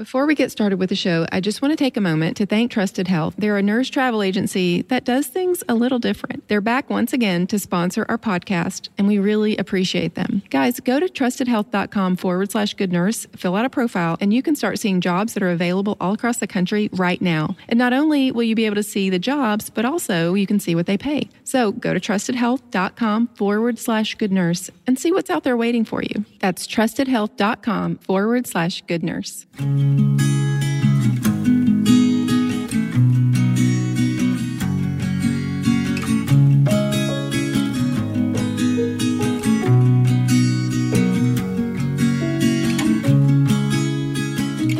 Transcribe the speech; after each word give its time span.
Before 0.00 0.24
we 0.24 0.34
get 0.34 0.50
started 0.50 0.78
with 0.78 0.88
the 0.88 0.96
show, 0.96 1.26
I 1.30 1.40
just 1.40 1.60
want 1.60 1.72
to 1.72 1.76
take 1.76 1.98
a 1.98 2.00
moment 2.00 2.38
to 2.38 2.46
thank 2.46 2.70
Trusted 2.70 3.06
Health. 3.06 3.34
They're 3.36 3.58
a 3.58 3.62
nurse 3.62 3.90
travel 3.90 4.22
agency 4.22 4.80
that 4.88 5.04
does 5.04 5.26
things 5.26 5.62
a 5.68 5.74
little 5.74 5.98
different. 5.98 6.48
They're 6.48 6.62
back 6.62 6.88
once 6.88 7.12
again 7.12 7.46
to 7.48 7.58
sponsor 7.58 8.06
our 8.08 8.16
podcast, 8.16 8.88
and 8.96 9.06
we 9.06 9.18
really 9.18 9.58
appreciate 9.58 10.14
them. 10.14 10.40
Guys, 10.48 10.80
go 10.80 11.00
to 11.00 11.06
trustedhealth.com 11.06 12.16
forward 12.16 12.50
slash 12.50 12.72
good 12.72 12.90
nurse, 12.90 13.26
fill 13.36 13.54
out 13.54 13.66
a 13.66 13.68
profile, 13.68 14.16
and 14.22 14.32
you 14.32 14.42
can 14.42 14.56
start 14.56 14.78
seeing 14.78 15.02
jobs 15.02 15.34
that 15.34 15.42
are 15.42 15.50
available 15.50 15.98
all 16.00 16.14
across 16.14 16.38
the 16.38 16.46
country 16.46 16.88
right 16.94 17.20
now. 17.20 17.54
And 17.68 17.78
not 17.78 17.92
only 17.92 18.32
will 18.32 18.44
you 18.44 18.54
be 18.54 18.64
able 18.64 18.76
to 18.76 18.82
see 18.82 19.10
the 19.10 19.18
jobs, 19.18 19.68
but 19.68 19.84
also 19.84 20.32
you 20.32 20.46
can 20.46 20.60
see 20.60 20.74
what 20.74 20.86
they 20.86 20.96
pay. 20.96 21.28
So 21.44 21.72
go 21.72 21.92
to 21.92 22.00
trustedhealth.com 22.00 23.26
forward 23.34 23.78
slash 23.78 24.14
good 24.14 24.32
nurse 24.32 24.70
and 24.86 24.98
see 24.98 25.12
what's 25.12 25.28
out 25.28 25.44
there 25.44 25.58
waiting 25.58 25.84
for 25.84 26.02
you. 26.02 26.24
That's 26.38 26.66
trustedhealth.com 26.66 27.96
forward 27.96 28.46
slash 28.46 28.82
good 28.86 29.02
nurse. 29.02 29.44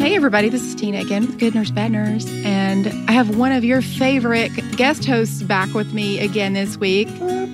Hey, 0.00 0.16
everybody, 0.16 0.48
this 0.48 0.62
is 0.62 0.74
Tina 0.74 1.00
again 1.00 1.26
with 1.26 1.38
Good 1.38 1.54
Nurse 1.54 1.70
Bad 1.70 1.92
Nurse, 1.92 2.26
and 2.44 2.86
I 3.08 3.12
have 3.12 3.36
one 3.36 3.52
of 3.52 3.64
your 3.64 3.82
favorite 3.82 4.50
guest 4.76 5.04
hosts 5.04 5.42
back 5.42 5.74
with 5.74 5.92
me 5.92 6.18
again 6.20 6.54
this 6.54 6.76
week. 6.76 7.08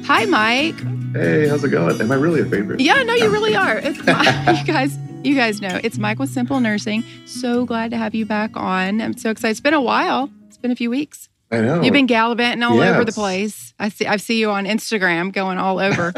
Hi, 0.06 0.26
Mike. 0.26 0.76
Hey, 1.12 1.48
how's 1.48 1.64
it 1.64 1.70
going? 1.70 2.00
Am 2.00 2.12
I 2.12 2.14
really 2.14 2.40
a 2.40 2.44
favorite? 2.44 2.80
Yeah, 2.80 3.02
no, 3.02 3.14
you 3.14 3.30
really 3.30 3.56
are. 3.56 3.78
It's 3.78 3.98
you 4.66 4.72
guys. 4.72 4.98
You 5.22 5.34
guys 5.34 5.60
know 5.60 5.80
it's 5.82 5.98
Mike 5.98 6.18
with 6.20 6.30
Simple 6.30 6.60
Nursing. 6.60 7.02
So 7.24 7.64
glad 7.66 7.90
to 7.90 7.96
have 7.96 8.14
you 8.14 8.24
back 8.24 8.56
on. 8.56 9.00
I'm 9.00 9.16
so 9.16 9.30
excited. 9.30 9.50
It's 9.52 9.60
been 9.60 9.74
a 9.74 9.80
while. 9.80 10.30
It's 10.46 10.56
been 10.56 10.70
a 10.70 10.76
few 10.76 10.88
weeks. 10.88 11.28
I 11.50 11.60
know. 11.60 11.82
You've 11.82 11.92
been 11.92 12.06
gallivanting 12.06 12.62
all 12.62 12.76
Yeah, 12.76 12.90
over 12.90 13.04
the 13.04 13.12
place. 13.12 13.74
I 13.78 13.88
see. 13.88 14.06
I 14.06 14.16
see 14.18 14.38
you 14.40 14.50
on 14.50 14.66
Instagram 14.66 15.32
going 15.32 15.58
all 15.58 15.80
over. 15.80 16.12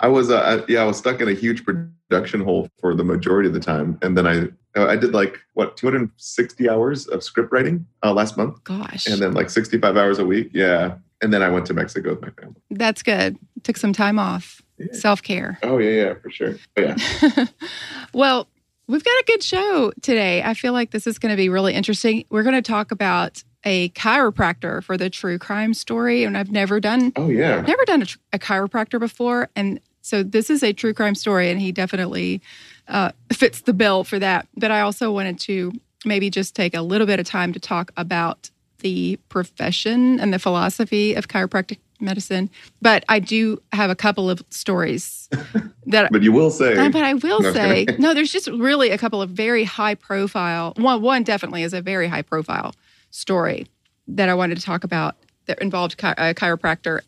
I 0.00 0.08
was, 0.08 0.30
uh, 0.30 0.64
yeah, 0.68 0.82
I 0.82 0.84
was 0.84 0.98
stuck 0.98 1.20
in 1.22 1.28
a 1.28 1.32
huge 1.34 1.64
production 1.64 2.40
hole 2.42 2.68
for 2.80 2.94
the 2.94 3.04
majority 3.04 3.48
of 3.48 3.54
the 3.54 3.60
time, 3.60 3.98
and 4.02 4.16
then 4.16 4.26
I, 4.26 4.48
I 4.80 4.96
did 4.96 5.12
like 5.14 5.38
what 5.54 5.76
260 5.78 6.68
hours 6.68 7.06
of 7.08 7.22
script 7.24 7.50
writing 7.52 7.86
uh, 8.02 8.12
last 8.12 8.36
month, 8.36 8.62
Gosh, 8.64 9.06
and 9.06 9.20
then 9.20 9.32
like 9.32 9.48
65 9.50 9.96
hours 9.96 10.18
a 10.18 10.24
week. 10.26 10.50
Yeah, 10.52 10.96
and 11.22 11.32
then 11.32 11.42
I 11.42 11.48
went 11.48 11.66
to 11.66 11.74
Mexico 11.74 12.10
with 12.10 12.20
my 12.22 12.30
family. 12.30 12.56
that's 12.70 13.02
good. 13.02 13.38
Took 13.64 13.76
some 13.78 13.92
time 13.94 14.18
off. 14.18 14.60
Self 14.92 15.22
care. 15.22 15.58
Oh 15.62 15.78
yeah, 15.78 15.90
yeah, 15.90 16.14
for 16.14 16.30
sure. 16.30 16.56
But 16.74 16.98
yeah, 16.98 17.46
well, 18.12 18.48
we've 18.86 19.04
got 19.04 19.10
a 19.10 19.24
good 19.26 19.42
show 19.42 19.92
today. 20.02 20.42
I 20.42 20.54
feel 20.54 20.72
like 20.72 20.90
this 20.90 21.06
is 21.06 21.18
going 21.18 21.30
to 21.30 21.36
be 21.36 21.48
really 21.48 21.74
interesting. 21.74 22.24
We're 22.30 22.42
going 22.42 22.54
to 22.54 22.62
talk 22.62 22.90
about 22.90 23.42
a 23.64 23.90
chiropractor 23.90 24.82
for 24.82 24.96
the 24.96 25.10
true 25.10 25.38
crime 25.38 25.74
story, 25.74 26.24
and 26.24 26.36
I've 26.36 26.50
never 26.50 26.80
done 26.80 27.12
oh 27.16 27.28
yeah. 27.28 27.60
Never 27.60 27.84
done 27.84 28.02
a, 28.02 28.06
tr- 28.06 28.18
a 28.32 28.38
chiropractor 28.38 28.98
before, 28.98 29.48
and 29.54 29.80
so 30.02 30.22
this 30.22 30.50
is 30.50 30.62
a 30.62 30.72
true 30.72 30.94
crime 30.94 31.14
story, 31.14 31.50
and 31.50 31.60
he 31.60 31.72
definitely 31.72 32.40
uh, 32.88 33.12
fits 33.32 33.62
the 33.62 33.72
bill 33.72 34.04
for 34.04 34.18
that. 34.18 34.48
But 34.56 34.70
I 34.70 34.80
also 34.80 35.12
wanted 35.12 35.38
to 35.40 35.72
maybe 36.04 36.30
just 36.30 36.54
take 36.54 36.74
a 36.74 36.82
little 36.82 37.06
bit 37.06 37.20
of 37.20 37.26
time 37.26 37.52
to 37.52 37.60
talk 37.60 37.92
about 37.96 38.50
the 38.78 39.18
profession 39.28 40.18
and 40.18 40.32
the 40.32 40.38
philosophy 40.38 41.14
of 41.14 41.28
chiropractic 41.28 41.78
medicine. 42.00 42.50
But 42.82 43.04
I 43.08 43.18
do 43.18 43.60
have 43.72 43.90
a 43.90 43.94
couple 43.94 44.30
of 44.30 44.42
stories 44.50 45.28
that 45.86 46.10
But 46.12 46.22
you 46.22 46.32
will 46.32 46.50
say, 46.50 46.76
uh, 46.76 46.88
but 46.90 47.02
I 47.02 47.14
will 47.14 47.42
say, 47.42 47.86
no, 47.98 48.14
there's 48.14 48.32
just 48.32 48.48
really 48.48 48.90
a 48.90 48.98
couple 48.98 49.22
of 49.22 49.30
very 49.30 49.64
high 49.64 49.94
profile. 49.94 50.74
One, 50.76 51.02
one 51.02 51.22
definitely 51.22 51.62
is 51.62 51.72
a 51.72 51.80
very 51.82 52.08
high 52.08 52.22
profile 52.22 52.74
story 53.10 53.66
that 54.08 54.28
I 54.28 54.34
wanted 54.34 54.56
to 54.58 54.62
talk 54.62 54.84
about 54.84 55.16
that 55.46 55.60
involved 55.60 55.98
chi- 55.98 56.14
a 56.16 56.34
chiropractor. 56.34 57.00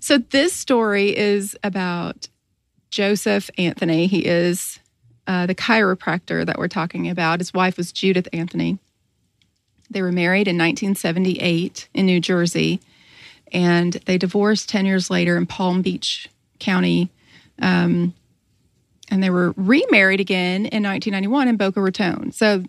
So 0.00 0.18
this 0.18 0.52
story 0.52 1.16
is 1.16 1.56
about 1.62 2.28
Joseph 2.90 3.50
Anthony. 3.58 4.06
He 4.06 4.24
is 4.24 4.78
uh, 5.26 5.46
the 5.46 5.54
chiropractor 5.54 6.46
that 6.46 6.58
we're 6.58 6.68
talking 6.68 7.08
about. 7.08 7.40
His 7.40 7.52
wife 7.52 7.76
was 7.76 7.92
Judith 7.92 8.28
Anthony. 8.32 8.78
They 9.90 10.02
were 10.02 10.12
married 10.12 10.48
in 10.48 10.56
1978 10.56 11.88
in 11.94 12.06
New 12.06 12.20
Jersey, 12.20 12.80
and 13.52 13.94
they 14.06 14.18
divorced 14.18 14.68
10 14.68 14.86
years 14.86 15.10
later 15.10 15.36
in 15.36 15.46
Palm 15.46 15.82
Beach 15.82 16.28
County 16.58 17.10
um, 17.60 18.14
and 19.10 19.22
they 19.22 19.30
were 19.30 19.52
remarried 19.56 20.20
again 20.20 20.66
in 20.66 20.82
1991 20.82 21.48
in 21.48 21.56
Boca 21.56 21.80
Raton. 21.80 22.30
So 22.32 22.62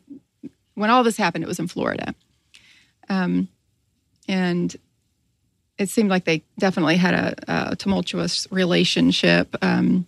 when 0.75 0.89
all 0.89 1.03
this 1.03 1.17
happened, 1.17 1.43
it 1.43 1.47
was 1.47 1.59
in 1.59 1.67
Florida, 1.67 2.15
um, 3.09 3.49
and 4.27 4.75
it 5.77 5.89
seemed 5.89 6.09
like 6.09 6.25
they 6.25 6.43
definitely 6.57 6.95
had 6.97 7.13
a, 7.13 7.71
a 7.71 7.75
tumultuous 7.75 8.47
relationship. 8.51 9.55
Um, 9.61 10.05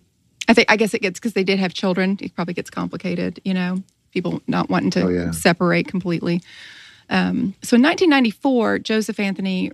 I 0.47 0.53
think 0.53 0.71
I 0.71 0.77
guess 0.77 0.93
it 0.93 1.01
gets 1.01 1.19
because 1.19 1.33
they 1.33 1.43
did 1.43 1.59
have 1.59 1.73
children. 1.73 2.17
It 2.21 2.33
probably 2.35 2.53
gets 2.53 2.69
complicated, 2.69 3.39
you 3.43 3.53
know, 3.53 3.83
people 4.11 4.41
not 4.47 4.69
wanting 4.69 4.91
to 4.91 5.03
Oh, 5.03 5.09
yeah. 5.09 5.31
separate 5.31 5.88
completely. 5.88 6.41
Um, 7.09 7.55
so 7.61 7.75
in 7.75 7.81
1994, 7.83 8.79
Joseph 8.79 9.19
Anthony 9.19 9.71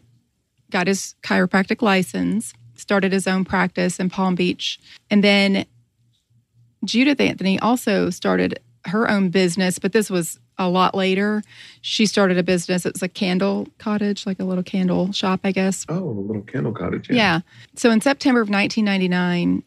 got 0.72 0.88
his 0.88 1.16
chiropractic 1.24 1.82
license, 1.82 2.54
started 2.76 3.12
his 3.12 3.28
own 3.28 3.46
practice 3.46 4.00
in 4.00 4.10
Palm 4.10 4.36
Beach, 4.36 4.80
and 5.10 5.24
then 5.24 5.66
Judith 6.84 7.20
Anthony 7.20 7.60
also 7.60 8.10
started 8.10 8.60
her 8.86 9.10
own 9.10 9.30
business, 9.30 9.80
but 9.80 9.94
this 9.94 10.10
was 10.10 10.40
a 10.58 10.70
lot 10.70 10.96
later. 10.96 11.44
She 11.82 12.06
started 12.06 12.38
a 12.38 12.44
business. 12.44 12.86
It 12.86 12.94
was 12.94 13.04
a 13.04 13.08
candle 13.08 13.68
cottage, 13.78 14.26
like 14.26 14.40
a 14.40 14.44
little 14.44 14.64
candle 14.64 15.12
shop, 15.12 15.42
I 15.44 15.52
guess. 15.52 15.86
oh, 15.90 15.96
a 15.96 16.22
little 16.22 16.42
candle 16.42 16.72
cottage. 16.72 17.10
Yeah. 17.10 17.42
So 17.76 17.92
in 17.92 18.02
September 18.02 18.42
of 18.42 18.50
1999, 18.50 19.64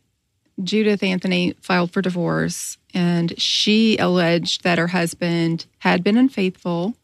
Judith 0.63 1.03
Anthony 1.03 1.55
filed 1.61 1.93
for 1.93 2.03
divorce 2.03 2.77
and 2.93 3.39
she 3.41 3.97
alleged 3.99 4.65
that 4.65 4.79
her 4.79 4.89
husband 4.89 5.67
had 5.79 6.03
been 6.03 6.17
unfaithful. 6.17 6.95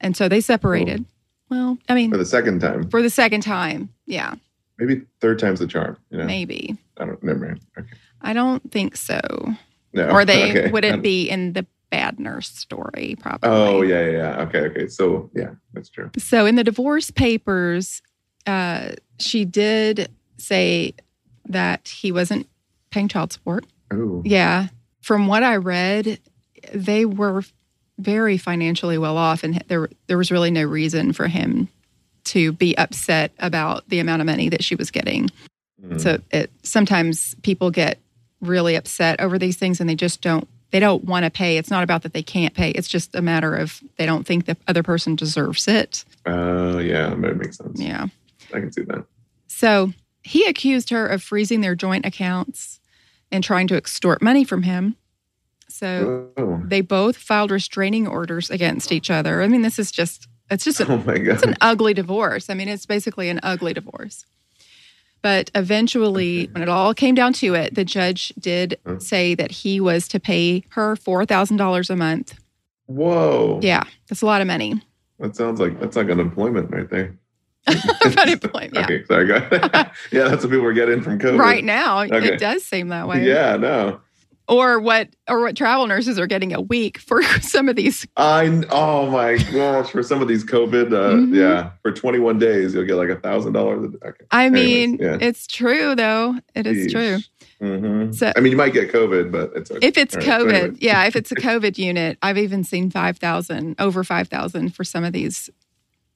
And 0.00 0.16
so 0.16 0.28
they 0.28 0.40
separated. 0.40 1.04
Well, 1.48 1.78
I 1.88 1.94
mean, 1.94 2.10
For 2.10 2.16
the 2.16 2.24
second 2.24 2.60
time, 2.60 2.88
for 2.90 3.02
the 3.02 3.10
second 3.10 3.42
time. 3.42 3.90
Yeah, 4.06 4.34
maybe 4.78 5.02
third 5.20 5.38
time's 5.38 5.60
the 5.60 5.66
charm. 5.66 5.96
You 6.10 6.18
know, 6.18 6.24
maybe. 6.24 6.76
I 6.98 7.04
don't. 7.06 7.22
Never 7.22 7.38
mind. 7.46 7.60
Okay. 7.78 7.96
I 8.22 8.32
don't 8.32 8.70
think 8.72 8.96
so. 8.96 9.20
No. 9.92 10.08
Or 10.10 10.24
they 10.24 10.50
okay. 10.58 10.70
wouldn't 10.70 11.02
be 11.02 11.28
in 11.28 11.52
the 11.52 11.66
bad 11.90 12.18
nurse 12.18 12.48
story, 12.50 13.16
probably. 13.20 13.48
Oh 13.48 13.82
yeah, 13.82 14.04
yeah, 14.04 14.10
yeah. 14.10 14.42
Okay, 14.42 14.60
okay. 14.60 14.88
So 14.88 15.30
yeah, 15.34 15.50
that's 15.72 15.88
true. 15.88 16.10
So 16.18 16.46
in 16.46 16.56
the 16.56 16.64
divorce 16.64 17.10
papers, 17.10 18.02
uh, 18.46 18.90
she 19.18 19.44
did 19.44 20.10
say 20.38 20.94
that 21.48 21.86
he 21.88 22.10
wasn't 22.12 22.48
paying 22.90 23.08
child 23.08 23.32
support. 23.32 23.64
Oh, 23.92 24.22
Yeah. 24.24 24.68
From 25.00 25.28
what 25.28 25.44
I 25.44 25.56
read, 25.56 26.18
they 26.74 27.04
were 27.04 27.44
very 27.98 28.36
financially 28.36 28.98
well 28.98 29.16
off, 29.16 29.42
and 29.42 29.62
there 29.68 29.88
there 30.06 30.18
was 30.18 30.30
really 30.30 30.50
no 30.50 30.64
reason 30.64 31.12
for 31.12 31.28
him 31.28 31.68
to 32.24 32.52
be 32.52 32.76
upset 32.76 33.32
about 33.38 33.88
the 33.88 34.00
amount 34.00 34.20
of 34.20 34.26
money 34.26 34.48
that 34.48 34.64
she 34.64 34.74
was 34.74 34.90
getting. 34.90 35.30
Mhm. 35.82 36.00
So 36.00 36.20
it 36.30 36.50
sometimes 36.62 37.34
people 37.42 37.70
get 37.70 37.98
really 38.40 38.74
upset 38.74 39.20
over 39.20 39.38
these 39.38 39.56
things, 39.56 39.80
and 39.80 39.88
they 39.88 39.94
just 39.94 40.20
don't 40.20 40.46
they 40.72 40.80
don't 40.80 41.04
want 41.04 41.24
to 41.24 41.30
pay. 41.30 41.58
It's 41.58 41.70
not 41.70 41.84
about 41.84 42.02
that 42.02 42.12
they 42.12 42.24
can't 42.24 42.52
pay. 42.52 42.70
It's 42.70 42.88
just 42.88 43.14
a 43.14 43.22
matter 43.22 43.54
of 43.54 43.80
they 43.96 44.04
don't 44.04 44.26
think 44.26 44.46
the 44.46 44.56
other 44.66 44.82
person 44.82 45.14
deserves 45.14 45.68
it. 45.68 46.04
Oh 46.26 46.78
yeah, 46.78 47.10
that 47.10 47.36
makes 47.36 47.58
sense. 47.58 47.80
Yeah. 47.80 48.06
I 48.52 48.60
can 48.60 48.72
see 48.72 48.82
that. 48.82 49.04
So 49.46 49.92
he 50.22 50.44
accused 50.44 50.90
her 50.90 51.06
of 51.06 51.22
freezing 51.22 51.60
their 51.60 51.76
joint 51.76 52.04
accounts 52.04 52.80
and 53.30 53.42
trying 53.44 53.68
to 53.68 53.76
extort 53.76 54.20
money 54.20 54.44
from 54.44 54.64
him. 54.64 54.96
So 55.76 56.30
Oh, 56.36 56.62
they 56.64 56.80
both 56.80 57.16
filed 57.16 57.50
restraining 57.50 58.06
orders 58.08 58.50
against 58.50 58.92
each 58.92 59.10
other. 59.10 59.42
I 59.42 59.48
mean, 59.48 59.62
this 59.62 59.78
is 59.78 59.90
just, 59.92 60.26
it's 60.50 60.64
just 60.64 60.80
an, 60.80 60.90
oh 60.90 60.96
my 60.98 61.14
it's 61.14 61.42
an 61.42 61.54
ugly 61.60 61.92
divorce. 61.94 62.48
I 62.48 62.54
mean, 62.54 62.68
it's 62.68 62.86
basically 62.86 63.28
an 63.28 63.40
ugly 63.42 63.74
divorce. 63.74 64.24
But 65.22 65.50
eventually, 65.54 66.46
when 66.52 66.62
it 66.62 66.68
all 66.68 66.94
came 66.94 67.14
down 67.14 67.32
to 67.34 67.54
it, 67.54 67.74
the 67.74 67.84
judge 67.84 68.32
did 68.38 68.78
Huh. 68.86 68.98
say 69.00 69.34
that 69.34 69.50
he 69.50 69.80
was 69.80 70.06
to 70.08 70.20
pay 70.20 70.62
her 70.70 70.94
$4,000 70.96 71.90
a 71.90 71.96
month. 71.96 72.38
Whoa. 72.86 73.58
Yeah, 73.62 73.82
that's 74.08 74.22
a 74.22 74.26
lot 74.26 74.40
of 74.40 74.46
money. 74.46 74.80
That 75.18 75.34
sounds 75.34 75.58
like 75.60 75.80
that's 75.80 75.96
like 75.96 76.08
unemployment 76.10 76.70
right 76.70 76.88
there. 76.88 77.16
Unemployment, 77.66 78.74
yeah. 78.74 78.84
Okay, 78.84 79.04
sorry. 79.06 79.26
Go 79.26 79.34
ahead. 79.36 79.90
yeah, 80.12 80.28
that's 80.28 80.44
what 80.44 80.50
people 80.52 80.66
are 80.66 80.72
getting 80.72 81.02
from 81.02 81.18
COVID. 81.18 81.38
Right 81.38 81.64
now, 81.64 82.02
Okay. 82.02 82.34
it 82.34 82.38
does 82.38 82.62
seem 82.62 82.88
that 82.88 83.08
way. 83.08 83.26
Yeah, 83.26 83.56
no. 83.56 84.00
Or 84.48 84.78
what 84.78 85.08
or 85.28 85.40
what 85.40 85.56
travel 85.56 85.86
nurses 85.86 86.18
are 86.18 86.26
getting 86.26 86.52
a 86.54 86.60
week 86.60 86.98
for 86.98 87.22
some 87.40 87.68
of 87.68 87.76
these 87.76 88.06
I 88.16 88.46
oh 88.70 89.10
my 89.10 89.36
gosh, 89.38 89.90
for 89.90 90.02
some 90.02 90.22
of 90.22 90.28
these 90.28 90.44
COVID, 90.44 90.92
uh, 90.92 91.14
Mhm. 91.14 91.34
yeah, 91.34 91.70
for 91.82 91.90
21 91.92 92.38
days 92.38 92.74
you'll 92.74 92.84
get 92.84 92.94
like 92.94 93.08
a 93.08 93.16
thousand 93.16 93.52
dollars. 93.54 93.94
I 94.30 94.46
Anyways, 94.46 94.52
mean 94.64 94.98
yeah. 95.00 95.18
it's 95.20 95.46
true 95.46 95.94
though 95.94 96.36
it 96.54 96.66
is 96.66 96.92
true 96.92 97.18
Yeesh. 97.18 97.28
hmm 97.60 98.12
So- 98.12 98.32
I 98.36 98.40
mean, 98.40 98.50
you 98.52 98.56
might 98.56 98.72
get 98.72 98.92
COVID, 98.92 99.32
but 99.32 99.52
it's 99.56 99.70
okay. 99.70 99.86
If 99.86 99.96
it's 99.98 100.14
right, 100.14 100.24
so 100.24 100.30
COVID, 100.30 100.54
anyway. 100.54 100.76
yeah, 100.80 101.04
if 101.06 101.16
it's 101.16 101.32
a 101.32 101.34
COVID 101.48 101.78
unit, 101.78 102.18
I've 102.22 102.38
even 102.38 102.62
seen 102.64 102.90
5,000, 102.90 103.76
over 103.80 104.04
5,000 104.04 104.74
for 104.74 104.84
some 104.84 105.04
of 105.04 105.12
these. 105.12 105.48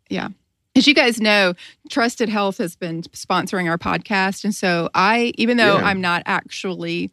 Yeah. 0.08 0.28
As 0.76 0.86
you 0.86 0.94
guys 0.94 1.20
know, 1.20 1.54
Trusted 1.90 2.28
Health 2.28 2.58
has 2.58 2.76
been 2.76 3.02
sponsoring 3.02 3.68
our 3.68 3.78
podcast. 3.78 4.44
And 4.44 4.54
so 4.54 4.88
I, 4.94 5.32
even 5.36 5.56
though 5.56 5.78
Yeah. 5.78 5.84
I'm 5.84 6.00
not 6.00 6.22
actually 6.26 7.10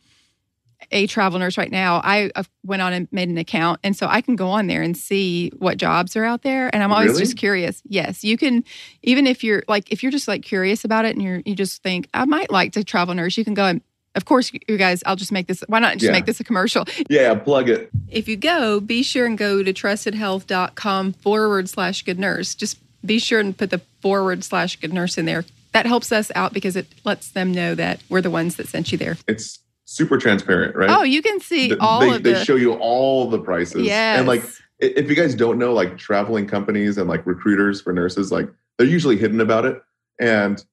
a 0.91 1.07
travel 1.07 1.39
nurse 1.39 1.57
right 1.57 1.71
now, 1.71 2.01
I 2.03 2.29
uh, 2.35 2.43
went 2.65 2.81
on 2.81 2.93
and 2.93 3.07
made 3.11 3.29
an 3.29 3.37
account. 3.37 3.79
And 3.83 3.95
so 3.95 4.07
I 4.07 4.21
can 4.21 4.35
go 4.35 4.47
on 4.49 4.67
there 4.67 4.81
and 4.81 4.95
see 4.95 5.49
what 5.57 5.77
jobs 5.77 6.15
are 6.15 6.23
out 6.23 6.43
there. 6.43 6.73
And 6.73 6.83
I'm 6.83 6.91
always 6.93 7.09
Really? 7.11 7.23
just 7.23 7.37
curious. 7.37 7.81
Yes, 7.85 8.23
you 8.23 8.37
can, 8.37 8.63
even 9.03 9.25
if 9.27 9.43
you're 9.43 9.63
like, 9.67 9.91
if 9.91 10.03
you're 10.03 10.11
just 10.11 10.27
like 10.27 10.43
curious 10.43 10.85
about 10.85 11.05
it 11.05 11.15
and 11.15 11.21
you're, 11.23 11.41
you 11.45 11.55
just 11.55 11.81
think, 11.83 12.07
I 12.13 12.25
might 12.25 12.51
like 12.51 12.73
to 12.73 12.83
travel 12.83 13.13
nurse, 13.15 13.37
you 13.37 13.43
can 13.43 13.53
go 13.55 13.65
and, 13.65 13.81
of 14.15 14.25
course, 14.25 14.51
you 14.67 14.77
guys, 14.77 15.03
I'll 15.05 15.15
just 15.15 15.31
make 15.31 15.47
this, 15.47 15.63
why 15.67 15.79
not 15.79 15.93
just 15.93 16.05
Yeah. 16.05 16.11
make 16.11 16.25
this 16.25 16.39
a 16.39 16.43
commercial? 16.43 16.85
yeah, 17.09 17.33
plug 17.35 17.69
it. 17.69 17.89
If 18.07 18.27
you 18.27 18.35
go, 18.35 18.79
be 18.79 19.03
sure 19.03 19.25
and 19.25 19.37
go 19.37 19.61
to 19.63 19.73
trustedhealth.com 19.73 21.13
forward 21.13 21.69
slash 21.69 22.03
good 22.03 22.19
nurse. 22.19 22.55
Just 22.55 22.77
be 23.05 23.19
sure 23.19 23.39
and 23.39 23.55
put 23.57 23.69
the 23.69 23.81
forward 24.01 24.43
slash 24.43 24.75
good 24.79 24.93
nurse 24.93 25.17
in 25.17 25.25
there. 25.25 25.45
That 25.73 25.85
helps 25.85 26.11
us 26.11 26.31
out 26.35 26.53
because 26.53 26.75
it 26.75 26.87
lets 27.03 27.29
them 27.29 27.51
know 27.51 27.75
that 27.75 28.01
we're 28.09 28.21
the 28.21 28.31
ones 28.31 28.55
that 28.55 28.67
sent 28.67 28.91
you 28.91 28.97
there. 28.97 29.17
It's 29.27 29.59
super 29.89 30.17
transparent, 30.17 30.75
right? 30.75 30.89
Oh, 30.89 31.03
you 31.03 31.21
can 31.21 31.39
see 31.39 31.69
Th- 31.69 31.79
all 31.79 32.01
they, 32.01 32.15
of 32.15 32.23
they 32.23 32.33
the. 32.33 32.43
show 32.45 32.55
you 32.55 32.73
all 32.73 33.29
the 33.29 33.39
prices. 33.39 33.85
yes. 33.85 34.19
And 34.19 34.27
like, 34.27 34.43
if 34.79 35.09
you 35.09 35.15
guys 35.15 35.33
don't 35.33 35.57
know, 35.57 35.73
like 35.73 35.97
traveling 35.97 36.45
companies 36.45 36.97
and 36.97 37.09
like 37.09 37.25
recruiters 37.25 37.81
for 37.81 37.93
nurses, 37.93 38.31
like 38.31 38.47
they're 38.77 38.85
usually 38.85 39.17
hidden 39.17 39.39
about 39.41 39.65
it. 39.65 39.81
And 40.19 40.63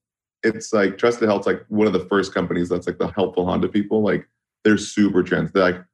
it's 0.43 0.73
like 0.73 0.99
Trusted 0.99 1.29
Health's 1.29 1.47
like 1.47 1.65
one 1.69 1.87
of 1.87 1.93
the 1.93 2.05
first 2.07 2.35
companies 2.35 2.69
that's 2.69 2.87
like 2.87 2.99
the 2.99 3.07
helpful 3.09 3.47
Honda 3.47 3.69
people. 3.69 4.03
Like 4.03 4.29
they're 4.65 4.77
super 4.79 5.23
trans. 5.23 5.53
They're 5.53 5.63
like 5.63 5.85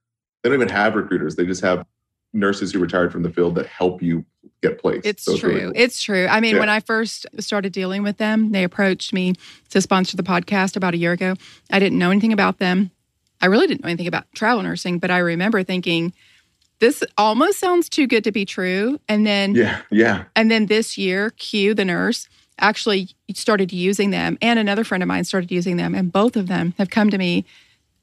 they 0.43 0.49
don't 0.49 0.55
even 0.61 0.69
have 0.70 0.94
recruiters. 0.96 1.37
They 1.37 1.44
just 1.44 1.61
have 1.62 1.84
nurses 2.32 2.72
who 2.72 2.78
retired 2.78 3.12
from 3.12 3.22
the 3.22 3.31
field 3.31 3.55
that 3.56 3.67
help 3.67 4.02
you 4.02 4.25
get 4.62 4.78
placed. 4.81 5.05
It's 5.05 5.22
So 5.25 5.37
true. 5.37 5.49
really 5.50 5.61
cool. 5.62 5.72
It's 5.76 6.02
true. 6.02 6.26
I 6.26 6.40
mean, 6.40 6.55
Yeah. 6.55 6.61
when 6.61 6.69
I 6.70 6.81
first 6.81 7.26
started 7.38 7.72
dealing 7.72 8.02
with 8.02 8.17
them, 8.17 8.52
they 8.52 8.64
approached 8.64 9.12
me 9.12 9.34
to 9.70 9.81
sponsor 9.81 10.17
the 10.17 10.22
podcast 10.22 10.76
about 10.76 10.94
a 10.94 10.96
year 10.96 11.12
ago. 11.12 11.34
I 11.70 11.78
didn't 11.78 11.99
know 11.99 12.11
anything 12.11 12.32
about 12.32 12.58
them. 12.58 12.90
I 13.41 13.47
really 13.47 13.67
didn't 13.67 13.83
know 13.83 13.89
anything 13.89 14.07
about 14.07 14.27
travel 14.35 14.63
nursing, 14.63 14.99
but 14.99 15.11
I 15.11 15.19
remember 15.19 15.63
thinking, 15.63 16.13
this 16.81 17.03
almost 17.17 17.59
sounds 17.59 17.89
too 17.89 18.07
good 18.07 18.25
to 18.25 18.33
be 18.33 18.45
true. 18.45 18.99
And 19.09 19.27
then 19.27 19.55
yeah, 19.55 19.83
yeah. 19.91 20.25
And 20.35 20.51
then 20.51 20.67
this 20.67 20.99
year, 20.99 21.31
Q, 21.31 21.75
the 21.75 21.85
nurse, 21.85 22.29
actually 22.59 23.11
started 23.35 23.73
using 23.73 24.11
them, 24.11 24.37
and 24.43 24.59
another 24.59 24.85
friend 24.85 25.03
of 25.03 25.07
mine 25.07 25.25
started 25.25 25.51
using 25.51 25.77
them, 25.77 25.95
and 25.95 26.13
both 26.13 26.37
of 26.37 26.47
them 26.47 26.75
have 26.79 26.91
come 26.91 27.11
to 27.11 27.19
me 27.19 27.45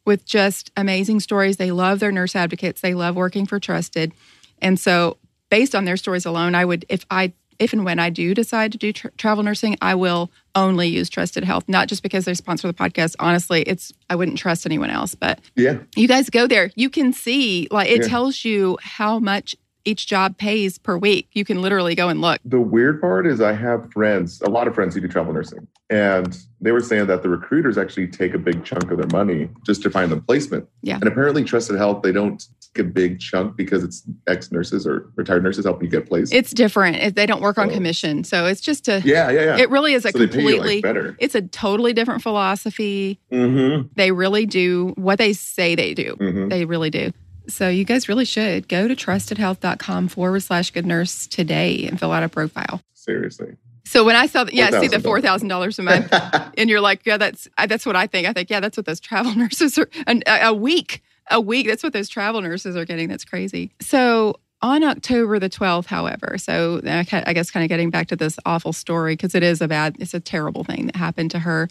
with 0.06 0.26
just 0.26 0.72
amazing 0.78 1.20
stories. 1.20 1.58
They 1.58 1.72
love 1.72 2.00
their 2.00 2.12
nurse 2.12 2.36
advocates. 2.36 2.82
They 2.82 2.94
love 2.94 3.16
working 3.16 3.46
for 3.46 3.60
Trusted, 3.60 4.14
and 4.62 4.80
so 4.80 5.18
based 5.50 5.76
on 5.76 5.86
their 5.86 5.98
stories 5.98 6.26
alone, 6.26 6.56
I 6.56 6.66
would 6.66 6.86
if 6.90 7.06
I 7.12 7.34
if 7.60 7.74
and 7.74 7.86
when 7.86 8.00
I 8.00 8.10
do 8.10 8.34
decide 8.34 8.72
to 8.72 8.78
do 8.78 8.94
tra- 8.94 9.12
travel 9.12 9.44
nursing, 9.44 9.78
I 9.82 9.96
will 9.96 10.32
only 10.64 10.88
use 10.88 11.10
Trusted 11.10 11.44
Health, 11.44 11.64
not 11.68 11.88
just 11.88 12.04
because 12.04 12.26
they 12.26 12.34
sponsor 12.34 12.68
the 12.68 12.74
podcast. 12.74 13.16
Honestly, 13.20 13.62
it's 13.64 13.92
I 14.10 14.16
wouldn't 14.16 14.38
trust 14.38 14.66
anyone 14.66 14.90
else, 14.90 15.16
but 15.16 15.40
Yeah. 15.56 15.78
you 15.96 16.08
guys 16.08 16.30
go 16.30 16.48
there 16.48 16.72
you 16.76 16.90
can 16.90 17.14
see 17.14 17.68
like 17.72 17.90
it 17.90 18.02
Yeah. 18.02 18.08
tells 18.08 18.44
you 18.46 18.78
how 18.82 19.20
much 19.20 19.56
each 19.86 20.06
job 20.06 20.38
pays 20.38 20.78
per 20.78 20.98
week 20.98 21.30
you 21.32 21.46
can 21.46 21.62
literally 21.62 21.96
go 21.96 22.10
and 22.10 22.20
look 22.20 22.40
The 22.44 22.60
weird 22.60 23.00
part 23.00 23.26
is 23.26 23.40
I 23.40 23.54
have 23.54 23.90
friends, 23.94 24.42
a 24.42 24.50
lot 24.50 24.68
of 24.68 24.76
friends 24.76 24.94
who 24.94 25.00
do 25.02 25.08
travel 25.08 25.32
nursing, 25.34 25.66
and 25.90 26.38
they 26.60 26.72
were 26.74 26.82
saying 26.82 27.08
that 27.08 27.24
the 27.24 27.30
recruiters 27.30 27.78
actually 27.78 28.08
take 28.08 28.34
a 28.34 28.38
big 28.38 28.66
chunk 28.66 28.92
of 28.92 28.98
their 28.98 29.08
money 29.14 29.50
just 29.66 29.82
to 29.84 29.90
find 29.90 30.12
the 30.12 30.18
placement. 30.18 30.68
Yeah. 30.82 30.96
And 30.96 31.06
apparently, 31.08 31.44
Trusted 31.46 31.78
Health 31.78 32.02
they 32.04 32.12
don't 32.12 32.44
a 32.78 32.84
big 32.84 33.20
chunk 33.20 33.56
because 33.58 33.84
it's 33.84 34.04
ex 34.28 34.52
nurses 34.52 34.86
or 34.86 35.10
retired 35.16 35.44
nurses 35.44 35.66
helping 35.66 35.86
you 35.86 35.92
get 35.92 36.08
placed. 36.08 36.34
it's 36.34 36.52
different 36.52 37.16
they 37.16 37.26
don't 37.26 37.42
work 37.42 37.58
on 37.58 37.70
Oh. 37.70 37.74
commission 37.74 38.24
so 38.24 38.46
it's 38.46 38.62
just 38.62 38.88
a 38.88 39.02
yeah, 39.04 39.30
yeah, 39.32 39.42
yeah. 39.42 39.58
it 39.58 39.70
really 39.70 39.94
is 39.94 40.06
a 40.06 40.12
so 40.12 40.20
they 40.20 40.28
pay 40.28 40.34
you 40.42 40.48
completely 40.48 40.76
like 40.76 40.84
better. 40.84 41.16
it's 41.20 41.34
a 41.36 41.42
totally 41.42 41.94
different 41.94 42.22
philosophy 42.22 43.20
Mm-hmm. 43.32 43.88
they 43.96 44.12
really 44.12 44.46
do 44.46 44.94
what 44.98 45.18
they 45.18 45.34
say 45.34 45.76
they 45.76 45.94
do 45.94 46.16
Mm-hmm. 46.20 46.50
they 46.50 46.66
really 46.66 46.90
do 46.90 47.12
so 47.48 47.70
you 47.70 47.84
guys 47.86 48.08
really 48.10 48.26
should 48.26 48.68
go 48.68 48.88
to 48.88 48.96
trustedhealth.com 48.96 50.08
forward 50.10 50.42
slash 50.42 50.72
good 50.72 50.86
nurse 50.86 51.28
today 51.28 51.86
and 51.88 52.00
fill 52.00 52.12
out 52.12 52.24
a 52.24 52.30
profile 52.30 52.82
Seriously. 52.94 53.56
so 53.86 54.04
when 54.04 54.16
i 54.16 54.26
saw 54.28 54.44
the, 54.44 54.54
yeah 54.54 54.70
see 54.82 54.88
the 54.88 54.98
$4,000. 54.98 55.40
$4000 55.42 55.80
a 55.80 55.82
month 55.84 56.52
and 56.58 56.70
you're 56.70 56.82
like, 56.82 57.06
yeah, 57.06 57.18
that's 57.18 57.48
that's 57.68 57.86
what 57.86 57.96
I 57.96 58.08
think. 58.08 58.28
I 58.28 58.34
think, 58.34 58.50
yeah, 58.50 58.60
that's 58.60 58.76
what 58.78 58.86
those 58.86 59.00
travel 59.00 59.34
nurses 59.44 59.78
are. 59.78 59.88
An, 60.08 60.24
a, 60.28 60.48
a 60.48 60.54
week, 60.54 61.04
a 61.30 61.42
week. 61.42 61.68
That's 61.68 61.84
what 61.84 61.94
those 61.94 62.10
travel 62.10 62.42
nurses 62.42 62.76
are 62.76 62.86
getting. 62.86 63.08
That's 63.10 63.26
crazy. 63.26 63.72
So 63.82 64.40
on 64.62 64.84
October 64.84 65.40
the 65.40 65.50
12th, 65.50 65.86
however, 65.86 66.38
so 66.38 66.82
I 66.84 67.34
guess 67.34 67.52
kind 67.52 67.64
of 67.64 67.70
getting 67.70 67.90
back 67.90 68.08
to 68.08 68.16
this 68.16 68.40
awful 68.46 68.74
story 68.74 69.14
because 69.14 69.36
it 69.36 69.44
is 69.44 69.62
a 69.62 69.68
bad, 69.68 69.98
it's 70.00 70.14
a 70.14 70.20
terrible 70.20 70.64
thing 70.64 70.88
that 70.88 70.96
happened 70.96 71.32
to 71.32 71.40
her. 71.40 71.68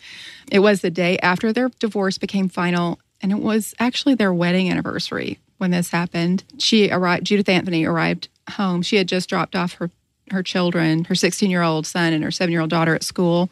It 0.51 0.61
was 0.61 0.81
the 0.81 0.91
day 0.91 1.19
after 1.19 1.53
their 1.53 1.69
divorce 1.81 2.19
became 2.19 2.49
final, 2.49 3.01
and 3.21 3.33
it 3.33 3.39
was 3.39 3.75
actually 3.81 4.15
their 4.15 4.33
wedding 4.33 4.71
anniversary 4.71 5.39
when 5.59 5.71
this 5.73 5.91
happened. 5.91 6.45
She 6.59 6.91
arrived. 6.91 7.25
Judith 7.25 7.49
Anthony 7.49 7.85
arrived 7.85 8.29
home. 8.51 8.83
She 8.83 8.97
had 8.97 9.09
just 9.09 9.29
dropped 9.29 9.57
off 9.57 9.75
her 9.75 9.91
her 10.33 10.43
children, 10.43 11.05
her 11.05 11.15
16 11.15 11.51
year 11.51 11.63
old 11.63 11.87
son 11.87 12.13
and 12.13 12.25
her 12.25 12.33
seven 12.33 12.51
year 12.51 12.61
old 12.61 12.71
daughter 12.71 12.97
at 12.97 13.05
school 13.05 13.49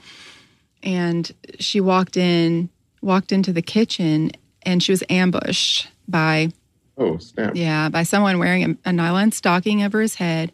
and 0.85 1.33
she 1.59 1.81
walked 1.81 2.17
in 2.17 2.69
walked 3.01 3.33
into 3.33 3.53
the 3.53 3.62
kitchen 3.62 4.31
and 4.62 4.83
she 4.83 4.93
was 4.93 5.03
ambushed 5.11 5.89
by 6.09 6.51
oh 6.99 7.19
snap! 7.19 7.55
yeah 7.55 7.89
by 7.89 8.03
someone 8.03 8.39
wearing 8.39 8.65
a, 8.65 8.89
a 8.89 8.93
nylon 8.93 9.33
stocking 9.33 9.83
over 9.83 10.01
his 10.01 10.17
head 10.17 10.53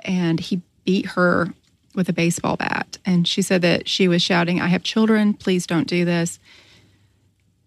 and 0.00 0.40
he 0.40 0.60
beat 0.84 1.06
her 1.06 1.48
with 1.94 2.08
a 2.08 2.12
baseball 2.12 2.56
bat 2.56 2.98
and 3.06 3.26
she 3.26 3.40
said 3.40 3.62
that 3.62 3.88
she 3.88 4.08
was 4.08 4.20
shouting 4.22 4.60
i 4.60 4.66
have 4.66 4.82
children 4.82 5.32
please 5.34 5.66
don't 5.66 5.88
do 5.88 6.04
this 6.04 6.38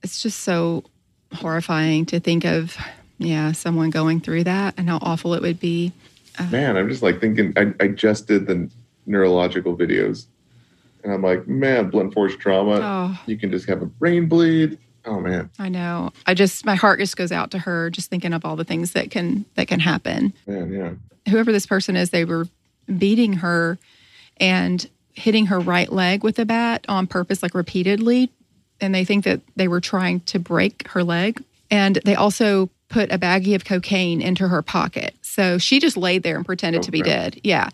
it's 0.03 0.21
just 0.21 0.39
so 0.39 0.83
horrifying 1.33 2.05
to 2.05 2.19
think 2.19 2.45
of 2.45 2.77
yeah 3.17 3.51
someone 3.51 3.89
going 3.89 4.19
through 4.19 4.43
that 4.43 4.73
and 4.77 4.89
how 4.89 4.99
awful 5.01 5.33
it 5.33 5.41
would 5.41 5.59
be 5.59 5.91
uh, 6.39 6.47
Man, 6.51 6.77
I'm 6.77 6.89
just 6.89 7.01
like 7.01 7.19
thinking. 7.19 7.53
I, 7.57 7.73
I 7.79 7.87
just 7.87 8.27
did 8.27 8.47
the 8.47 8.69
neurological 9.05 9.75
videos, 9.75 10.25
and 11.03 11.11
I'm 11.11 11.21
like, 11.21 11.47
man, 11.47 11.89
blunt 11.89 12.13
force 12.13 12.35
trauma. 12.35 12.79
oh 12.81 13.19
You 13.25 13.37
can 13.37 13.51
just 13.51 13.67
have 13.67 13.81
a 13.81 13.85
brain 13.85 14.27
bleed. 14.27 14.77
Oh 15.07 15.19
man, 15.19 15.49
i 15.57 15.69
know 15.69 16.11
i 16.25 16.33
just 16.33 16.65
my 16.65 16.75
heart 16.75 16.99
just 16.99 17.15
goes 17.15 17.31
out 17.31 17.51
to 17.51 17.59
her 17.59 17.89
just 17.89 18.09
thinking 18.09 18.33
of 18.33 18.43
all 18.45 18.55
the 18.55 18.65
things 18.65 18.91
that 18.91 19.09
can 19.09 19.45
that 19.55 19.67
can 19.67 19.79
happen 19.79 20.33
man, 20.45 20.71
yeah. 20.71 21.31
whoever 21.31 21.51
this 21.51 21.65
person 21.65 21.95
is, 21.95 22.09
they 22.09 22.25
were 22.25 22.47
beating 22.97 23.33
her 23.33 23.77
and 24.37 24.89
hitting 25.13 25.47
her 25.47 25.59
right 25.59 25.91
leg 25.91 26.23
with 26.23 26.37
a 26.39 26.45
bat 26.45 26.85
on 26.87 27.07
purpose, 27.07 27.41
like 27.41 27.55
repeatedly. 27.55 28.31
And 28.79 28.93
they 28.93 29.03
think 29.03 29.23
that 29.25 29.41
they 29.55 29.67
were 29.67 29.81
trying 29.81 30.19
to 30.21 30.37
break 30.39 30.87
her 30.89 31.03
leg. 31.03 31.43
And 31.71 31.95
they 32.05 32.13
also 32.15 32.69
put 32.89 33.11
a 33.11 33.17
baggie 33.17 33.55
of 33.55 33.65
cocaine 33.65 34.21
into 34.21 34.47
her 34.47 34.61
pocket. 34.61 35.15
So 35.23 35.57
she 35.57 35.79
just 35.79 35.97
laid 35.97 36.21
there 36.23 36.35
and 36.35 36.45
pretended 36.45 36.79
Oh, 36.79 36.83
to 36.83 36.91
be 36.91 37.01
dead. 37.01 37.41
Yeah. 37.43 37.69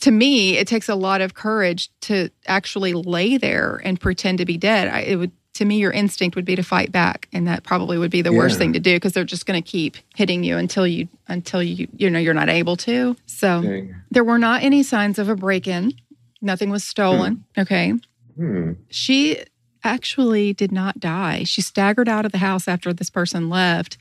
To 0.00 0.10
me, 0.10 0.56
it 0.58 0.66
takes 0.66 0.88
a 0.88 0.94
lot 0.96 1.20
of 1.20 1.34
courage 1.34 1.90
to 2.02 2.28
actually 2.46 2.92
lay 2.92 3.38
there 3.38 3.80
and 3.84 3.98
pretend 4.00 4.38
to 4.38 4.44
be 4.44 4.56
dead. 4.58 4.88
I, 4.88 5.00
it 5.02 5.16
would, 5.16 5.32
to 5.54 5.64
me, 5.64 5.78
your 5.78 5.90
instinct 5.90 6.36
would 6.36 6.44
be 6.44 6.56
to 6.56 6.62
fight 6.62 6.92
back, 6.92 7.28
and 7.32 7.46
that 7.46 7.64
probably 7.64 7.98
would 7.98 8.10
be 8.10 8.22
the 8.22 8.32
worst 8.32 8.56
thing 8.56 8.72
to 8.72 8.80
do 8.80 8.96
because 8.96 9.12
they're 9.12 9.24
just 9.24 9.46
going 9.46 9.60
to 9.60 9.68
keep 9.68 9.96
hitting 10.14 10.44
you 10.44 10.56
until 10.56 10.86
you 10.86 11.08
until 11.28 11.62
you 11.62 11.88
you 11.96 12.08
know 12.08 12.18
you're 12.18 12.34
not 12.34 12.48
able 12.48 12.76
to. 12.76 13.16
So 13.26 13.62
Dang. 13.62 13.94
there 14.10 14.24
were 14.24 14.38
not 14.38 14.62
any 14.62 14.82
signs 14.82 15.18
of 15.18 15.28
a 15.28 15.34
break-in. 15.34 15.92
Nothing 16.40 16.70
was 16.70 16.84
stolen. 16.84 17.44
Okay. 17.58 17.94
Hmm. 18.36 18.72
She 18.88 19.42
actually 19.82 20.52
did 20.52 20.72
not 20.72 21.00
die. 21.00 21.44
She 21.44 21.62
staggered 21.62 22.08
out 22.08 22.24
of 22.24 22.32
the 22.32 22.38
house 22.38 22.68
after 22.68 22.92
this 22.92 23.10
person 23.10 23.50
left 23.50 23.98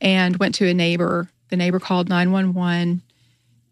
and 0.00 0.36
went 0.36 0.54
to 0.56 0.68
a 0.68 0.74
neighbor. 0.74 1.30
The 1.48 1.56
neighbor 1.56 1.80
called 1.80 2.08
911 2.08 3.02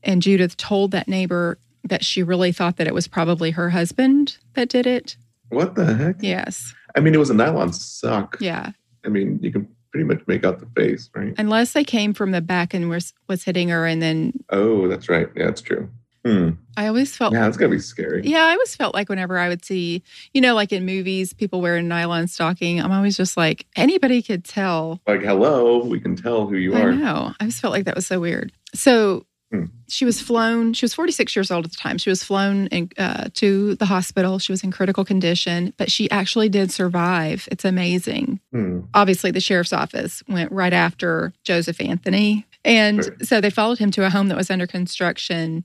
and 0.02 0.22
Judith 0.22 0.56
told 0.56 0.90
that 0.90 1.08
neighbor 1.08 1.58
that 1.84 2.04
she 2.04 2.22
really 2.22 2.52
thought 2.52 2.76
that 2.76 2.86
it 2.86 2.94
was 2.94 3.08
probably 3.08 3.52
her 3.52 3.70
husband 3.70 4.38
that 4.54 4.68
did 4.68 4.86
it. 4.86 5.16
What 5.50 5.74
the 5.74 5.94
heck? 5.94 6.16
Yes. 6.20 6.72
I 6.96 7.00
mean, 7.00 7.14
it 7.14 7.18
was 7.18 7.30
a 7.30 7.34
nylon 7.34 7.72
sock. 7.72 8.36
Yeah. 8.40 8.70
I 9.04 9.08
mean, 9.08 9.38
you 9.42 9.52
can 9.52 9.68
pretty 9.92 10.04
much 10.04 10.22
make 10.26 10.44
out 10.44 10.60
the 10.60 10.66
face, 10.80 11.10
right? 11.14 11.34
Unless 11.38 11.72
they 11.72 11.84
came 11.84 12.14
from 12.14 12.30
the 12.30 12.40
back 12.40 12.72
and 12.74 12.88
was 12.88 13.12
was 13.28 13.42
hitting 13.44 13.68
her 13.68 13.86
and 13.86 14.00
then 14.00 14.32
Oh, 14.50 14.88
that's 14.88 15.08
right. 15.08 15.28
Yeah, 15.36 15.46
that's 15.46 15.60
true. 15.60 15.88
Hmm. 16.24 16.50
I 16.76 16.86
always 16.86 17.16
felt 17.16 17.32
Yeah, 17.32 17.40
that's 17.40 17.56
gotta 17.56 17.70
be 17.70 17.78
scary. 17.78 18.22
Yeah, 18.24 18.44
I 18.44 18.52
always 18.52 18.76
felt 18.76 18.94
like 18.94 19.08
whenever 19.08 19.38
I 19.38 19.48
would 19.48 19.64
see, 19.64 20.02
you 20.34 20.40
know, 20.42 20.54
like 20.54 20.70
in 20.70 20.84
movies, 20.84 21.32
people 21.32 21.60
wearing 21.62 21.88
nylon 21.88 22.28
stocking, 22.28 22.80
I'm 22.80 22.92
always 22.92 23.16
just 23.16 23.36
like, 23.38 23.66
anybody 23.74 24.20
could 24.22 24.44
tell. 24.44 25.00
Like, 25.06 25.22
hello, 25.22 25.82
we 25.84 25.98
can 25.98 26.16
tell 26.16 26.46
who 26.46 26.56
you 26.56 26.74
I 26.74 26.82
are. 26.82 26.92
know. 26.92 27.32
I 27.40 27.46
just 27.46 27.60
felt 27.62 27.72
like 27.72 27.86
that 27.86 27.96
was 27.96 28.06
so 28.06 28.20
weird. 28.20 28.52
So 28.74 29.24
Hmm. 29.50 29.64
She 29.88 30.04
was 30.04 30.20
flown. 30.20 30.72
She 30.74 30.84
was 30.84 30.94
46 30.94 31.34
years 31.34 31.50
old 31.50 31.64
at 31.64 31.72
the 31.72 31.76
time. 31.76 31.98
She 31.98 32.10
was 32.10 32.22
flown 32.22 32.68
in, 32.68 32.90
uh, 32.96 33.30
to 33.34 33.74
the 33.74 33.86
hospital. 33.86 34.38
She 34.38 34.52
was 34.52 34.62
in 34.62 34.70
critical 34.70 35.04
condition, 35.04 35.72
but 35.76 35.90
she 35.90 36.08
actually 36.10 36.48
did 36.48 36.70
survive. 36.70 37.48
It's 37.50 37.64
amazing. 37.64 38.40
Hmm. 38.52 38.80
Obviously, 38.94 39.30
the 39.32 39.40
sheriff's 39.40 39.72
office 39.72 40.22
went 40.28 40.52
right 40.52 40.72
after 40.72 41.32
Joseph 41.42 41.80
Anthony, 41.80 42.46
and 42.64 43.10
so 43.22 43.40
they 43.40 43.50
followed 43.50 43.78
him 43.78 43.90
to 43.92 44.06
a 44.06 44.10
home 44.10 44.28
that 44.28 44.36
was 44.36 44.50
under 44.50 44.66
construction. 44.66 45.64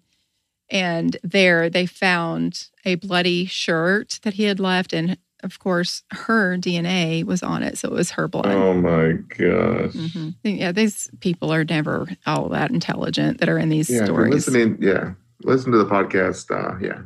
And 0.72 1.18
there, 1.24 1.70
they 1.70 1.86
found 1.86 2.70
a 2.86 2.96
bloody 2.96 3.46
shirt 3.46 4.20
that 4.24 4.34
he 4.34 4.46
had 4.46 4.60
left, 4.60 4.94
and 4.94 5.18
of 5.46 5.60
course, 5.60 6.04
her 6.12 6.58
DNA 6.58 7.24
was 7.24 7.42
on 7.44 7.64
it, 7.64 7.78
so 7.78 7.88
it 7.88 7.94
was 7.94 8.12
her 8.12 8.28
blood. 8.28 8.48
Oh 8.48 8.74
my 8.74 9.14
gosh. 9.14 9.94
Mhm. 9.94 10.36
Yeah, 10.44 10.72
these 10.72 11.10
people 11.22 11.54
are 11.54 11.64
never 11.64 12.08
all 12.25 12.50
that 12.50 12.72
intelligent 12.72 13.40
that 13.40 13.48
are 13.48 13.58
in 13.58 13.70
these 13.70 13.90
Yeah, 13.90 14.04
stories. 14.06 14.34
listening. 14.34 14.78
Yeah, 14.82 15.12
listen 15.44 15.72
to 15.72 15.78
the 15.78 15.86
podcast. 15.86 16.50
Uh, 16.52 16.78
yeah, 16.84 17.02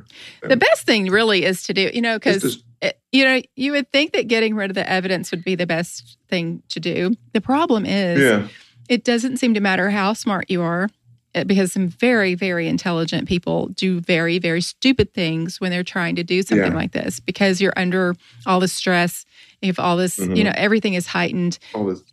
The 0.48 0.58
best 0.58 0.86
thing 0.86 1.08
really 1.12 1.44
is 1.44 1.64
to 1.64 1.74
do, 1.74 1.92
you 1.94 2.02
know, 2.02 2.18
because 2.18 2.64
you 3.12 3.24
know 3.26 3.42
you 3.56 3.74
would 3.74 3.92
think 3.92 4.14
that 4.14 4.28
getting 4.28 4.56
rid 4.56 4.72
of 4.72 4.76
the 4.76 4.90
evidence 4.90 5.32
would 5.32 5.44
be 5.44 5.56
the 5.56 5.68
best 5.68 6.18
thing 6.30 6.64
to 6.70 6.80
do. 6.80 7.16
The 7.34 7.42
problem 7.42 7.86
is, 7.86 8.20
yeah, 8.22 8.48
it 8.88 9.04
doesn't 9.04 9.38
seem 9.38 9.54
to 9.56 9.60
matter 9.60 9.90
how 9.90 10.14
smart 10.14 10.50
you 10.50 10.62
are, 10.62 10.90
because 11.46 11.72
some 11.72 11.88
very, 11.88 12.34
very 12.36 12.68
intelligent 12.68 13.28
people 13.28 13.68
do 13.70 14.00
very, 14.00 14.40
very 14.40 14.62
stupid 14.62 15.14
things 15.14 15.60
when 15.62 15.72
they're 15.72 15.84
trying 15.84 16.16
to 16.16 16.24
do 16.24 16.42
something 16.42 16.72
Yeah. 16.72 16.78
like 16.78 16.92
this 16.92 17.20
because 17.20 17.62
you're 17.62 17.74
under 17.78 18.16
all 18.46 18.60
the 18.60 18.68
stress. 18.68 19.26
If 19.62 19.78
all 19.80 19.98
this, 19.98 20.18
you 20.18 20.26
Mhm. 20.28 20.44
know, 20.46 20.54
everything 20.56 20.94
is 20.96 21.08
heightened, 21.08 21.60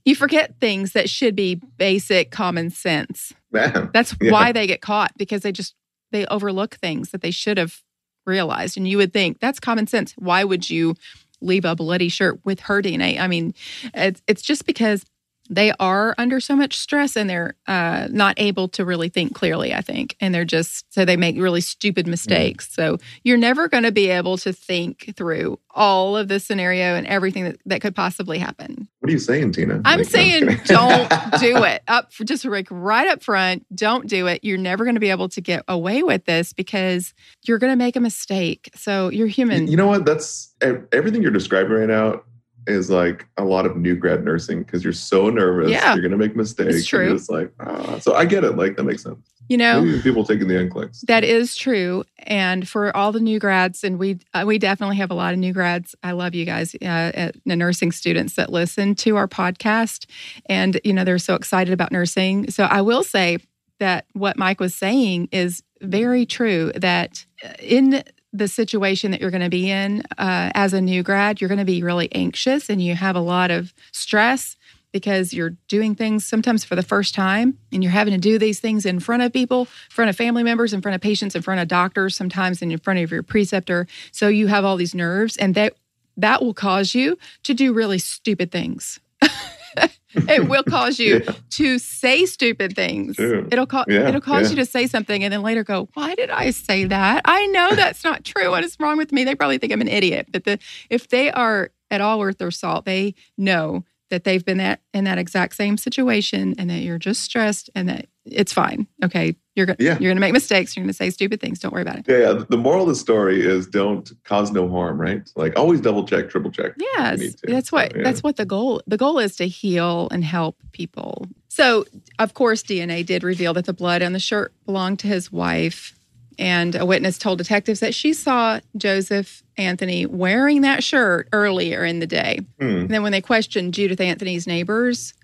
you 0.04 0.14
forget 0.14 0.58
things 0.61 0.92
that 0.92 1.08
should 1.08 1.35
be 1.37 1.61
basic 1.78 2.30
common 2.30 2.70
sense. 2.70 3.32
man. 3.52 3.88
That's 3.94 4.14
Yeah. 4.20 4.32
why 4.32 4.52
they 4.52 4.66
get 4.66 4.80
caught 4.82 5.12
because 5.16 5.42
they 5.42 5.52
just 5.52 5.75
they 6.12 6.26
overlook 6.26 6.75
things 6.76 7.11
that 7.11 7.20
they 7.23 7.30
should 7.30 7.56
have 7.58 7.80
realized. 8.26 8.76
And 8.76 8.87
you 8.87 8.96
would 8.99 9.12
think 9.12 9.40
that's 9.40 9.58
common 9.61 9.87
sense. 9.87 10.12
Why 10.16 10.44
would 10.44 10.68
you 10.70 10.94
leave 11.40 11.64
a 11.64 11.75
bloody 11.75 12.08
shirt 12.08 12.38
with 12.44 12.61
her 12.61 12.82
DNA? 12.82 13.18
I 13.18 13.26
mean, 13.28 13.54
it's 13.94 14.20
it's 14.26 14.42
just 14.42 14.66
because 14.66 15.04
they 15.49 15.73
are 15.79 16.15
under 16.19 16.41
so 16.41 16.57
much 16.57 16.76
stress 16.79 17.17
and 17.17 17.29
they're 17.29 17.55
uh, 17.67 18.09
not 18.11 18.35
able 18.38 18.69
to 18.69 18.85
really 18.85 19.09
think 19.09 19.35
clearly. 19.35 19.75
I 19.75 19.81
think, 19.81 20.17
and 20.21 20.35
they're 20.35 20.45
just 20.45 20.93
so 20.93 21.05
they 21.05 21.17
make 21.17 21.37
really 21.37 21.61
stupid 21.61 22.07
mistakes. 22.07 22.73
So 22.73 22.99
you're 23.25 23.37
never 23.37 23.69
going 23.69 23.85
to 23.85 23.93
be 23.93 24.09
able 24.09 24.38
to 24.38 24.53
think 24.53 25.15
through 25.17 25.59
all 25.71 26.17
of 26.17 26.29
the 26.29 26.41
scenario 26.41 26.95
and 26.95 27.07
everything 27.07 27.45
that, 27.45 27.57
that 27.67 27.81
could 27.83 27.95
possibly 27.95 28.38
happen. 28.38 28.88
What 29.00 29.11
are 29.11 29.12
you 29.12 29.19
saying, 29.19 29.53
Tina? 29.53 29.83
I'm 29.85 29.99
Like, 29.99 29.99
no, 29.99 30.03
saying 30.05 30.49
kidding. 30.49 30.65
don't 30.65 31.11
do 31.38 31.65
it. 31.65 31.83
Up 31.87 32.11
just 32.25 32.45
like 32.45 32.69
right 32.71 33.07
up 33.07 33.23
front, 33.23 33.67
don't 33.75 34.09
do 34.09 34.26
it. 34.26 34.43
You're 34.43 34.59
never 34.59 34.85
going 34.85 34.95
to 34.97 35.00
be 35.00 35.11
able 35.11 35.29
to 35.29 35.41
get 35.41 35.62
away 35.69 36.03
with 36.03 36.25
this 36.25 36.53
because 36.53 37.15
you're 37.47 37.59
going 37.59 37.73
to 37.73 37.76
make 37.76 37.95
a 37.97 38.00
mistake. 38.00 38.71
So 38.75 39.11
you're 39.11 39.26
human. 39.26 39.69
You 39.69 39.76
know 39.76 39.87
what? 39.87 40.07
That's 40.07 40.55
everything 40.61 41.23
you're 41.23 41.31
describing 41.31 41.73
right 41.73 41.88
now 41.88 42.23
is 42.66 42.90
like 42.90 43.26
a 43.37 43.44
lot 43.44 43.66
of 43.66 43.76
new 43.76 43.94
grad 43.94 44.25
nursing 44.25 44.62
because 44.62 44.82
you're 44.82 44.92
so 44.92 45.30
nervous. 45.30 45.70
Yeah. 45.70 45.94
You're 45.94 46.02
gonna 46.02 46.16
make 46.16 46.37
mistakes. 46.37 46.75
It's 46.75 46.87
true. 46.87 47.06
And 47.06 47.18
it's 47.18 47.28
like, 47.28 47.52
ah. 47.61 47.99
so 47.99 48.14
I 48.14 48.25
get 48.25 48.44
it. 48.44 48.56
Like 48.56 48.76
that 48.76 48.85
makes 48.85 49.02
sense. 49.02 49.18
You 49.49 49.58
know, 49.58 49.80
Maybe 49.80 50.02
people 50.02 50.25
taking 50.25 50.49
the 50.49 50.54
NCLEX. 50.54 51.02
that 51.02 51.23
is 51.23 51.54
true. 51.54 52.02
And 52.18 52.68
for 52.68 52.94
all 52.96 53.12
the 53.12 53.20
new 53.20 53.38
grads, 53.38 53.85
and 53.85 53.96
we 53.96 54.18
uh, 54.35 54.42
we 54.44 54.58
definitely 54.58 54.96
have 54.96 55.12
a 55.12 55.14
lot 55.14 55.32
of 55.32 55.38
new 55.38 55.52
grads. 55.52 55.94
I 56.02 56.12
love 56.12 56.35
you 56.35 56.44
guys, 56.44 56.75
uh, 56.75 57.30
the 57.44 57.56
nursing 57.56 57.92
students 57.92 58.35
that 58.35 58.50
listen 58.50 58.96
to 58.96 59.14
our 59.14 59.28
podcast, 59.28 60.06
and 60.46 60.80
you 60.82 60.92
know 60.92 61.04
they're 61.04 61.18
so 61.18 61.35
excited 61.37 61.73
about 61.73 61.92
nursing. 61.92 62.50
So 62.50 62.64
I 62.64 62.80
will 62.80 63.04
say 63.04 63.38
that 63.78 64.06
what 64.14 64.37
Mike 64.37 64.58
was 64.58 64.75
saying 64.75 65.28
is 65.30 65.62
very 65.80 66.26
true. 66.26 66.73
That 66.75 67.25
in 67.61 68.02
the 68.33 68.49
situation 68.49 69.11
that 69.11 69.21
you're 69.21 69.30
going 69.30 69.42
to 69.42 69.49
be 69.49 69.71
in 69.71 70.02
uh, 70.18 70.50
as 70.54 70.73
a 70.73 70.80
new 70.80 71.02
grad, 71.02 71.40
you're 71.40 71.49
going 71.49 71.59
to 71.59 71.64
be 71.64 71.83
really 71.83 72.12
anxious 72.14 72.68
and 72.68 72.83
you 72.83 72.95
have 72.95 73.16
a 73.16 73.21
lot 73.21 73.50
of 73.50 73.73
stress 73.92 74.56
because 74.92 75.35
you're 75.35 75.56
doing 75.68 75.95
things 75.95 76.25
sometimes 76.25 76.64
for 76.64 76.75
the 76.75 76.83
first 76.83 77.14
time 77.14 77.59
and 77.73 77.83
you're 77.83 77.92
having 77.92 78.14
to 78.14 78.18
do 78.18 78.38
these 78.38 78.61
things 78.61 78.87
in 78.87 78.99
front 78.99 79.23
of 79.23 79.33
people, 79.33 79.62
in 79.62 79.66
front 79.90 80.09
of 80.09 80.16
family 80.16 80.42
members, 80.42 80.73
in 80.73 80.80
front 80.80 80.95
of 80.95 81.00
patients, 81.00 81.35
in 81.35 81.42
front 81.42 81.61
of 81.61 81.68
doctors, 81.68 82.16
sometimes 82.16 82.62
and 82.62 82.73
in 82.73 82.78
front 82.78 82.99
of 82.99 83.11
your 83.11 83.23
preceptor. 83.23 83.87
So 84.11 84.28
you 84.28 84.47
have 84.47 84.64
all 84.64 84.76
these 84.76 84.95
nerves 84.95 85.37
and 85.37 85.54
that 85.54 85.75
that 86.16 86.42
will 86.42 86.54
cause 86.54 86.95
you 86.95 87.18
to 87.42 87.52
do 87.52 87.73
really 87.73 87.99
stupid 87.99 88.50
things. 88.50 88.99
it 90.14 90.49
will 90.49 90.62
cause 90.62 90.99
you 90.99 91.23
Yeah. 91.25 91.33
to 91.50 91.78
say 91.78 92.26
stupid 92.26 92.75
things. 92.75 93.16
True. 93.16 93.47
It'll 93.50 93.66
cause 93.66 93.85
Yeah, 93.88 94.09
it'll 94.09 94.21
cause 94.21 94.45
yeah. 94.45 94.50
you 94.50 94.56
to 94.56 94.66
say 94.66 94.87
something 94.87 95.23
and 95.25 95.33
then 95.33 95.42
later 95.42 95.64
go, 95.64 95.88
"Why 95.95 96.14
did 96.14 96.30
I 96.30 96.50
say 96.50 96.85
that? 96.87 97.23
I 97.25 97.47
know 97.47 97.75
that's 97.75 98.02
not 98.04 98.25
true. 98.25 98.50
What 98.50 98.64
is 98.64 98.76
wrong 98.80 98.97
with 98.97 99.12
me?" 99.12 99.25
They 99.25 99.35
probably 99.35 99.59
think 99.59 99.73
I'm 99.73 99.80
an 99.80 99.88
idiot. 99.88 100.28
But 100.33 100.45
the 100.45 100.59
if 100.90 101.09
they 101.09 101.30
are 101.30 101.71
at 101.90 102.00
all 102.00 102.18
worth 102.18 102.38
their 102.38 102.50
salt, 102.50 102.85
they 102.85 103.14
know 103.38 103.85
that 104.11 104.25
they've 104.25 104.45
been 104.45 104.59
that 104.59 104.80
in 104.95 105.04
that 105.04 105.18
exact 105.18 105.54
same 105.56 105.76
situation 105.76 106.54
and 106.59 106.71
that 106.71 106.78
you're 106.78 106.99
just 106.99 107.23
stressed 107.23 107.71
and 107.75 107.88
that 107.88 108.06
it's 108.25 108.52
fine. 108.52 108.87
Okay, 109.04 109.37
you're 109.56 109.66
gonna 109.66 109.76
Yeah. 109.80 109.98
you're 109.98 110.10
gonna 110.10 110.20
make 110.20 110.32
mistakes. 110.32 110.76
You're 110.76 110.84
gonna 110.84 110.92
say 110.92 111.10
stupid 111.10 111.40
things. 111.40 111.58
Don't 111.58 111.72
worry 111.72 111.82
about 111.82 111.98
it. 111.98 112.04
Yeah, 112.06 112.18
yeah. 112.18 112.44
The 112.48 112.56
moral 112.58 112.82
of 112.82 112.88
the 112.88 112.94
story 112.94 113.40
is 113.44 113.66
don't 113.66 114.10
cause 114.25 114.52
no 114.52 114.68
harm, 114.68 115.00
right? 115.00 115.28
Like 115.34 115.58
always 115.58 115.80
double 115.80 116.04
check, 116.06 116.28
triple 116.30 116.50
check. 116.52 116.72
Yes, 116.78 117.34
that's 117.42 117.72
what 117.72 117.96
Yeah. 117.96 118.02
that's 118.04 118.22
what 118.22 118.36
the 118.36 118.44
goal. 118.44 118.82
The 118.86 118.96
goal 118.98 119.18
is 119.18 119.34
to 119.36 119.48
heal 119.48 120.08
and 120.12 120.22
help 120.25 120.56
people. 120.72 121.26
So, 121.48 121.86
of 122.18 122.34
course, 122.34 122.62
DNA 122.62 123.02
did 123.04 123.25
reveal 123.25 123.54
that 123.54 123.64
the 123.64 123.72
blood 123.72 124.02
on 124.02 124.12
the 124.12 124.18
shirt 124.18 124.52
belonged 124.66 124.98
to 125.00 125.06
his 125.06 125.32
wife, 125.32 125.94
and 126.38 126.75
a 126.75 126.84
witness 126.84 127.16
told 127.16 127.38
detectives 127.38 127.80
that 127.80 127.94
she 127.94 128.12
saw 128.12 128.60
Joseph 128.76 129.42
Anthony 129.56 130.04
wearing 130.04 130.60
that 130.60 130.84
shirt 130.84 131.28
earlier 131.32 131.82
in 131.82 131.98
the 132.00 132.06
day. 132.06 132.40
Hmm. 132.60 132.66
And 132.66 132.88
then, 132.90 133.02
when 133.02 133.12
they 133.12 133.22
questioned 133.22 133.72
Judith 133.72 134.02
Anthony's 134.02 134.46
neighbors, 134.46 135.14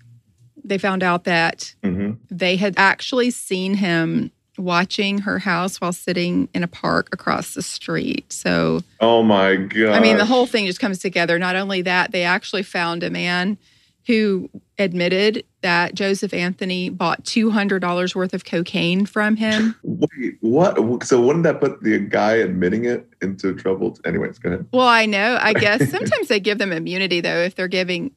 they 0.63 0.77
found 0.77 1.03
out 1.03 1.23
that 1.25 1.73
hmm 1.83 2.11
they 2.29 2.55
had 2.55 2.73
actually 2.77 3.29
seen 3.29 3.75
him 3.75 4.31
watching 4.57 5.19
her 5.19 5.39
house 5.39 5.79
while 5.81 5.93
sitting 5.93 6.47
in 6.53 6.63
a 6.63 6.67
park 6.67 7.09
across 7.11 7.53
the 7.53 7.61
street. 7.61 8.31
So 8.31 8.81
Oh 8.99 9.23
my 9.23 9.55
god. 9.55 9.93
I 9.93 9.99
mean, 9.99 10.17
the 10.17 10.25
whole 10.25 10.45
thing 10.45 10.65
just 10.65 10.79
comes 10.79 10.99
together. 10.99 11.39
Not 11.39 11.55
only 11.55 11.81
that, 11.83 12.11
they 12.11 12.23
actually 12.23 12.63
found 12.63 13.03
a 13.03 13.09
man 13.09 13.57
who 14.05 14.49
admitted 14.77 15.45
that 15.61 15.95
Joseph 15.95 16.33
Anthony 16.33 16.89
bought 16.89 17.23
$200 17.23 18.15
worth 18.15 18.33
of 18.33 18.43
cocaine 18.43 19.05
from 19.05 19.37
him. 19.37 19.75
Wait, 19.83 20.37
what? 20.41 21.03
So 21.03 21.21
wouldn't 21.21 21.43
that 21.43 21.61
put 21.61 21.81
the 21.81 21.99
guy 21.99 22.33
admitting 22.33 22.85
it 22.85 23.07
into 23.21 23.53
trouble? 23.55 23.97
Anyways, 24.05 24.39
go 24.39 24.49
ahead. 24.49 24.67
Well, 24.73 24.87
I 24.87 25.05
know. 25.05 25.37
I 25.41 25.53
guess 25.53 25.89
sometimes 25.89 26.27
they 26.27 26.39
give 26.41 26.57
them 26.57 26.73
immunity, 26.73 27.21
though, 27.21 27.39
if 27.39 27.55
they're 27.55 27.69
giving 27.69 28.11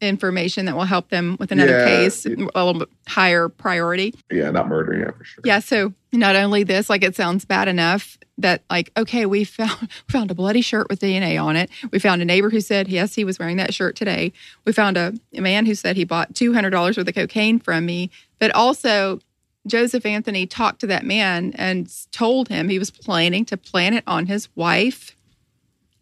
information 0.00 0.66
that 0.66 0.76
will 0.76 0.84
help 0.84 1.08
them 1.08 1.36
with 1.40 1.50
another 1.52 1.78
Yeah. 1.78 1.86
case, 1.86 2.26
a 2.26 2.28
little 2.30 2.74
bit 2.80 2.88
higher 3.08 3.48
priority. 3.48 4.14
Yeah, 4.30 4.50
not 4.50 4.68
murder. 4.68 4.98
Yeah, 4.98 5.10
for 5.16 5.24
sure. 5.24 5.42
Yeah. 5.44 5.58
So 5.60 5.94
not 6.12 6.36
only 6.36 6.64
this, 6.64 6.90
like 6.90 7.02
it 7.02 7.16
sounds 7.16 7.44
bad 7.44 7.66
enough 7.68 8.18
that 8.38 8.62
like, 8.68 8.92
okay, 8.96 9.24
we 9.24 9.44
found 9.58 9.88
found 10.08 10.30
a 10.30 10.34
bloody 10.34 10.60
shirt 10.60 10.88
with 10.90 11.00
DNA 11.00 11.42
on 11.42 11.56
it. 11.56 11.70
We 11.90 11.98
found 11.98 12.20
a 12.20 12.26
neighbor 12.26 12.50
who 12.50 12.60
said, 12.60 12.88
yes, 12.88 13.14
he 13.14 13.24
was 13.24 13.38
wearing 13.38 13.56
that 13.56 13.72
shirt 13.72 13.96
today. 13.96 14.32
We 14.66 14.72
found 14.72 14.96
a, 14.98 15.14
a 15.34 15.40
man 15.40 15.64
who 15.66 15.74
said 15.74 15.96
he 15.96 16.04
bought 16.04 16.34
two 16.34 16.52
hundred 16.52 16.70
dollars 16.70 16.96
worth 16.98 17.08
of 17.08 17.14
cocaine 17.14 17.58
from 17.58 17.86
me. 17.86 18.10
But 18.38 18.50
also 18.54 19.20
Joseph 19.66 20.04
Anthony 20.04 20.46
talked 20.46 20.80
to 20.82 20.86
that 20.88 21.04
man 21.06 21.52
and 21.56 21.90
told 22.12 22.48
him 22.48 22.68
he 22.68 22.78
was 22.78 22.90
planning 22.90 23.44
to 23.46 23.56
plant 23.56 23.94
it 23.96 24.04
on 24.06 24.26
his 24.26 24.48
wife 24.54 25.16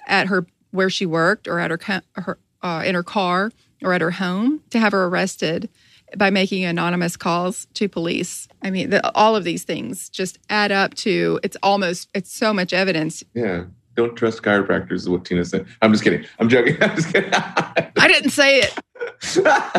at 0.07 0.27
her 0.27 0.47
where 0.73 0.91
she 0.91 1.07
worked 1.07 1.47
or 1.47 1.61
at 1.61 1.71
her, 1.71 2.03
her 2.17 2.39
uh, 2.63 2.83
in 2.85 2.95
her 2.97 3.03
car 3.05 3.53
or 3.85 3.93
at 3.93 4.01
her 4.01 4.11
home 4.11 4.61
to 4.71 4.79
have 4.81 4.93
her 4.93 5.05
arrested 5.05 5.69
by 6.17 6.31
making 6.31 6.65
anonymous 6.65 7.17
calls 7.17 7.67
to 7.75 7.89
police. 7.89 8.49
I 8.63 8.71
mean, 8.71 8.91
the, 8.91 9.17
all 9.17 9.37
of 9.37 9.45
these 9.45 9.65
things 9.65 10.09
just 10.09 10.39
add 10.49 10.73
up 10.73 10.95
to 10.95 11.39
it's 11.43 11.57
almost 11.63 12.09
it's 12.15 12.33
so 12.33 12.53
much 12.53 12.73
evidence. 12.73 13.23
Yeah. 13.35 13.65
Don't 13.97 14.17
trust 14.17 14.43
chiropractors 14.43 14.93
is 14.93 15.09
what 15.09 15.25
Tina 15.25 15.45
said. 15.45 15.67
I'm 15.81 15.93
just 15.93 16.03
kidding. 16.03 16.25
I'm 16.41 16.49
joking. 16.49 16.77
I'm 16.81 16.97
just 16.97 17.13
kidding. 17.13 17.31
I 17.35 18.09
didn't 18.09 18.31
say 18.31 18.61
it, 18.61 18.75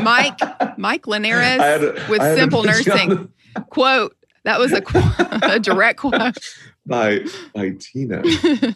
Mike. 0.02 0.40
Mike 0.78 1.06
Linares 1.06 1.58
to- 1.82 2.06
with 2.10 2.22
I 2.22 2.28
had 2.28 2.36
to 2.36 2.42
Simple 2.42 2.64
Nursing 2.64 3.30
quote. 3.70 4.16
That 4.44 4.60
was 4.60 4.72
a, 4.74 4.82
qu- 4.82 5.02
a 5.44 5.60
direct 5.60 6.00
quote. 6.00 6.38
by 6.86 7.26
by 7.54 7.72
Tina. 7.80 8.22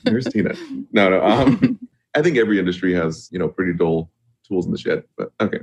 There's 0.03 0.25
Tina. 0.25 0.55
No, 0.91 1.09
no. 1.09 1.23
Um, 1.23 1.79
I 2.15 2.21
think 2.21 2.37
every 2.37 2.59
industry 2.59 2.93
has 2.93 3.29
you 3.31 3.39
know 3.39 3.47
pretty 3.47 3.73
dull 3.73 4.09
tools 4.49 4.65
in 4.65 4.71
the 4.71 4.77
shed. 4.77 5.03
But 5.17 5.31
okay, 5.39 5.59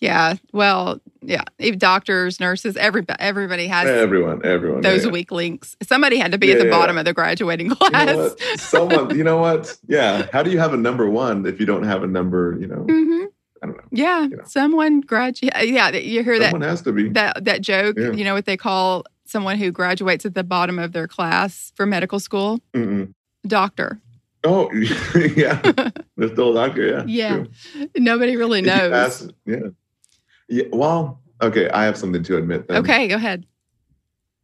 Yeah. 0.00 0.34
Well, 0.52 1.00
yeah. 1.22 1.42
Even 1.58 1.78
doctors, 1.78 2.38
nurses, 2.40 2.76
everybody, 2.76 3.18
everybody 3.20 3.66
has 3.66 3.86
everyone, 3.88 4.44
everyone. 4.46 4.80
those 4.82 5.00
yeah, 5.02 5.06
yeah. 5.08 5.12
weak 5.12 5.30
links. 5.32 5.76
Somebody 5.82 6.16
had 6.18 6.32
to 6.32 6.38
be 6.38 6.52
at 6.52 6.58
the 6.58 6.66
yeah, 6.66 6.70
bottom 6.70 6.96
yeah. 6.96 7.00
of 7.00 7.04
the 7.06 7.12
graduating 7.12 7.68
You 7.70 7.74
class. 7.76 8.06
know? 8.16 8.34
Someone, 8.56 9.16
you 9.16 9.24
know 9.24 9.38
what? 9.38 9.76
Yeah. 9.88 10.28
How 10.32 10.42
do 10.42 10.50
you 10.50 10.58
have 10.58 10.72
a 10.72 10.76
number 10.76 11.08
one 11.10 11.44
if 11.46 11.58
you 11.60 11.66
don't 11.66 11.82
have 11.82 12.02
a 12.02 12.06
number? 12.06 12.56
You 12.60 12.68
know, 12.68 12.86
hmm 12.88 13.24
I 13.60 13.66
don't 13.66 13.76
know. 13.76 13.82
Yeah. 13.90 14.22
You 14.22 14.36
know. 14.36 14.44
Someone 14.46 15.00
graduate. 15.00 15.52
Yeah. 15.68 15.90
You 15.90 16.22
hear 16.22 16.38
that 16.38 16.52
Someone 16.52 16.68
has 16.68 16.82
to 16.82 16.92
be. 16.92 17.08
that 17.10 17.44
that 17.44 17.60
joke. 17.60 17.96
Yeah. 17.98 18.12
You 18.12 18.22
know 18.24 18.34
what 18.34 18.44
they 18.46 18.56
call 18.56 19.04
someone 19.24 19.58
who 19.58 19.72
graduates 19.72 20.24
at 20.24 20.34
the 20.34 20.44
bottom 20.44 20.78
of 20.78 20.92
their 20.92 21.08
class 21.08 21.72
for 21.74 21.84
medical 21.86 22.20
school? 22.20 22.60
Mm-mm. 22.72 23.12
Doctor. 23.46 24.00
Oh, 24.48 24.72
yeah. 25.36 25.60
They're 26.16 26.28
still 26.32 26.56
a 26.56 26.66
doctor. 26.66 26.86
Yeah. 26.86 27.04
Yeah. 27.06 27.34
true. 27.34 27.88
Nobody 27.96 28.36
really 28.36 28.62
knows. 28.62 28.90
pass- 28.90 29.28
yeah. 29.46 29.56
Yeah. 30.48 30.64
Well, 30.72 31.20
okay. 31.42 31.68
I 31.70 31.84
have 31.84 31.96
something 31.96 32.22
to 32.22 32.36
admit. 32.38 32.66
Then. 32.68 32.78
Okay, 32.78 33.08
go 33.08 33.16
ahead. 33.16 33.44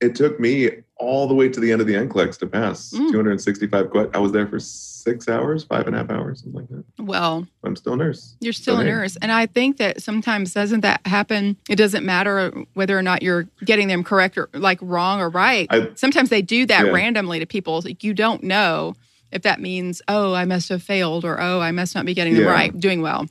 It 0.00 0.14
took 0.14 0.38
me 0.38 0.70
all 0.96 1.26
the 1.26 1.34
way 1.34 1.48
to 1.48 1.60
the 1.60 1.72
end 1.72 1.80
of 1.80 1.86
the 1.86 1.94
NCLEX 1.94 2.38
to 2.40 2.46
pass. 2.46 2.90
Mm. 2.90 3.10
265 3.10 3.90
que- 3.90 4.10
I 4.12 4.18
was 4.18 4.32
there 4.32 4.46
for 4.46 4.58
six 4.60 5.28
hours, 5.28 5.64
five 5.64 5.86
and 5.86 5.94
a 5.96 5.98
half 6.00 6.10
hours, 6.10 6.42
something 6.42 6.60
like 6.60 6.68
that. 6.68 6.84
Well, 7.02 7.46
I'm 7.64 7.74
still 7.76 7.94
a 7.94 7.96
nurse. 7.96 8.36
you're 8.40 8.52
still 8.52 8.76
So, 8.76 8.82
a 8.82 8.84
nurse. 8.84 9.16
And 9.22 9.32
I 9.32 9.46
think 9.46 9.78
that 9.78 10.02
sometimes 10.02 10.52
doesn't 10.52 10.80
that 10.80 11.00
happen? 11.06 11.56
It 11.68 11.76
doesn't 11.76 12.04
matter 12.04 12.52
whether 12.74 12.98
or 12.98 13.02
not 13.02 13.22
you're 13.22 13.44
getting 13.64 13.88
them 13.88 14.04
correct 14.04 14.36
or 14.36 14.48
like 14.52 14.78
wrong 14.82 15.20
or 15.20 15.30
right. 15.30 15.66
I, 15.70 15.88
sometimes 15.94 16.28
they 16.30 16.42
do 16.42 16.66
that 16.66 16.86
Yeah. 16.86 16.92
randomly 16.92 17.38
to 17.38 17.46
people. 17.46 17.80
Like 17.84 18.04
you 18.04 18.12
don't 18.14 18.42
know 18.42 18.94
if 19.34 19.42
that 19.42 19.60
means, 19.60 20.00
oh, 20.08 20.32
I 20.32 20.44
must 20.46 20.68
have 20.70 20.82
failed 20.82 21.24
or 21.24 21.40
oh, 21.40 21.60
I 21.60 21.72
must 21.72 21.94
not 21.94 22.06
be 22.06 22.14
getting 22.14 22.34
them 22.34 22.44
Yeah. 22.44 22.50
right, 22.50 22.80
doing 22.80 23.02
well. 23.02 23.26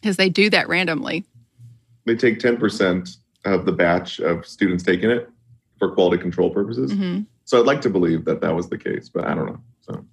Because 0.00 0.16
they 0.16 0.30
do 0.30 0.48
that 0.50 0.68
randomly. 0.68 1.24
they 2.06 2.16
take 2.16 2.38
10% 2.38 3.16
of 3.44 3.66
the 3.66 3.72
batch 3.72 4.18
of 4.20 4.46
students 4.46 4.82
taking 4.82 5.10
it 5.10 5.28
for 5.78 5.92
quality 5.92 6.20
control 6.22 6.50
purposes. 6.50 6.92
hmm 6.92 7.20
So 7.44 7.60
I'd 7.60 7.66
like 7.66 7.82
to 7.82 7.90
believe 7.90 8.24
that 8.24 8.40
that 8.40 8.54
was 8.54 8.68
the 8.70 8.78
case, 8.78 9.10
but 9.10 9.26
I 9.26 9.34
don't 9.34 9.46
know. 9.46 9.60
So 9.82 10.04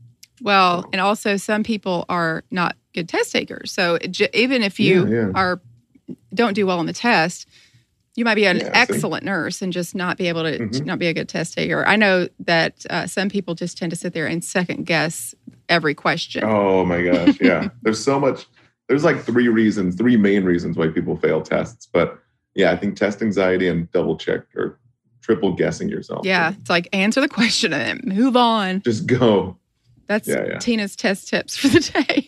Well, 0.42 0.86
and 0.92 1.00
also 1.00 1.38
some 1.38 1.64
people 1.64 2.06
are 2.10 2.44
not 2.52 2.76
good 2.94 3.08
test 3.08 3.32
takers. 3.32 3.72
So 3.72 3.98
j- 4.00 4.30
even 4.34 4.62
if 4.64 4.80
you 4.80 5.06
Yeah, 5.08 5.14
yeah. 5.28 5.32
are 5.36 5.62
don't 6.34 6.54
do 6.54 6.66
well 6.66 6.80
on 6.80 6.86
the 6.88 6.94
test, 6.94 7.48
you 8.18 8.26
might 8.26 8.36
be 8.36 8.46
an 8.46 8.58
Yeah, 8.58 8.72
excellent 8.74 9.24
nurse 9.24 9.62
and 9.62 9.72
just 9.72 9.96
not 9.96 10.18
be 10.18 10.28
able 10.28 10.44
to, 10.44 10.58
Mhm. 10.60 10.86
not 10.86 11.00
be 11.00 11.08
a 11.08 11.14
good 11.14 11.30
test 11.30 11.54
taker. 11.54 11.88
I 11.88 11.96
know 11.96 12.28
that 12.40 12.84
uh, 12.90 13.08
some 13.08 13.30
people 13.30 13.54
just 13.56 13.78
tend 13.78 13.92
to 13.92 13.96
sit 13.96 14.14
there 14.14 14.26
and 14.28 14.44
second 14.44 14.86
guess 14.86 15.34
every 15.70 15.94
question. 15.94 16.44
Oh 16.44 16.84
my 16.84 17.02
gosh, 17.04 17.38
yeah. 17.42 17.70
there's 17.84 18.04
so 18.04 18.20
much. 18.20 18.46
There's 18.90 19.04
like 19.04 19.22
three 19.24 19.48
reasons, 19.50 19.96
three 19.96 20.18
main 20.18 20.44
reasons 20.46 20.78
why 20.78 20.88
people 20.88 21.16
fail 21.16 21.42
tests. 21.42 21.88
But 21.94 22.18
yeah, 22.56 22.72
I 22.72 22.76
think 22.76 22.96
test 22.98 23.22
anxiety 23.22 23.68
and 23.68 23.90
double 23.92 24.18
check 24.18 24.42
or 24.56 24.80
triple 25.22 25.54
guessing 25.54 25.88
yourself. 25.90 26.26
Yeah, 26.26 26.54
it's 26.60 26.70
like 26.72 26.88
answer 26.94 27.22
the 27.22 27.28
question 27.30 27.72
and 27.72 28.02
then 28.02 28.16
move 28.18 28.36
on. 28.36 28.82
Just 28.82 29.06
go. 29.06 29.58
That's 30.08 30.28
Yeah, 30.28 30.46
yeah. 30.48 30.58
Tina's 30.58 30.96
test 30.96 31.28
tips 31.28 31.56
for 31.56 31.68
the 31.68 31.82
day. 31.82 32.28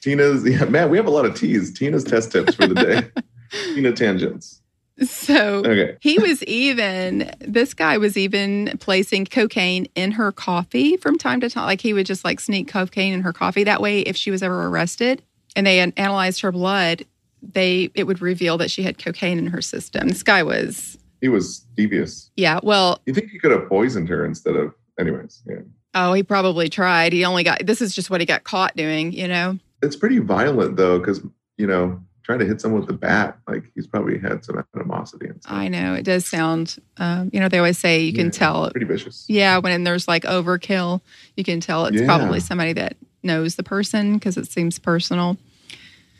Tina's 0.00 0.44
yeah, 0.48 0.64
man, 0.64 0.88
we 0.88 0.96
have 0.96 1.06
a 1.06 1.10
lot 1.10 1.26
of 1.26 1.34
T's. 1.34 1.70
Tina's 1.72 2.02
test 2.04 2.32
tips 2.32 2.54
for 2.54 2.66
the 2.66 2.74
day. 2.76 3.22
Tina 3.74 3.92
tangents. 3.92 4.61
So 5.10 5.62
Okay. 5.64 5.96
he 6.00 6.18
was 6.18 6.42
even 6.44 7.30
this 7.40 7.74
guy 7.74 7.98
was 7.98 8.16
even 8.16 8.76
placing 8.80 9.24
cocaine 9.26 9.86
in 9.94 10.12
her 10.12 10.32
coffee 10.32 10.96
from 10.96 11.18
time 11.18 11.40
to 11.40 11.50
time 11.50 11.66
like 11.66 11.80
he 11.80 11.92
would 11.92 12.06
just 12.06 12.24
like 12.24 12.40
sneak 12.40 12.68
cocaine 12.68 13.12
in 13.12 13.22
her 13.22 13.32
coffee 13.32 13.64
that 13.64 13.80
way 13.80 14.00
if 14.00 14.16
she 14.16 14.30
was 14.30 14.42
ever 14.42 14.66
arrested 14.66 15.22
and 15.56 15.66
they 15.66 15.80
analyzed 15.80 16.40
her 16.42 16.52
blood 16.52 17.04
they 17.42 17.90
it 17.94 18.04
would 18.04 18.20
reveal 18.22 18.56
that 18.58 18.70
she 18.70 18.82
had 18.82 18.98
cocaine 18.98 19.38
in 19.38 19.48
her 19.48 19.60
system 19.62 20.08
this 20.08 20.22
guy 20.22 20.42
was 20.42 20.96
He 21.20 21.28
was 21.28 21.60
devious. 21.76 22.30
yeah 22.36 22.60
well 22.62 23.00
You 23.06 23.14
think 23.14 23.30
he 23.30 23.38
could 23.38 23.50
have 23.50 23.68
poisoned 23.68 24.08
her 24.08 24.24
instead 24.24 24.56
of 24.56 24.74
anyways, 25.00 25.42
yeah. 25.46 25.56
oh 25.94 26.12
he 26.12 26.22
probably 26.22 26.68
tried 26.68 27.12
he 27.12 27.24
only 27.24 27.42
got 27.44 27.64
this 27.66 27.80
is 27.80 27.94
just 27.94 28.10
what 28.10 28.20
he 28.20 28.26
got 28.26 28.44
caught 28.44 28.76
doing 28.76 29.12
you 29.12 29.26
know 29.28 29.58
It's 29.82 29.96
pretty 29.96 30.18
violent 30.20 30.76
though, 30.76 30.98
because 30.98 31.20
you 31.58 31.66
know, 31.66 32.00
trying 32.22 32.38
to 32.38 32.46
hit 32.46 32.60
someone 32.60 32.80
with 32.82 32.90
a 32.90 32.94
bat, 32.98 33.38
like 33.48 33.64
he's 33.74 33.86
probably 33.86 34.18
had 34.18 34.44
some 34.44 34.62
animosity 34.76 35.26
and 35.26 35.42
stuff. 35.42 35.52
i 35.52 35.68
know 35.68 35.94
it 35.94 36.04
does 36.04 36.24
sound 36.26 36.76
um, 36.98 37.30
you 37.32 37.40
know 37.40 37.48
they 37.48 37.58
always 37.58 37.78
say 37.78 38.00
you 38.00 38.12
can 38.12 38.26
Yeah, 38.26 38.30
tell 38.30 38.70
pretty 38.70 38.86
vicious. 38.86 39.24
Yeah, 39.28 39.58
when 39.58 39.84
there's 39.84 40.06
like 40.08 40.22
overkill, 40.24 41.00
you 41.36 41.44
can 41.44 41.60
tell 41.60 41.86
it's 41.86 42.00
Yeah. 42.00 42.06
probably 42.06 42.40
somebody 42.40 42.72
that 42.74 42.96
knows 43.22 43.56
the 43.56 43.62
person 43.62 44.14
because 44.14 44.36
it 44.36 44.46
seems 44.50 44.78
personal. 44.78 45.36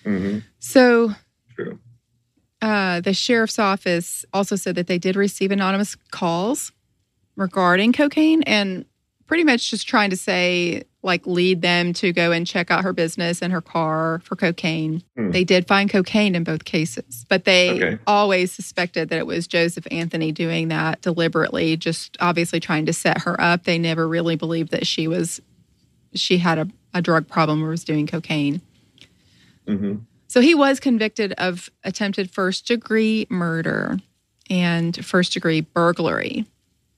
hmm 0.04 0.38
So, 0.60 1.12
True. 1.54 1.78
uh, 2.60 3.00
the 3.00 3.12
sheriff's 3.14 3.58
office 3.58 4.24
also 4.32 4.56
said 4.56 4.74
that 4.76 4.86
they 4.86 4.98
did 4.98 5.16
receive 5.16 5.50
anonymous 5.50 5.96
calls 6.10 6.72
regarding 7.36 7.92
cocaine 7.92 8.42
and 8.44 8.84
pretty 9.26 9.44
much 9.44 9.70
just 9.70 9.88
trying 9.88 10.10
to 10.10 10.16
say, 10.16 10.82
like, 11.02 11.26
lead 11.26 11.62
them 11.62 11.92
to 11.94 12.12
go 12.12 12.30
and 12.32 12.46
check 12.46 12.70
out 12.70 12.84
her 12.84 12.92
business 12.92 13.42
and 13.42 13.52
her 13.52 13.60
car 13.60 14.20
for 14.24 14.36
cocaine. 14.36 15.02
Hmm. 15.16 15.30
They 15.32 15.44
did 15.44 15.66
find 15.66 15.90
cocaine 15.90 16.34
in 16.34 16.44
both 16.44 16.64
cases, 16.64 17.26
but 17.28 17.44
they 17.44 17.70
Okay. 17.70 17.98
always 18.06 18.52
suspected 18.52 19.08
that 19.08 19.18
it 19.18 19.26
was 19.26 19.46
Joseph 19.46 19.86
Anthony 19.90 20.30
doing 20.32 20.68
that 20.68 21.00
deliberately, 21.00 21.76
just 21.76 22.16
obviously 22.20 22.60
trying 22.60 22.86
to 22.86 22.92
set 22.92 23.22
her 23.22 23.40
up. 23.40 23.64
They 23.64 23.78
never 23.78 24.06
really 24.06 24.36
believed 24.36 24.70
that 24.70 24.86
she 24.86 25.08
was 25.08 25.40
she 26.14 26.38
had 26.38 26.58
a, 26.58 26.68
a 26.94 27.00
drug 27.02 27.26
problem 27.26 27.64
or 27.64 27.70
was 27.70 27.84
doing 27.84 28.06
cocaine. 28.06 28.60
hmm 29.66 29.94
So 30.28 30.40
he 30.40 30.54
was 30.54 30.78
convicted 30.80 31.32
of 31.38 31.70
attempted 31.84 32.30
first 32.30 32.66
degree 32.66 33.26
murder 33.30 33.98
and 34.50 35.04
first 35.04 35.32
degree 35.32 35.62
burglary. 35.62 36.44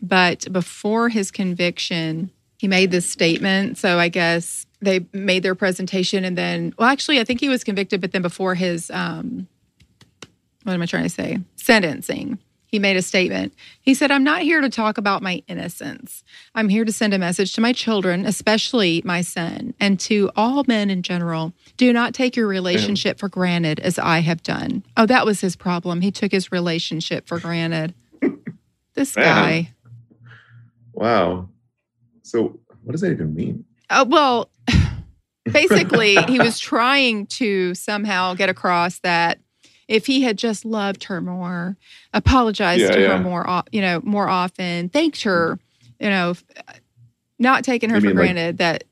But 0.02 0.52
before 0.52 1.08
his 1.08 1.30
conviction, 1.30 2.30
he 2.64 2.68
made 2.68 2.90
this 2.90 3.04
statement. 3.04 3.76
So 3.76 3.98
I 3.98 4.08
guess 4.08 4.64
they 4.80 5.04
made 5.12 5.42
their 5.42 5.54
presentation 5.54 6.24
and 6.24 6.38
then, 6.38 6.72
well, 6.78 6.88
actually, 6.88 7.20
I 7.20 7.24
think 7.24 7.40
he 7.40 7.50
was 7.50 7.62
convicted, 7.62 8.00
but 8.00 8.12
then 8.12 8.22
before 8.22 8.54
his, 8.54 8.90
um, 8.90 9.46
what 10.62 10.72
am 10.72 10.80
I 10.80 10.86
trying 10.86 11.02
to 11.02 11.10
say? 11.10 11.40
Sentencing. 11.56 12.38
He 12.64 12.78
made 12.78 12.96
a 12.96 13.02
statement. 13.02 13.52
He 13.82 13.92
said, 13.92 14.10
I'm 14.10 14.24
not 14.24 14.40
here 14.40 14.62
to 14.62 14.70
talk 14.70 14.96
about 14.96 15.22
my 15.22 15.42
innocence. 15.46 16.24
I'm 16.54 16.70
here 16.70 16.86
to 16.86 16.90
send 16.90 17.12
a 17.12 17.18
message 17.18 17.52
to 17.52 17.60
my 17.60 17.74
children, 17.74 18.24
especially 18.24 19.02
my 19.04 19.20
son, 19.20 19.74
and 19.78 20.00
to 20.00 20.30
all 20.34 20.64
men 20.66 20.88
in 20.88 21.02
general. 21.02 21.52
Do 21.76 21.92
not 21.92 22.14
take 22.14 22.34
your 22.34 22.46
relationship 22.46 23.18
for 23.18 23.28
granted 23.28 23.78
as 23.78 23.98
I 23.98 24.20
have 24.20 24.42
done. 24.42 24.84
Oh, 24.96 25.04
that 25.04 25.26
was 25.26 25.42
his 25.42 25.54
problem. 25.54 26.00
He 26.00 26.10
took 26.10 26.32
his 26.32 26.50
relationship 26.50 27.26
for 27.26 27.38
granted. 27.38 27.92
This 28.94 29.14
Man. 29.16 29.24
guy. 29.24 29.70
Wow. 30.94 31.50
So 32.24 32.58
what 32.82 32.92
does 32.92 33.00
that 33.02 33.12
even 33.12 33.34
mean? 33.34 33.64
Uh, 33.90 34.04
well, 34.08 34.50
basically, 35.52 36.22
he 36.22 36.38
was 36.40 36.58
trying 36.58 37.26
to 37.26 37.74
somehow 37.74 38.34
get 38.34 38.48
across 38.48 38.98
that 39.00 39.38
if 39.88 40.06
he 40.06 40.22
had 40.22 40.38
just 40.38 40.64
loved 40.64 41.04
her 41.04 41.20
more, 41.20 41.76
apologized 42.14 42.80
Yeah, 42.82 42.90
to 42.92 43.00
yeah. 43.00 43.08
her 43.16 43.22
more, 43.22 43.62
you 43.70 43.82
know, 43.82 44.00
more 44.02 44.28
often, 44.28 44.88
thanked 44.88 45.22
her, 45.24 45.58
you 46.00 46.08
know, 46.08 46.34
not 47.38 47.64
taking 47.64 47.90
her 47.90 47.96
You 47.96 48.00
for 48.00 48.06
mean, 48.08 48.16
like- 48.16 48.22
granted, 48.24 48.58
that 48.58 48.84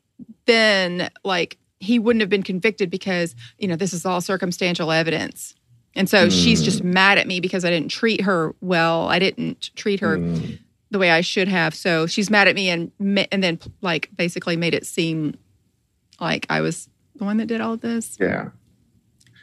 then 0.47 1.11
like 1.25 1.57
he 1.81 1.99
wouldn't 1.99 2.21
have 2.21 2.29
been 2.29 2.43
convicted 2.43 2.91
because 2.91 3.35
you 3.59 3.67
know 3.67 3.77
this 3.77 3.93
is 3.93 4.05
all 4.05 4.21
circumstantial 4.21 4.93
evidence. 4.93 5.55
And 5.95 6.09
so 6.09 6.29
she's 6.29 6.61
Hmm. 6.61 6.65
just 6.65 6.85
mad 6.85 7.19
at 7.19 7.27
me 7.27 7.41
because 7.41 7.65
I 7.65 7.71
didn't 7.71 7.91
treat 7.91 8.23
her 8.23 8.55
well. 8.61 9.09
I 9.09 9.19
didn't 9.19 9.71
treat 9.77 10.01
her 10.01 10.19
Mm, 10.19 10.59
the 10.93 10.99
way 10.99 11.11
I 11.11 11.23
should 11.23 11.49
have. 11.49 11.75
So 11.75 12.07
she's 12.07 12.31
mad 12.31 12.47
at 12.47 12.55
me 12.55 12.69
and 12.69 12.93
and 13.33 13.43
then 13.43 13.59
like 13.81 14.11
basically 14.15 14.57
made 14.57 14.75
it 14.75 14.87
seem 14.87 15.37
like 16.21 16.47
I 16.49 16.61
was 16.61 16.89
the 17.17 17.25
one 17.25 17.39
that 17.39 17.47
did 17.47 17.61
all 17.61 17.73
of 17.73 17.81
this. 17.81 18.17
yeah. 18.21 18.51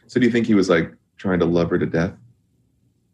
So 0.08 0.20
do 0.20 0.26
you 0.26 0.32
think 0.32 0.48
he 0.48 0.56
was 0.56 0.70
like 0.70 0.92
trying 1.18 1.40
to 1.40 1.46
love 1.46 1.70
her 1.70 1.78
to 1.78 1.86
death? 1.86 2.14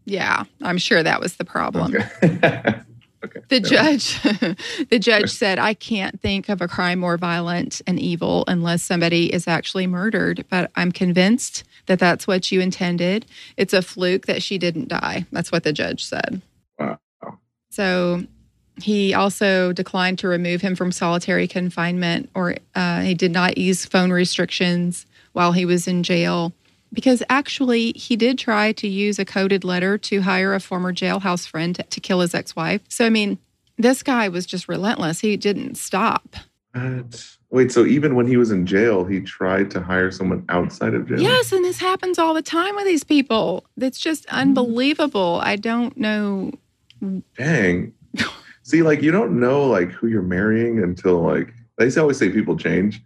Yeah, 0.05 0.43
I'm 0.61 0.77
sure 0.77 1.01
that 1.01 1.19
was 1.19 1.37
the 1.37 1.45
problem. 1.45 1.95
Okay. 1.95 2.07
okay. 3.23 3.39
The 3.47 3.59
judge 3.59 4.21
the 4.89 4.99
judge 4.99 5.31
said 5.31 5.57
I 5.57 5.73
can't 5.73 6.21
think 6.21 6.49
of 6.49 6.61
a 6.61 6.67
crime 6.67 6.99
more 6.99 7.17
violent 7.17 7.81
and 7.87 7.99
evil 7.99 8.43
unless 8.47 8.83
somebody 8.83 9.33
is 9.33 9.47
actually 9.47 9.87
murdered, 9.87 10.45
but 10.49 10.71
I'm 10.75 10.91
convinced 10.91 11.63
that 11.87 11.99
that's 11.99 12.27
what 12.27 12.51
you 12.51 12.59
intended. 12.59 13.25
It's 13.55 13.73
a 13.73 13.81
fluke 13.81 14.25
that 14.25 14.43
she 14.43 14.57
didn't 14.57 14.89
die. 14.89 15.25
That's 15.31 15.51
what 15.51 15.63
the 15.63 15.73
judge 15.73 16.03
said. 16.03 16.41
So 17.75 18.23
he 18.77 19.13
also 19.13 19.73
declined 19.73 20.19
to 20.19 20.29
remove 20.29 20.61
him 20.61 20.77
from 20.77 20.93
solitary 20.93 21.45
confinement, 21.45 22.29
or 22.33 22.55
uh, 22.73 23.01
he 23.01 23.13
did 23.13 23.31
not 23.31 23.57
ease 23.57 23.85
phone 23.85 24.11
restrictions 24.11 25.05
while 25.33 25.51
he 25.51 25.65
was 25.65 25.85
in 25.85 26.01
jail. 26.01 26.53
Because 26.93 27.21
actually, 27.29 27.91
he 27.91 28.15
did 28.15 28.39
try 28.39 28.71
to 28.73 28.87
use 28.87 29.19
a 29.19 29.25
coded 29.25 29.65
letter 29.65 29.97
to 29.97 30.21
hire 30.21 30.53
a 30.53 30.61
former 30.61 30.93
jailhouse 30.93 31.45
friend 31.45 31.75
to, 31.75 31.83
to 31.83 31.99
kill 31.99 32.21
his 32.21 32.33
ex 32.33 32.55
wife. 32.55 32.79
So, 32.87 33.05
I 33.05 33.09
mean, 33.09 33.37
this 33.77 34.03
guy 34.03 34.29
was 34.29 34.45
just 34.45 34.69
relentless. 34.69 35.19
He 35.19 35.35
didn't 35.35 35.75
stop. 35.75 36.37
What? 36.71 37.37
Wait, 37.49 37.71
so 37.71 37.85
even 37.85 38.15
when 38.15 38.27
he 38.27 38.37
was 38.37 38.51
in 38.51 38.65
jail, 38.65 39.03
he 39.03 39.19
tried 39.19 39.69
to 39.71 39.81
hire 39.81 40.11
someone 40.11 40.45
outside 40.47 40.93
of 40.93 41.07
jail? 41.07 41.19
Yes, 41.19 41.51
and 41.51 41.63
this 41.63 41.79
happens 41.79 42.17
all 42.17 42.33
the 42.33 42.41
time 42.41 42.75
with 42.75 42.85
these 42.85 43.03
people. 43.03 43.65
It's 43.77 43.99
just 43.99 44.25
unbelievable. 44.27 45.41
I 45.43 45.57
don't 45.57 45.95
know. 45.97 46.51
Dang. 47.37 47.93
See, 48.63 48.81
like 48.81 49.01
you 49.01 49.11
don't 49.11 49.39
know 49.39 49.65
like 49.65 49.91
who 49.91 50.07
you're 50.07 50.21
marrying 50.21 50.81
until 50.81 51.21
like 51.21 51.53
they 51.77 51.93
always 51.99 52.17
say 52.17 52.29
people 52.29 52.57
change. 52.57 53.01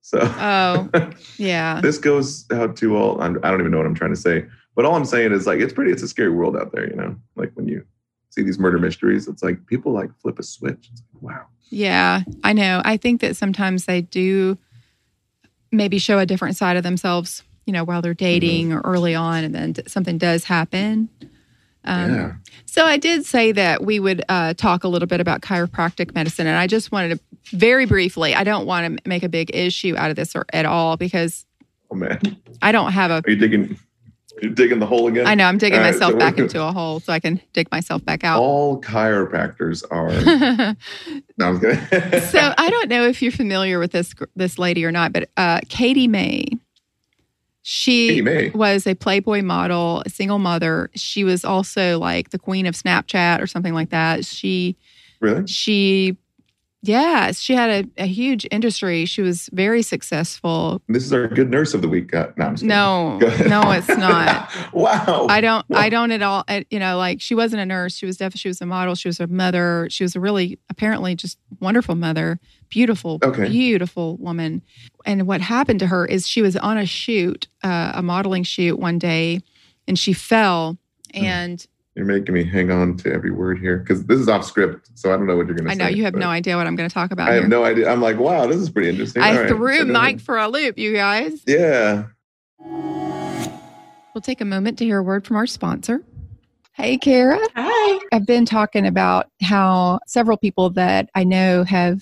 So 0.00 0.18
Oh, 0.22 0.88
yeah. 1.36 1.80
this 1.80 1.98
goes 1.98 2.46
out 2.50 2.76
to 2.78 2.96
all 2.96 3.20
I'm, 3.20 3.38
i 3.44 3.50
don't 3.52 3.60
even 3.60 3.70
know 3.70 3.78
what 3.78 3.86
i'm 3.86 3.94
trying 3.94 4.10
to 4.10 4.20
say 4.20 4.44
but 4.74 4.84
all 4.84 4.96
i'm 4.96 5.04
saying 5.04 5.30
is 5.30 5.46
like 5.46 5.60
it's 5.60 5.72
pretty 5.72 5.92
it's 5.92 6.02
a 6.02 6.08
scary 6.08 6.30
world 6.30 6.56
out 6.56 6.72
there 6.72 6.90
you 6.90 6.96
know 6.96 7.14
like 7.36 7.52
when 7.54 7.68
you 7.68 7.86
see 8.32 8.42
these 8.42 8.58
murder 8.58 8.78
mysteries, 8.78 9.28
it's 9.28 9.42
like 9.42 9.64
people 9.66 9.92
like 9.92 10.10
flip 10.20 10.38
a 10.38 10.42
switch. 10.42 10.88
It's 10.90 11.02
like, 11.12 11.22
wow. 11.22 11.46
Yeah, 11.70 12.22
I 12.42 12.52
know. 12.52 12.82
I 12.84 12.96
think 12.96 13.20
that 13.20 13.36
sometimes 13.36 13.84
they 13.84 14.02
do 14.02 14.58
maybe 15.70 15.98
show 15.98 16.18
a 16.18 16.26
different 16.26 16.56
side 16.56 16.76
of 16.76 16.82
themselves, 16.82 17.42
you 17.66 17.72
know, 17.72 17.84
while 17.84 18.02
they're 18.02 18.14
dating 18.14 18.70
mm-hmm. 18.70 18.78
or 18.78 18.80
early 18.90 19.14
on, 19.14 19.44
and 19.44 19.54
then 19.54 19.74
something 19.86 20.18
does 20.18 20.44
happen. 20.44 21.08
Um, 21.84 22.14
yeah. 22.14 22.32
So 22.66 22.84
I 22.84 22.96
did 22.96 23.26
say 23.26 23.52
that 23.52 23.84
we 23.84 24.00
would 24.00 24.24
uh, 24.28 24.54
talk 24.54 24.84
a 24.84 24.88
little 24.88 25.08
bit 25.08 25.20
about 25.20 25.40
chiropractic 25.40 26.14
medicine, 26.14 26.46
and 26.46 26.56
I 26.56 26.66
just 26.66 26.92
wanted 26.92 27.18
to 27.18 27.56
very 27.56 27.86
briefly. 27.86 28.34
I 28.34 28.44
don't 28.44 28.66
want 28.66 28.98
to 28.98 29.08
make 29.08 29.22
a 29.22 29.28
big 29.28 29.54
issue 29.54 29.94
out 29.96 30.10
of 30.10 30.16
this 30.16 30.34
or 30.34 30.46
at 30.52 30.64
all 30.64 30.96
because 30.96 31.44
oh 31.90 31.94
man, 31.94 32.20
I 32.60 32.72
don't 32.72 32.92
have 32.92 33.10
a. 33.10 33.22
Are 33.26 33.30
you 33.30 33.36
digging? 33.36 33.78
You're 34.40 34.52
digging 34.52 34.78
the 34.78 34.86
hole 34.86 35.08
again. 35.08 35.26
I 35.26 35.34
know. 35.34 35.44
I'm 35.44 35.58
digging 35.58 35.78
all 35.78 35.84
myself 35.84 36.14
right, 36.14 36.20
so 36.20 36.30
back 36.30 36.38
into 36.38 36.62
a 36.62 36.72
hole 36.72 37.00
so 37.00 37.12
I 37.12 37.20
can 37.20 37.40
dig 37.52 37.70
myself 37.70 38.02
back 38.04 38.24
out. 38.24 38.40
All 38.40 38.80
chiropractors 38.80 39.84
are. 39.90 40.08
no, 41.36 41.46
I'm 41.46 41.60
kidding. 41.60 42.20
so 42.22 42.54
I 42.58 42.70
don't 42.70 42.88
know 42.88 43.06
if 43.06 43.20
you're 43.20 43.32
familiar 43.32 43.78
with 43.78 43.92
this 43.92 44.14
this 44.34 44.58
lady 44.58 44.84
or 44.84 44.92
not, 44.92 45.12
but 45.12 45.28
uh, 45.36 45.60
Katie 45.68 46.08
May 46.08 46.46
she 47.62 48.50
was 48.54 48.86
a 48.86 48.94
Playboy 48.94 49.42
model, 49.42 50.02
a 50.04 50.10
single 50.10 50.38
mother. 50.38 50.90
She 50.94 51.22
was 51.22 51.44
also 51.44 51.98
like 51.98 52.30
the 52.30 52.38
queen 52.38 52.66
of 52.66 52.74
Snapchat 52.74 53.40
or 53.40 53.46
something 53.46 53.72
like 53.72 53.90
that. 53.90 54.24
She 54.24 54.76
really 55.20 55.46
she 55.46 56.16
yeah, 56.84 57.30
she 57.30 57.54
had 57.54 57.70
a, 57.96 58.02
a 58.02 58.06
huge 58.06 58.44
industry. 58.50 59.04
She 59.04 59.22
was 59.22 59.48
very 59.52 59.82
successful. 59.82 60.82
This 60.88 61.04
is 61.04 61.12
our 61.12 61.28
good 61.28 61.48
nurse 61.48 61.74
of 61.74 61.82
the 61.82 61.88
week. 61.88 62.12
Uh, 62.12 62.30
no, 62.36 62.54
no, 62.60 63.18
no, 63.18 63.70
it's 63.70 63.86
not. 63.86 64.50
wow. 64.72 65.26
I 65.30 65.40
don't. 65.40 65.64
Wow. 65.68 65.78
I 65.78 65.88
don't 65.88 66.10
at 66.10 66.22
all. 66.22 66.44
You 66.70 66.80
know, 66.80 66.96
like 66.96 67.20
she 67.20 67.36
wasn't 67.36 67.62
a 67.62 67.66
nurse. 67.66 67.94
She 67.94 68.04
was 68.04 68.16
definitely. 68.16 68.38
She 68.40 68.48
was 68.48 68.60
a 68.60 68.66
model. 68.66 68.96
She 68.96 69.08
was 69.08 69.20
a 69.20 69.28
mother. 69.28 69.86
She 69.90 70.02
was 70.02 70.16
a 70.16 70.20
really 70.20 70.58
apparently 70.68 71.14
just 71.14 71.38
wonderful 71.60 71.94
mother. 71.94 72.40
Beautiful, 72.72 73.18
okay. 73.22 73.50
beautiful 73.50 74.16
woman. 74.16 74.62
And 75.04 75.26
what 75.26 75.42
happened 75.42 75.78
to 75.80 75.86
her 75.88 76.06
is 76.06 76.26
she 76.26 76.40
was 76.40 76.56
on 76.56 76.78
a 76.78 76.86
shoot, 76.86 77.46
uh, 77.62 77.92
a 77.96 78.02
modeling 78.02 78.44
shoot 78.44 78.78
one 78.78 78.98
day, 78.98 79.42
and 79.86 79.98
she 79.98 80.14
fell 80.14 80.78
hmm. 81.14 81.24
and 81.24 81.66
you're 81.94 82.06
making 82.06 82.34
me 82.34 82.44
hang 82.44 82.70
on 82.70 82.96
to 82.96 83.12
every 83.12 83.30
word 83.30 83.58
here 83.58 83.76
because 83.76 84.06
this 84.06 84.18
is 84.18 84.26
off 84.26 84.46
script, 84.46 84.88
so 84.94 85.12
I 85.12 85.18
don't 85.18 85.26
know 85.26 85.36
what 85.36 85.46
you're 85.46 85.54
going 85.54 85.68
to 85.68 85.76
say. 85.76 85.84
I 85.84 85.90
know 85.90 85.94
you 85.94 86.04
have 86.04 86.14
no 86.14 86.28
idea 86.28 86.56
what 86.56 86.66
I'm 86.66 86.74
going 86.74 86.88
to 86.88 86.94
talk 86.94 87.10
about. 87.10 87.28
I 87.28 87.34
have 87.34 87.48
no 87.48 87.62
idea. 87.62 87.90
I'm 87.90 88.00
like, 88.00 88.18
wow, 88.18 88.46
this 88.46 88.56
is 88.56 88.70
pretty 88.70 88.88
interesting. 88.88 89.22
I 89.22 89.42
All 89.42 89.48
threw 89.48 89.66
right. 89.66 89.86
Mike 89.86 90.20
for 90.20 90.38
a 90.38 90.48
loop, 90.48 90.78
you 90.78 90.94
guys. 90.94 91.42
Yeah. 91.46 92.04
We'll 92.58 94.22
take 94.22 94.40
a 94.40 94.46
moment 94.46 94.78
to 94.78 94.86
hear 94.86 95.00
a 95.00 95.02
word 95.02 95.26
from 95.26 95.36
our 95.36 95.46
sponsor. 95.46 96.02
Hey, 96.74 96.96
Kara. 96.96 97.38
Hi. 97.54 98.00
I've 98.12 98.26
been 98.26 98.46
talking 98.46 98.86
about 98.86 99.26
how 99.42 100.00
several 100.06 100.38
people 100.38 100.70
that 100.70 101.10
I 101.14 101.22
know 101.22 101.64
have 101.64 102.00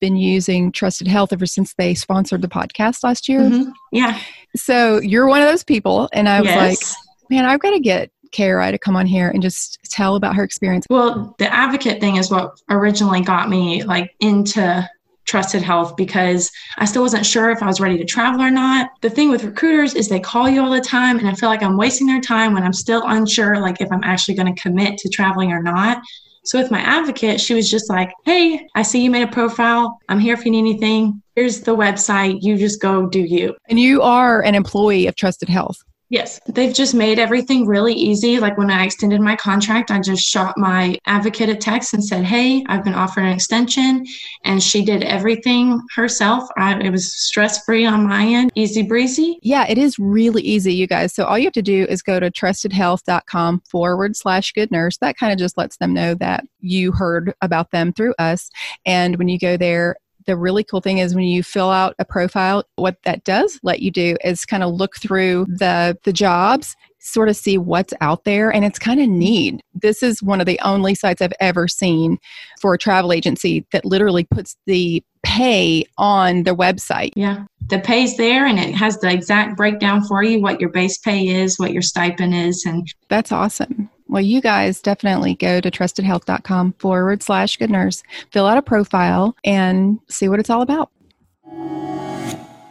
been 0.00 0.16
using 0.16 0.72
Trusted 0.72 1.06
Health 1.06 1.34
ever 1.34 1.44
since 1.44 1.74
they 1.76 1.94
sponsored 1.94 2.40
the 2.40 2.48
podcast 2.48 3.04
last 3.04 3.28
year. 3.28 3.40
Mm-hmm. 3.40 3.70
Yeah. 3.92 4.18
So 4.56 5.00
you're 5.00 5.26
one 5.26 5.42
of 5.42 5.48
those 5.48 5.64
people. 5.64 6.08
And 6.14 6.30
I 6.30 6.40
was 6.40 6.48
yes. 6.48 6.58
like, 6.58 7.30
man, 7.30 7.44
I've 7.44 7.60
got 7.60 7.72
to 7.72 7.80
get 7.80 8.10
Kara 8.32 8.70
to 8.70 8.78
come 8.78 8.96
on 8.96 9.06
here 9.06 9.28
and 9.28 9.42
just 9.42 9.78
tell 9.90 10.16
about 10.16 10.34
her 10.34 10.44
experience? 10.44 10.86
Well, 10.90 11.34
the 11.38 11.52
advocate 11.52 12.00
thing 12.00 12.16
is 12.16 12.30
what 12.30 12.60
originally 12.68 13.20
got 13.20 13.48
me 13.48 13.82
like 13.82 14.14
into 14.20 14.88
trusted 15.26 15.62
health 15.62 15.96
because 15.96 16.50
I 16.78 16.84
still 16.84 17.02
wasn't 17.02 17.26
sure 17.26 17.50
if 17.50 17.62
I 17.62 17.66
was 17.66 17.80
ready 17.80 17.98
to 17.98 18.04
travel 18.04 18.40
or 18.40 18.50
not. 18.50 18.90
The 19.02 19.10
thing 19.10 19.30
with 19.30 19.44
recruiters 19.44 19.94
is 19.94 20.08
they 20.08 20.20
call 20.20 20.48
you 20.48 20.62
all 20.62 20.70
the 20.70 20.80
time 20.80 21.18
and 21.18 21.28
I 21.28 21.34
feel 21.34 21.48
like 21.48 21.62
I'm 21.62 21.76
wasting 21.76 22.06
their 22.06 22.20
time 22.20 22.54
when 22.54 22.62
I'm 22.62 22.72
still 22.72 23.02
unsure 23.06 23.60
like 23.60 23.80
if 23.80 23.90
I'm 23.92 24.04
actually 24.04 24.34
going 24.34 24.54
to 24.54 24.60
commit 24.60 24.98
to 24.98 25.08
traveling 25.08 25.52
or 25.52 25.62
not. 25.62 26.02
So 26.44 26.60
with 26.60 26.70
my 26.70 26.78
advocate, 26.78 27.40
she 27.40 27.54
was 27.54 27.68
just 27.68 27.90
like, 27.90 28.12
"Hey, 28.24 28.64
I 28.76 28.82
see 28.82 29.02
you 29.02 29.10
made 29.10 29.24
a 29.24 29.32
profile. 29.32 29.98
I'm 30.08 30.20
here 30.20 30.34
if 30.34 30.44
you 30.44 30.52
need 30.52 30.60
anything. 30.60 31.20
Here's 31.34 31.60
the 31.60 31.76
website. 31.76 32.38
You 32.40 32.56
just 32.56 32.80
go 32.80 33.06
do 33.06 33.18
you." 33.18 33.56
And 33.68 33.80
you 33.80 34.00
are 34.00 34.42
an 34.42 34.54
employee 34.54 35.08
of 35.08 35.16
Trusted 35.16 35.48
Health. 35.48 35.82
Yes, 36.08 36.38
they've 36.46 36.74
just 36.74 36.94
made 36.94 37.18
everything 37.18 37.66
really 37.66 37.92
easy. 37.92 38.38
Like 38.38 38.56
when 38.56 38.70
I 38.70 38.84
extended 38.84 39.20
my 39.20 39.34
contract, 39.34 39.90
I 39.90 40.00
just 40.00 40.22
shot 40.22 40.56
my 40.56 40.96
advocate 41.06 41.48
a 41.48 41.56
text 41.56 41.94
and 41.94 42.04
said, 42.04 42.24
Hey, 42.24 42.64
I've 42.68 42.84
been 42.84 42.94
offered 42.94 43.24
an 43.24 43.32
extension. 43.32 44.04
And 44.44 44.62
she 44.62 44.84
did 44.84 45.02
everything 45.02 45.80
herself. 45.94 46.48
I, 46.56 46.78
it 46.78 46.90
was 46.90 47.12
stress 47.12 47.64
free 47.64 47.84
on 47.86 48.06
my 48.06 48.24
end, 48.24 48.52
easy 48.54 48.82
breezy. 48.82 49.40
Yeah, 49.42 49.66
it 49.68 49.78
is 49.78 49.98
really 49.98 50.42
easy, 50.42 50.72
you 50.74 50.86
guys. 50.86 51.12
So 51.12 51.24
all 51.24 51.38
you 51.38 51.46
have 51.46 51.52
to 51.54 51.62
do 51.62 51.86
is 51.88 52.02
go 52.02 52.20
to 52.20 52.30
trustedhealth.com 52.30 53.62
forward 53.68 54.16
slash 54.16 54.52
good 54.52 54.70
nurse. 54.70 54.98
That 54.98 55.16
kind 55.16 55.32
of 55.32 55.38
just 55.38 55.58
lets 55.58 55.76
them 55.78 55.92
know 55.92 56.14
that 56.14 56.44
you 56.60 56.92
heard 56.92 57.34
about 57.42 57.72
them 57.72 57.92
through 57.92 58.14
us. 58.18 58.48
And 58.84 59.16
when 59.16 59.28
you 59.28 59.40
go 59.40 59.56
there, 59.56 59.96
the 60.26 60.36
really 60.36 60.64
cool 60.64 60.80
thing 60.80 60.98
is 60.98 61.14
when 61.14 61.24
you 61.24 61.42
fill 61.42 61.70
out 61.70 61.94
a 61.98 62.04
profile, 62.04 62.64
what 62.76 62.96
that 63.04 63.24
does 63.24 63.58
let 63.62 63.80
you 63.80 63.90
do 63.90 64.16
is 64.24 64.44
kind 64.44 64.62
of 64.62 64.74
look 64.74 64.96
through 64.96 65.46
the 65.48 65.96
the 66.04 66.12
jobs, 66.12 66.76
sort 66.98 67.28
of 67.28 67.36
see 67.36 67.58
what's 67.58 67.94
out 68.00 68.24
there, 68.24 68.50
and 68.52 68.64
it's 68.64 68.78
kind 68.78 69.00
of 69.00 69.08
neat. 69.08 69.60
This 69.74 70.02
is 70.02 70.22
one 70.22 70.40
of 70.40 70.46
the 70.46 70.60
only 70.60 70.94
sites 70.94 71.22
I've 71.22 71.32
ever 71.40 71.68
seen 71.68 72.18
for 72.60 72.74
a 72.74 72.78
travel 72.78 73.12
agency 73.12 73.64
that 73.72 73.84
literally 73.84 74.24
puts 74.24 74.56
the 74.66 75.02
pay 75.22 75.84
on 75.98 76.44
their 76.44 76.54
website. 76.54 77.10
Yeah. 77.16 77.44
The 77.68 77.80
pay's 77.80 78.16
there 78.16 78.46
and 78.46 78.60
it 78.60 78.74
has 78.76 78.98
the 79.00 79.10
exact 79.10 79.56
breakdown 79.56 80.04
for 80.04 80.22
you 80.22 80.40
what 80.40 80.60
your 80.60 80.70
base 80.70 80.98
pay 80.98 81.26
is, 81.26 81.58
what 81.58 81.72
your 81.72 81.82
stipend 81.82 82.32
is 82.32 82.64
and 82.64 82.86
That's 83.08 83.32
awesome. 83.32 83.90
Well, 84.08 84.22
you 84.22 84.40
guys 84.40 84.80
definitely 84.80 85.34
go 85.34 85.60
to 85.60 85.70
trustedhealth.com 85.70 86.74
forward 86.78 87.22
slash 87.22 87.56
good 87.56 87.70
nurse, 87.70 88.02
fill 88.30 88.46
out 88.46 88.58
a 88.58 88.62
profile, 88.62 89.36
and 89.44 89.98
see 90.08 90.28
what 90.28 90.38
it's 90.38 90.50
all 90.50 90.62
about. 90.62 90.90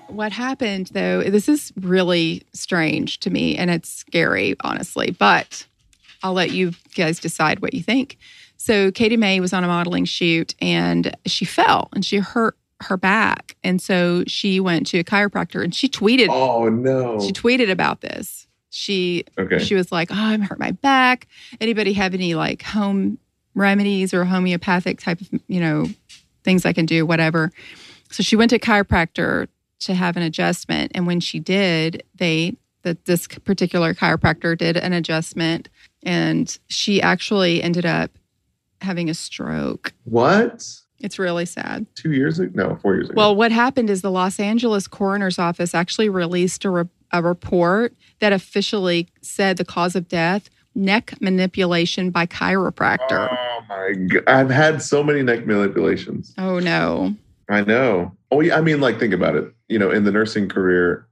What 0.08 0.32
happened 0.32 0.92
though, 0.94 1.24
this 1.24 1.50
is 1.50 1.74
really 1.76 2.44
strange 2.54 3.20
to 3.20 3.30
me 3.30 3.58
and 3.58 3.70
it's 3.70 3.90
scary, 3.90 4.56
honestly, 4.62 5.12
but 5.12 5.68
I'll 6.24 6.34
let 6.34 6.52
you 6.52 6.72
guys 6.96 7.20
decide 7.20 7.60
what 7.60 7.74
you 7.74 7.84
think. 7.84 8.18
So, 8.58 8.90
Katie 8.92 9.18
May 9.18 9.42
was 9.42 9.52
on 9.52 9.66
a 9.66 9.68
modeling 9.68 10.06
shoot 10.06 10.56
and 10.62 11.16
she 11.26 11.44
fell 11.44 11.90
and 11.94 12.06
she 12.06 12.18
hurt 12.18 12.58
her 12.82 12.98
back. 12.98 13.56
And 13.64 13.82
so 13.82 14.24
she 14.26 14.60
went 14.60 14.88
to 14.88 15.00
a 15.00 15.04
chiropractor 15.04 15.64
and 15.64 15.76
she 15.76 15.90
tweeted. 15.90 16.28
Oh, 16.30 16.70
no. 16.70 17.20
She 17.20 17.32
tweeted 17.32 17.70
about 17.70 18.02
this 18.02 18.48
she 18.70 19.26
okay. 19.38 19.60
she 19.60 19.76
was 19.76 19.92
like, 19.92 20.10
"Oh, 20.12 20.16
I'm 20.16 20.42
hurt 20.42 20.60
my 20.60 20.72
back. 20.72 21.28
Anybody 21.62 21.94
have 21.94 22.14
any 22.14 22.36
like 22.36 22.62
home 22.62 23.18
remedies 23.54 24.14
or 24.14 24.26
homeopathic 24.26 25.00
type 25.00 25.22
of 25.22 25.30
you 25.48 25.60
know 25.60 25.88
things 26.44 26.66
I 26.66 26.74
can 26.74 26.86
do, 26.86 27.06
whatever." 27.06 27.52
So 28.12 28.24
she 28.24 28.36
went 28.36 28.50
to 28.52 28.60
chiropractor 28.60 29.48
to 29.80 29.94
have 29.94 30.18
an 30.18 30.24
adjustment, 30.24 30.92
and 30.96 31.08
when 31.08 31.20
she 31.20 31.40
did, 31.40 32.04
they 32.16 32.58
that 32.84 33.06
this 33.06 33.28
particular 33.28 33.94
chiropractor 33.94 34.58
did 34.58 34.78
an 34.78 34.94
adjustment, 34.94 35.70
and 36.04 36.58
she 36.68 37.02
actually 37.02 37.62
ended 37.64 37.86
up 37.86 38.12
having 38.82 39.10
a 39.10 39.14
stroke. 39.14 39.94
What? 40.04 40.68
It's 41.06 41.20
really 41.20 41.46
sad. 41.46 41.86
Two 41.94 42.14
years 42.14 42.40
ago? 42.40 42.52
No, 42.56 42.76
four 42.82 42.96
years 42.96 43.10
ago. 43.10 43.16
Well, 43.16 43.36
what 43.36 43.52
happened 43.52 43.92
is 43.92 44.02
the 44.02 44.10
Los 44.10 44.40
Angeles 44.40 44.88
coroner's 44.88 45.38
office 45.38 45.76
actually 45.76 46.10
released 46.10 46.66
a, 46.66 46.70
re- 46.72 46.90
a 47.14 47.22
report 47.22 47.94
that 48.20 48.34
officially 48.34 49.08
said 49.22 49.58
the 49.58 49.66
cause 49.66 49.96
of 49.96 50.08
death 50.08 50.50
neck 50.74 51.14
manipulation 51.22 52.10
by 52.10 52.26
chiropractor. 52.26 53.30
Oh 53.32 53.62
my 53.70 53.94
god. 53.94 54.24
I've 54.28 54.50
had 54.50 54.82
so 54.82 55.04
many 55.04 55.22
neck 55.22 55.46
manipulations. 55.46 56.34
Oh 56.40 56.58
no. 56.60 57.16
I 57.50 57.62
know. 57.62 58.12
Oh 58.32 58.42
yeah, 58.42 58.58
I 58.58 58.62
mean 58.62 58.82
like 58.82 59.00
think 59.00 59.14
about 59.14 59.36
it. 59.36 59.54
You 59.70 59.80
know, 59.80 59.92
in 59.92 60.04
the 60.06 60.12
nursing 60.12 60.50
career 60.50 61.08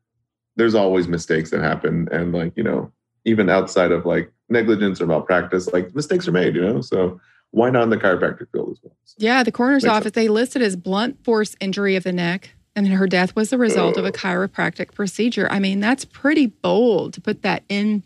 there's 0.56 0.76
always 0.76 1.08
mistakes 1.08 1.52
that 1.52 1.62
happen 1.62 2.08
and 2.12 2.34
like, 2.34 2.54
you 2.58 2.64
know, 2.64 2.92
even 3.26 3.50
outside 3.50 3.92
of 3.92 4.06
like 4.06 4.32
negligence 4.50 5.00
or 5.00 5.08
malpractice, 5.08 5.72
like 5.72 5.96
mistakes 5.96 6.28
are 6.28 6.32
made, 6.32 6.56
you 6.56 6.62
know? 6.62 6.82
So 6.82 7.20
why 7.54 7.70
not 7.70 7.84
in 7.84 7.90
the 7.90 7.98
chiropractic 7.98 8.52
field 8.52 8.72
as 8.72 8.80
well? 8.82 8.96
So, 9.06 9.16
yeah, 9.20 9.44
the 9.44 9.52
coroner's 9.52 9.86
office, 9.86 10.06
sense. 10.06 10.16
they 10.16 10.28
listed 10.28 10.62
as 10.62 10.76
blunt 10.76 11.24
force 11.24 11.56
injury 11.62 11.96
of 11.96 12.04
the 12.04 12.12
neck 12.12 12.50
and 12.76 12.88
her 12.88 13.08
death 13.08 13.36
was 13.36 13.50
the 13.50 13.58
result 13.58 13.98
of 13.98 14.06
a 14.06 14.10
oh. 14.10 14.12
chiropractic 14.12 14.94
procedure. 14.94 15.48
I 15.52 15.60
mean, 15.60 15.80
that's 15.80 16.06
pretty 16.06 16.48
bold 16.48 17.14
to 17.14 17.22
put 17.22 17.44
that 17.44 17.64
in 17.70 18.04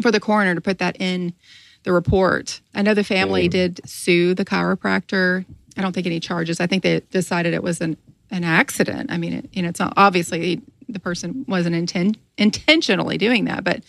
for 0.00 0.10
the 0.10 0.20
coroner 0.20 0.54
to 0.54 0.60
put 0.60 0.78
that 0.78 0.96
in 1.00 1.34
the 1.82 1.92
report. 1.92 2.60
I 2.74 2.82
know 2.82 2.94
the 2.94 3.04
family 3.04 3.48
mm. 3.48 3.52
did 3.52 3.80
sue 3.88 4.34
the 4.34 4.44
chiropractor. 4.44 5.44
I 5.76 5.82
don't 5.82 5.92
think 5.92 6.06
any 6.06 6.20
charges. 6.20 6.60
I 6.60 6.66
think 6.66 6.82
they 6.82 7.00
decided 7.10 7.54
it 7.54 7.62
was 7.62 7.80
an 7.80 7.96
an 8.30 8.42
accident. 8.42 9.10
I 9.12 9.18
mean, 9.18 9.32
it, 9.32 9.48
you 9.52 9.62
know, 9.62 9.68
it's 9.68 9.78
not, 9.78 9.92
obviously 9.96 10.60
the 10.88 10.98
person 10.98 11.44
wasn't 11.46 11.76
inten- 11.76 12.16
intentionally 12.36 13.18
doing 13.18 13.44
that, 13.44 13.62
but 13.62 13.84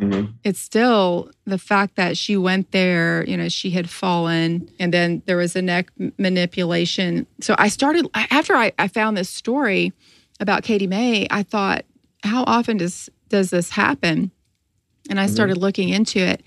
Mm-hmm. 0.00 0.32
It's 0.44 0.60
still 0.60 1.30
the 1.44 1.58
fact 1.58 1.96
that 1.96 2.16
she 2.16 2.36
went 2.36 2.72
there, 2.72 3.24
you 3.26 3.36
know, 3.36 3.48
she 3.48 3.70
had 3.70 3.88
fallen 3.88 4.70
and 4.78 4.92
then 4.92 5.22
there 5.26 5.36
was 5.36 5.56
a 5.56 5.62
neck 5.62 5.90
manipulation. 6.18 7.26
So 7.40 7.54
I 7.58 7.68
started, 7.68 8.06
after 8.14 8.54
I, 8.54 8.72
I 8.78 8.88
found 8.88 9.16
this 9.16 9.30
story 9.30 9.92
about 10.38 10.62
Katie 10.62 10.86
May, 10.86 11.26
I 11.30 11.42
thought, 11.42 11.84
how 12.22 12.44
often 12.46 12.76
does, 12.76 13.08
does 13.28 13.50
this 13.50 13.70
happen? 13.70 14.30
And 15.08 15.18
I 15.18 15.24
mm-hmm. 15.24 15.34
started 15.34 15.56
looking 15.56 15.88
into 15.88 16.18
it. 16.18 16.42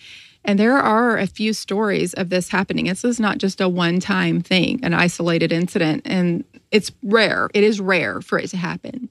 And 0.45 0.57
there 0.57 0.77
are 0.77 1.17
a 1.17 1.27
few 1.27 1.53
stories 1.53 2.13
of 2.13 2.29
this 2.29 2.49
happening. 2.49 2.85
This 2.85 3.03
is 3.03 3.19
not 3.19 3.39
just 3.39 3.59
a 3.62 3.67
one 3.67 3.99
time 3.99 4.41
thing, 4.41 4.79
an 4.83 4.93
isolated 4.93 5.51
incident. 5.51 6.03
And 6.05 6.43
it's 6.71 6.91
rare. 7.03 7.49
It 7.53 7.63
is 7.63 7.79
rare 7.81 8.21
for 8.21 8.39
it 8.39 8.49
to 8.49 8.57
happen. 8.57 9.09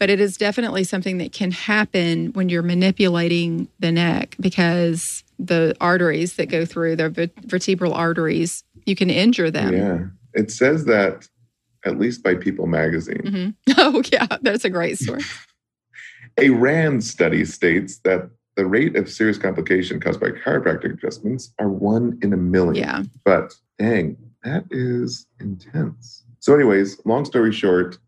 But 0.00 0.10
it 0.10 0.18
is 0.18 0.36
definitely 0.36 0.82
something 0.82 1.18
that 1.18 1.32
can 1.32 1.52
happen 1.52 2.32
when 2.32 2.48
you're 2.48 2.62
manipulating 2.62 3.68
the 3.78 3.92
neck 3.92 4.34
because 4.40 5.22
the 5.38 5.76
arteries 5.80 6.36
that 6.36 6.46
go 6.46 6.64
through, 6.64 6.96
the 6.96 7.30
vertebral 7.42 7.94
arteries, 7.94 8.64
you 8.86 8.96
can 8.96 9.10
injure 9.10 9.50
them. 9.50 9.74
Yeah. 9.74 9.98
It 10.32 10.50
says 10.50 10.86
that 10.86 11.28
at 11.84 11.98
least 11.98 12.22
by 12.22 12.34
People 12.34 12.66
magazine. 12.66 13.22
Mm-hmm. 13.22 13.72
Oh, 13.78 14.02
yeah. 14.12 14.26
That's 14.42 14.64
a 14.64 14.70
great 14.70 14.98
story. 14.98 15.22
a 16.38 16.50
RAND 16.50 17.04
study 17.04 17.44
states 17.44 17.98
that 18.04 18.30
the 18.56 18.66
rate 18.66 18.96
of 18.96 19.08
serious 19.08 19.38
complication 19.38 20.00
caused 20.00 20.20
by 20.20 20.30
chiropractic 20.30 20.94
adjustments 20.94 21.52
are 21.58 21.68
one 21.68 22.18
in 22.22 22.32
a 22.32 22.36
million. 22.36 22.74
Yeah. 22.74 23.02
But 23.24 23.54
dang, 23.78 24.16
that 24.44 24.64
is 24.70 25.26
intense. 25.40 26.24
So, 26.40 26.54
anyways, 26.54 27.00
long 27.04 27.24
story 27.24 27.52
short, 27.52 27.98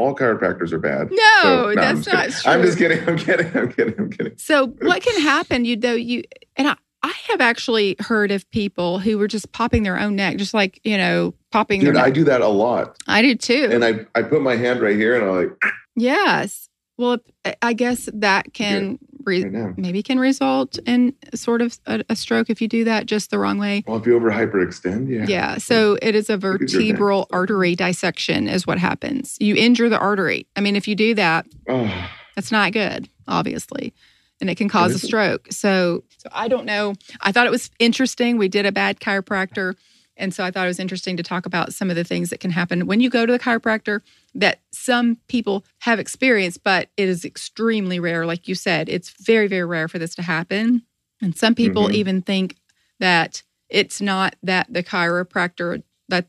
all 0.00 0.14
chiropractors 0.14 0.72
are 0.72 0.78
bad. 0.78 1.10
No, 1.10 1.42
so, 1.42 1.72
no 1.72 1.74
that's 1.74 2.06
not 2.06 2.30
true. 2.30 2.52
I'm 2.52 2.62
just 2.62 2.78
kidding. 2.78 3.06
I'm 3.08 3.16
kidding. 3.16 3.56
I'm 3.56 3.72
kidding. 3.72 3.94
I'm 3.98 4.10
kidding. 4.10 4.36
So, 4.36 4.68
what 4.68 5.02
can 5.02 5.20
happen? 5.22 5.64
You 5.64 5.76
though 5.76 5.94
you 5.94 6.24
and 6.56 6.68
I, 6.68 6.76
I 7.02 7.12
have 7.28 7.40
actually 7.40 7.96
heard 8.00 8.30
of 8.30 8.50
people 8.50 8.98
who 8.98 9.18
were 9.18 9.28
just 9.28 9.52
popping 9.52 9.82
their 9.82 9.98
own 9.98 10.16
neck, 10.16 10.36
just 10.36 10.54
like 10.54 10.80
you 10.84 10.96
know, 10.96 11.34
popping. 11.52 11.82
Their. 11.82 11.92
Dude, 11.92 12.02
I 12.02 12.10
do 12.10 12.24
that 12.24 12.40
a 12.40 12.48
lot. 12.48 12.96
I 13.06 13.22
do 13.22 13.34
too. 13.34 13.68
And 13.70 13.84
I 13.84 14.06
I 14.14 14.22
put 14.22 14.42
my 14.42 14.56
hand 14.56 14.80
right 14.80 14.96
here, 14.96 15.14
and 15.14 15.24
I'm 15.24 15.36
like. 15.36 15.62
Yes. 15.96 16.69
Well, 17.00 17.16
I 17.62 17.72
guess 17.72 18.10
that 18.12 18.52
can 18.52 18.98
re- 19.24 19.72
maybe 19.78 20.02
can 20.02 20.20
result 20.20 20.78
in 20.84 21.14
sort 21.34 21.62
of 21.62 21.78
a, 21.86 22.04
a, 22.10 22.14
stroke 22.14 22.50
if 22.50 22.60
you 22.60 22.68
do 22.68 22.84
that 22.84 23.06
just 23.06 23.30
the 23.30 23.38
wrong 23.38 23.56
way. 23.56 23.84
Well, 23.86 23.96
if 23.96 24.04
you 24.04 24.14
over 24.14 24.30
hyperextend, 24.30 25.08
yeah. 25.08 25.24
Yeah. 25.26 25.56
So 25.56 25.96
it 26.02 26.14
is 26.14 26.28
a 26.28 26.36
vertebral 26.36 27.26
artery 27.32 27.74
dissection, 27.74 28.48
is 28.48 28.66
what 28.66 28.76
happens. 28.76 29.38
You 29.40 29.56
injure 29.56 29.88
the 29.88 29.98
artery. 29.98 30.46
I 30.56 30.60
mean, 30.60 30.76
if 30.76 30.86
you 30.86 30.94
do 30.94 31.14
that, 31.14 31.46
oh. 31.70 32.10
that's 32.36 32.52
not 32.52 32.72
good, 32.74 33.08
obviously, 33.26 33.94
and 34.42 34.50
it 34.50 34.56
can 34.56 34.68
cause 34.68 34.94
a 34.94 34.98
stroke. 34.98 35.48
So, 35.50 36.04
so 36.18 36.28
I 36.32 36.48
don't 36.48 36.66
know. 36.66 36.96
I 37.22 37.32
thought 37.32 37.46
it 37.46 37.50
was 37.50 37.70
interesting. 37.78 38.36
We 38.36 38.48
did 38.48 38.66
a 38.66 38.72
bad 38.72 39.00
chiropractor 39.00 39.74
and 40.20 40.32
so 40.32 40.44
I 40.44 40.50
thought 40.50 40.66
it 40.66 40.68
was 40.68 40.78
interesting 40.78 41.16
to 41.16 41.22
talk 41.22 41.46
about 41.46 41.74
some 41.74 41.90
of 41.90 41.96
the 41.96 42.04
things 42.04 42.30
that 42.30 42.38
can 42.38 42.50
happen 42.50 42.86
when 42.86 43.00
you 43.00 43.10
go 43.10 43.26
to 43.26 43.32
the 43.32 43.38
chiropractor 43.38 44.02
that 44.34 44.60
some 44.70 45.16
people 45.26 45.64
have 45.80 45.98
experienced, 45.98 46.62
but 46.62 46.90
it 46.96 47.08
is 47.08 47.24
extremely 47.24 47.98
rare. 47.98 48.26
Like 48.26 48.46
you 48.46 48.54
said, 48.54 48.88
it's 48.88 49.10
very, 49.10 49.48
very 49.48 49.64
rare 49.64 49.88
for 49.88 49.98
this 49.98 50.14
to 50.16 50.22
happen. 50.22 50.82
And 51.20 51.36
some 51.36 51.54
people 51.54 51.84
mm-hmm. 51.84 51.94
even 51.94 52.22
think 52.22 52.56
that 53.00 53.42
it's 53.68 54.00
not 54.00 54.36
that 54.42 54.72
the 54.72 54.82
chiropractor 54.82 55.82
that 56.08 56.26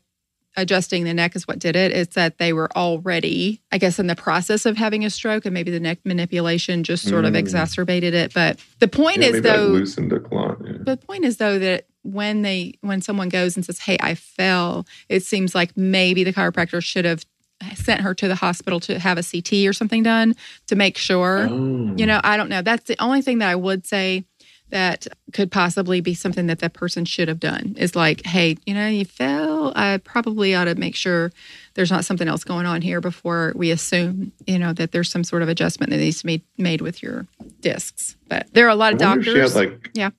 adjusting 0.56 1.04
the 1.04 1.14
neck 1.14 1.36
is 1.36 1.46
what 1.46 1.58
did 1.58 1.76
it. 1.76 1.92
It's 1.92 2.14
that 2.14 2.38
they 2.38 2.52
were 2.52 2.70
already, 2.76 3.62
I 3.70 3.78
guess, 3.78 3.98
in 3.98 4.06
the 4.06 4.16
process 4.16 4.66
of 4.66 4.76
having 4.76 5.04
a 5.04 5.10
stroke, 5.10 5.44
and 5.44 5.54
maybe 5.54 5.70
the 5.70 5.80
neck 5.80 5.98
manipulation 6.04 6.84
just 6.84 7.08
sort 7.08 7.24
mm. 7.24 7.28
of 7.28 7.34
exacerbated 7.34 8.14
it. 8.14 8.34
But 8.34 8.60
the 8.78 8.88
point 8.88 9.18
yeah, 9.18 9.28
is, 9.28 9.42
though, 9.42 9.66
loosened 9.68 10.12
a 10.12 10.20
clot. 10.20 10.58
Yeah. 10.64 10.72
The 10.80 10.96
point 10.96 11.24
is, 11.24 11.38
though, 11.38 11.58
that 11.58 11.86
when 12.02 12.42
they 12.42 12.74
when 12.80 13.00
someone 13.00 13.28
goes 13.28 13.56
and 13.56 13.64
says, 13.64 13.80
"Hey, 13.80 13.96
I 14.00 14.14
fell," 14.14 14.86
it 15.08 15.22
seems 15.22 15.54
like 15.54 15.76
maybe 15.76 16.24
the 16.24 16.32
chiropractor 16.32 16.82
should 16.82 17.04
have 17.04 17.24
sent 17.74 18.00
her 18.00 18.14
to 18.14 18.28
the 18.28 18.34
hospital 18.34 18.80
to 18.80 18.98
have 18.98 19.18
a 19.18 19.22
CT 19.22 19.66
or 19.66 19.72
something 19.72 20.02
done 20.02 20.34
to 20.66 20.76
make 20.76 20.98
sure. 20.98 21.46
Oh. 21.48 21.94
You 21.96 22.06
know, 22.06 22.18
oh. 22.18 22.28
I 22.28 22.36
don't 22.36 22.48
know. 22.48 22.62
That's 22.62 22.84
the 22.84 23.00
only 23.02 23.22
thing 23.22 23.38
that 23.38 23.48
I 23.48 23.56
would 23.56 23.86
say 23.86 24.24
that 24.70 25.06
could 25.34 25.52
possibly 25.52 26.00
be 26.00 26.14
something 26.14 26.46
that 26.46 26.60
that 26.60 26.72
person 26.72 27.04
should 27.04 27.28
have 27.28 27.38
done 27.38 27.74
is 27.76 27.94
like, 27.94 28.24
hey, 28.24 28.56
you 28.64 28.72
know, 28.72 28.88
you 28.88 29.04
fell. 29.04 29.70
I 29.76 29.98
probably 29.98 30.54
ought 30.54 30.64
to 30.64 30.74
make 30.74 30.96
sure 30.96 31.30
there's 31.74 31.90
not 31.90 32.06
something 32.06 32.26
else 32.26 32.42
going 32.42 32.64
on 32.64 32.80
here 32.80 33.02
before 33.02 33.52
we 33.54 33.70
assume, 33.70 34.32
you 34.46 34.58
know, 34.58 34.72
that 34.72 34.92
there's 34.92 35.10
some 35.10 35.24
sort 35.24 35.42
of 35.42 35.50
adjustment 35.50 35.90
that 35.90 35.98
needs 35.98 36.20
to 36.20 36.26
be 36.26 36.42
made 36.56 36.80
with 36.80 37.02
your 37.02 37.26
discs. 37.60 38.16
But 38.28 38.46
there 38.54 38.66
are 38.66 38.70
a 38.70 38.74
lot 38.74 38.94
of 38.94 38.98
doctors. 38.98 39.26
She 39.26 39.38
had 39.38 39.54
like, 39.54 39.90
yeah. 39.92 40.10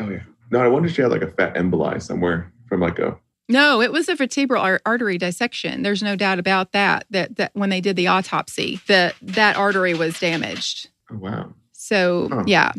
Oh 0.00 0.08
yeah. 0.08 0.22
No, 0.50 0.60
I 0.60 0.68
wonder 0.68 0.88
if 0.88 0.94
she 0.94 1.02
had 1.02 1.10
like 1.10 1.22
a 1.22 1.30
fat 1.30 1.54
emboli 1.54 2.02
somewhere 2.02 2.52
from 2.68 2.80
like 2.80 2.98
a. 2.98 3.18
No, 3.48 3.80
it 3.80 3.92
was 3.92 4.08
a 4.08 4.14
vertebral 4.14 4.78
artery 4.84 5.16
dissection. 5.16 5.82
There's 5.82 6.02
no 6.02 6.16
doubt 6.16 6.38
about 6.38 6.72
that. 6.72 7.06
That 7.10 7.36
that 7.36 7.50
when 7.54 7.70
they 7.70 7.80
did 7.80 7.96
the 7.96 8.08
autopsy, 8.08 8.80
that 8.86 9.14
that 9.22 9.56
artery 9.56 9.94
was 9.94 10.18
damaged. 10.20 10.88
Oh 11.10 11.16
wow. 11.16 11.52
So 11.72 12.28
huh. 12.30 12.44
yeah, 12.46 12.72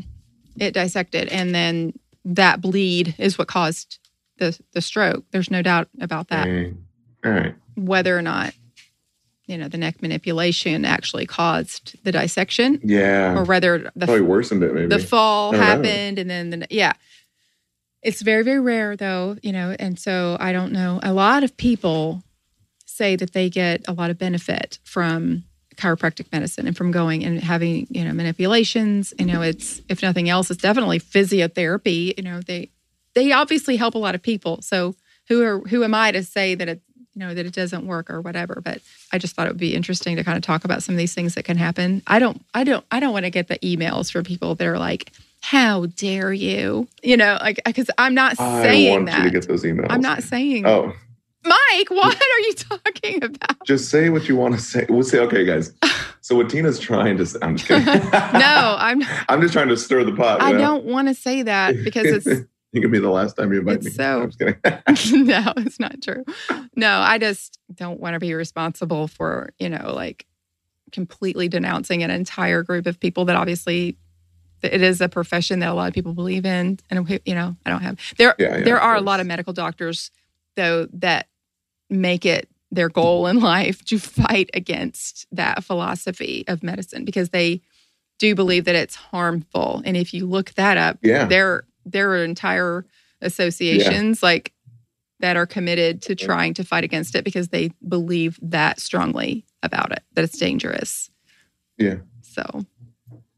it 0.59 0.73
dissected, 0.73 1.27
and 1.29 1.55
then 1.55 1.93
that 2.25 2.61
bleed 2.61 3.15
is 3.17 3.37
what 3.37 3.47
caused 3.47 3.99
the 4.37 4.57
the 4.73 4.81
stroke. 4.81 5.25
There's 5.31 5.51
no 5.51 5.61
doubt 5.61 5.87
about 5.99 6.29
that. 6.29 6.47
All 7.25 7.31
right. 7.31 7.55
Whether 7.75 8.17
or 8.17 8.21
not 8.21 8.53
you 9.49 9.57
know 9.57 9.67
the 9.67 9.79
neck 9.79 10.01
manipulation 10.01 10.85
actually 10.85 11.25
caused 11.25 11.97
the 12.03 12.11
dissection, 12.11 12.79
yeah, 12.83 13.35
or 13.35 13.43
whether 13.43 13.91
the 13.95 14.05
probably 14.05 14.21
worsened 14.21 14.61
it. 14.61 14.73
Maybe 14.73 14.87
the 14.87 14.99
fall 14.99 15.53
happened, 15.53 16.17
know. 16.17 16.21
and 16.21 16.29
then 16.29 16.49
the 16.51 16.67
yeah. 16.69 16.93
It's 18.01 18.21
very, 18.21 18.43
very 18.43 18.59
rare 18.59 18.95
though, 18.95 19.37
you 19.43 19.51
know, 19.51 19.75
and 19.77 19.99
so 19.99 20.37
I 20.39 20.53
don't 20.53 20.71
know. 20.71 20.99
A 21.03 21.13
lot 21.13 21.43
of 21.43 21.57
people 21.57 22.23
say 22.85 23.15
that 23.15 23.33
they 23.33 23.49
get 23.49 23.87
a 23.87 23.93
lot 23.93 24.09
of 24.09 24.17
benefit 24.17 24.79
from 24.83 25.43
chiropractic 25.75 26.31
medicine 26.31 26.67
and 26.67 26.75
from 26.75 26.91
going 26.91 27.23
and 27.23 27.39
having, 27.39 27.87
you 27.89 28.03
know, 28.03 28.13
manipulations. 28.13 29.13
You 29.17 29.25
know, 29.25 29.41
it's 29.41 29.81
if 29.89 30.01
nothing 30.01 30.29
else, 30.29 30.51
it's 30.51 30.61
definitely 30.61 30.99
physiotherapy. 30.99 32.15
You 32.17 32.23
know, 32.23 32.41
they 32.41 32.71
they 33.15 33.31
obviously 33.31 33.77
help 33.77 33.95
a 33.95 33.99
lot 33.99 34.15
of 34.15 34.21
people. 34.21 34.61
So 34.61 34.95
who 35.27 35.43
are 35.43 35.59
who 35.59 35.83
am 35.83 35.93
I 35.93 36.11
to 36.11 36.23
say 36.23 36.55
that 36.55 36.67
it 36.67 36.81
you 37.13 37.25
know 37.25 37.33
that 37.33 37.45
it 37.45 37.53
doesn't 37.53 37.85
work 37.85 38.09
or 38.09 38.21
whatever 38.21 38.61
but 38.63 38.81
i 39.11 39.17
just 39.17 39.35
thought 39.35 39.47
it 39.47 39.49
would 39.49 39.59
be 39.59 39.75
interesting 39.75 40.15
to 40.15 40.23
kind 40.23 40.37
of 40.37 40.43
talk 40.43 40.63
about 40.63 40.83
some 40.83 40.93
of 40.93 40.99
these 40.99 41.13
things 41.13 41.35
that 41.35 41.43
can 41.43 41.57
happen 41.57 42.01
i 42.07 42.19
don't 42.19 42.45
i 42.53 42.63
don't 42.63 42.85
i 42.91 42.99
don't 42.99 43.13
want 43.13 43.25
to 43.25 43.29
get 43.29 43.47
the 43.47 43.57
emails 43.59 44.11
from 44.11 44.23
people 44.23 44.55
that 44.55 44.67
are 44.67 44.77
like 44.77 45.11
how 45.41 45.87
dare 45.87 46.33
you? 46.33 46.87
You 47.03 47.17
know, 47.17 47.37
like 47.41 47.59
because 47.65 47.89
I'm 47.97 48.13
not 48.13 48.39
I 48.39 48.61
saying 48.63 48.91
want 48.91 49.05
that. 49.07 49.17
you 49.19 49.23
to 49.25 49.29
get 49.31 49.47
those 49.47 49.63
emails. 49.63 49.87
I'm 49.89 50.01
not 50.01 50.23
saying. 50.23 50.65
Oh, 50.65 50.93
Mike, 51.45 51.89
what 51.89 52.15
are 52.15 52.39
you 52.39 52.53
talking 52.53 53.23
about? 53.23 53.65
Just 53.65 53.89
say 53.89 54.09
what 54.09 54.27
you 54.27 54.35
want 54.35 54.55
to 54.55 54.59
say. 54.59 54.85
We'll 54.89 55.03
say, 55.03 55.19
okay, 55.19 55.45
guys. 55.45 55.73
So 56.21 56.35
what 56.35 56.49
Tina's 56.49 56.79
trying 56.79 57.17
to 57.17 57.25
say, 57.25 57.39
I'm 57.41 57.55
just 57.55 57.67
kidding. 57.67 57.85
no, 58.11 58.75
I'm. 58.77 58.99
Not, 58.99 59.25
I'm 59.29 59.41
just 59.41 59.53
trying 59.53 59.69
to 59.69 59.77
stir 59.77 60.03
the 60.03 60.11
pot. 60.11 60.41
I 60.41 60.51
know? 60.51 60.57
don't 60.59 60.85
want 60.85 61.07
to 61.07 61.15
say 61.15 61.41
that 61.43 61.81
because 61.83 62.05
it's. 62.05 62.27
it 62.73 62.81
could 62.81 62.91
be 62.91 62.99
the 62.99 63.09
last 63.09 63.35
time 63.35 63.51
you 63.51 63.59
invite 63.59 63.81
me. 63.81 63.89
So, 63.89 64.23
I'm 64.23 64.29
just 64.29 64.37
kidding. 64.37 65.25
no, 65.25 65.53
it's 65.57 65.79
not 65.79 66.01
true. 66.03 66.23
No, 66.75 66.99
I 66.99 67.17
just 67.17 67.57
don't 67.73 67.99
want 67.99 68.13
to 68.13 68.19
be 68.19 68.33
responsible 68.33 69.07
for 69.07 69.53
you 69.57 69.69
know 69.69 69.93
like 69.95 70.27
completely 70.91 71.47
denouncing 71.47 72.03
an 72.03 72.11
entire 72.11 72.61
group 72.61 72.85
of 72.85 72.99
people 72.99 73.25
that 73.25 73.35
obviously 73.35 73.97
it 74.61 74.81
is 74.81 75.01
a 75.01 75.09
profession 75.09 75.59
that 75.59 75.69
a 75.69 75.73
lot 75.73 75.87
of 75.87 75.93
people 75.93 76.13
believe 76.13 76.45
in. 76.45 76.79
And 76.89 77.21
you 77.25 77.35
know 77.35 77.55
i 77.65 77.69
don't 77.69 77.81
have 77.81 77.99
there 78.17 78.35
yeah, 78.39 78.57
yeah, 78.57 78.63
there 78.63 78.79
are 78.79 78.95
a 78.95 79.01
lot 79.01 79.19
of 79.19 79.27
medical 79.27 79.53
doctors 79.53 80.11
though 80.55 80.87
that 80.93 81.27
make 81.89 82.25
it 82.25 82.49
their 82.71 82.89
goal 82.89 83.27
in 83.27 83.39
life 83.55 83.83
to 83.85 83.97
fight 83.99 84.49
against 84.53 85.27
that 85.31 85.63
philosophy 85.63 86.43
of 86.47 86.63
medicine 86.63 87.05
because 87.05 87.29
they 87.29 87.61
do 88.19 88.35
believe 88.35 88.65
that 88.65 88.75
it's 88.75 88.95
harmful. 88.95 89.81
And 89.85 89.95
if 89.95 90.13
you 90.13 90.25
look 90.25 90.53
that 90.55 90.77
up 90.77 90.99
yeah. 91.01 91.25
there 91.25 91.63
there 91.85 92.11
are 92.11 92.23
entire 92.23 92.85
associations 93.21 94.21
like 94.21 94.53
that 95.19 95.35
are 95.35 95.45
committed 95.45 96.01
to 96.03 96.15
trying 96.15 96.53
to 96.53 96.63
fight 96.63 96.83
against 96.83 97.15
it 97.15 97.23
because 97.23 97.49
they 97.49 97.71
believe 97.87 98.39
that 98.41 98.79
strongly 98.79 99.45
about 99.63 99.91
it 99.91 100.03
that 100.13 100.23
it's 100.23 100.37
dangerous. 100.37 101.09
Yeah. 101.77 101.97
So 102.21 102.65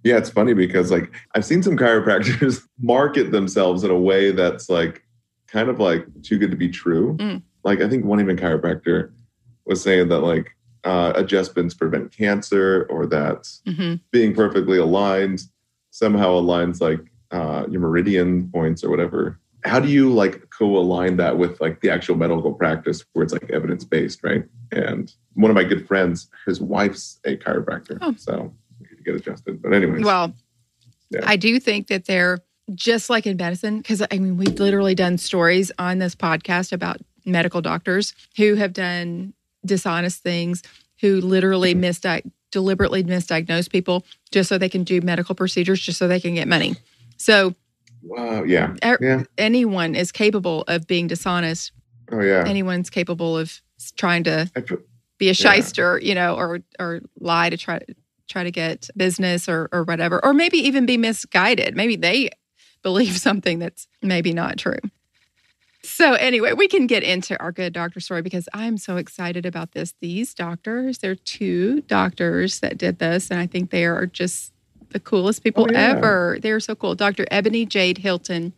yeah, 0.04 0.18
it's 0.18 0.30
funny 0.30 0.54
because 0.54 0.92
like 0.92 1.12
I've 1.36 1.46
seen 1.46 1.62
some 1.64 1.78
chiropractors 1.78 2.64
market 2.80 3.32
themselves 3.32 3.84
in 3.84 3.92
a 3.92 4.00
way 4.00 4.32
that's 4.32 4.70
like 4.70 5.04
kind 5.48 5.70
of 5.70 5.80
like 5.80 6.06
too 6.24 6.38
good 6.38 6.52
to 6.52 6.58
be 6.58 6.70
true. 6.70 7.18
Mm. 7.18 7.44
Like 7.64 7.82
I 7.82 7.90
think 7.90 8.06
one 8.06 8.20
even 8.20 8.38
chiropractor 8.38 9.12
was 9.66 9.82
saying 9.82 10.10
that 10.10 10.20
like 10.20 10.56
uh, 10.84 11.14
adjustments 11.16 11.74
prevent 11.74 12.16
cancer 12.16 12.88
or 12.90 13.06
that 13.08 13.44
mm-hmm. 13.68 13.96
being 14.12 14.34
perfectly 14.34 14.80
aligned 14.80 15.44
somehow 15.92 16.32
aligns 16.32 16.82
like 16.82 17.02
uh, 17.32 17.66
your 17.70 17.82
meridian 17.82 18.50
points 18.50 18.84
or 18.84 18.90
whatever. 18.90 19.40
How 19.64 19.80
do 19.80 19.90
you 19.90 20.12
like 20.12 20.50
co-align 20.50 21.18
that 21.18 21.38
with 21.38 21.62
like 21.62 21.82
the 21.82 21.92
actual 21.92 22.16
medical 22.16 22.52
practice 22.52 23.04
where 23.14 23.24
it's 23.24 23.34
like 23.34 23.48
evidence 23.52 23.84
based, 23.84 24.24
right? 24.24 24.44
And 24.72 25.14
one 25.34 25.52
of 25.52 25.56
my 25.56 25.64
good 25.64 25.88
friends, 25.88 26.28
his 26.48 26.60
wife's 26.60 27.20
a 27.26 27.38
chiropractor, 27.38 28.00
oh. 28.02 28.16
so 28.18 28.52
to 29.04 29.12
get 29.12 29.16
adjusted. 29.20 29.62
But 29.62 29.74
anyway, 29.74 30.02
Well, 30.02 30.34
yeah. 31.10 31.22
I 31.24 31.36
do 31.36 31.60
think 31.60 31.88
that 31.88 32.06
they're 32.06 32.40
just 32.74 33.10
like 33.10 33.26
in 33.28 33.38
medicine, 33.38 33.78
because 33.80 34.02
I 34.02 34.18
mean, 34.18 34.38
we've 34.38 34.60
literally 34.60 34.96
done 34.96 35.18
stories 35.18 35.72
on 35.78 36.00
this 36.00 36.16
podcast 36.16 36.72
about 36.72 36.98
medical 37.26 37.62
doctors 37.62 38.14
who 38.38 38.56
have 38.56 38.74
done 38.74 39.34
dishonest 39.66 40.24
things, 40.24 40.64
who 41.02 41.20
literally 41.22 41.76
misdi- 41.76 42.30
deliberately 42.52 43.04
misdiagnose 43.04 43.70
people 43.70 44.06
just 44.32 44.50
so 44.50 44.58
they 44.58 44.70
can 44.70 44.84
do 44.84 45.02
medical 45.02 45.36
procedures, 45.36 45.80
just 45.82 46.00
so 46.00 46.08
they 46.08 46.20
can 46.20 46.36
get 46.36 46.48
money. 46.48 46.76
So 47.18 47.54
Wow. 48.04 48.44
Yeah. 48.44 48.74
Er- 48.84 48.98
Yeah. 49.00 49.24
Anyone 49.38 49.94
is 49.94 50.12
capable 50.12 50.64
of 50.68 50.88
being 50.88 51.06
dishonest. 51.08 51.72
Oh 52.12 52.20
yeah. 52.22 52.44
Anyone's 52.48 52.90
capable 52.90 53.38
of 53.38 53.62
trying 53.96 54.24
to 54.24 54.50
be 55.20 55.28
a 55.28 55.34
Yeah. 55.34 55.34
shyster, 55.34 56.00
you 56.02 56.16
know, 56.16 56.36
or 56.36 56.62
or 56.80 57.02
lie 57.20 57.50
to 57.52 57.58
try 57.58 57.78
to 57.80 57.86
try 58.32 58.44
to 58.44 58.52
get 58.52 58.90
business 58.96 59.48
or 59.50 59.70
or 59.72 59.84
whatever, 59.84 60.24
or 60.24 60.34
maybe 60.34 60.58
even 60.58 60.86
be 60.86 60.98
misguided. 60.98 61.76
Maybe 61.76 61.96
they 61.96 62.30
believe 62.84 63.18
something 63.18 63.60
that's 63.60 63.88
maybe 64.02 64.34
not 64.34 64.58
true. 64.58 64.80
So 65.84 66.14
anyway, 66.14 66.54
we 66.54 66.68
can 66.68 66.86
get 66.86 67.02
into 67.04 67.40
our 67.42 67.52
good 67.52 67.74
doctor 67.74 68.00
story 68.00 68.22
because 68.22 68.48
I'm 68.54 68.78
so 68.78 68.98
excited 68.98 69.46
about 69.48 69.72
this. 69.72 69.96
These 70.00 70.34
doctors, 70.36 71.00
there 71.00 71.12
are 71.12 71.16
two 71.16 71.82
doctors 71.82 72.60
that 72.60 72.78
did 72.78 73.00
this, 73.00 73.32
and 73.32 73.40
I 73.40 73.48
think 73.48 73.72
they 73.72 73.86
are 73.86 74.06
just 74.06 74.54
the 74.90 75.00
coolest 75.00 75.44
people 75.44 75.66
Oh, 75.68 75.72
yeah. 75.72 75.90
ever. 75.90 76.38
They're 76.42 76.60
so 76.60 76.76
cool. 76.76 76.96
Dr. 76.96 77.26
Ebony 77.32 77.66
Jade 77.66 77.98
Hilton 77.98 78.54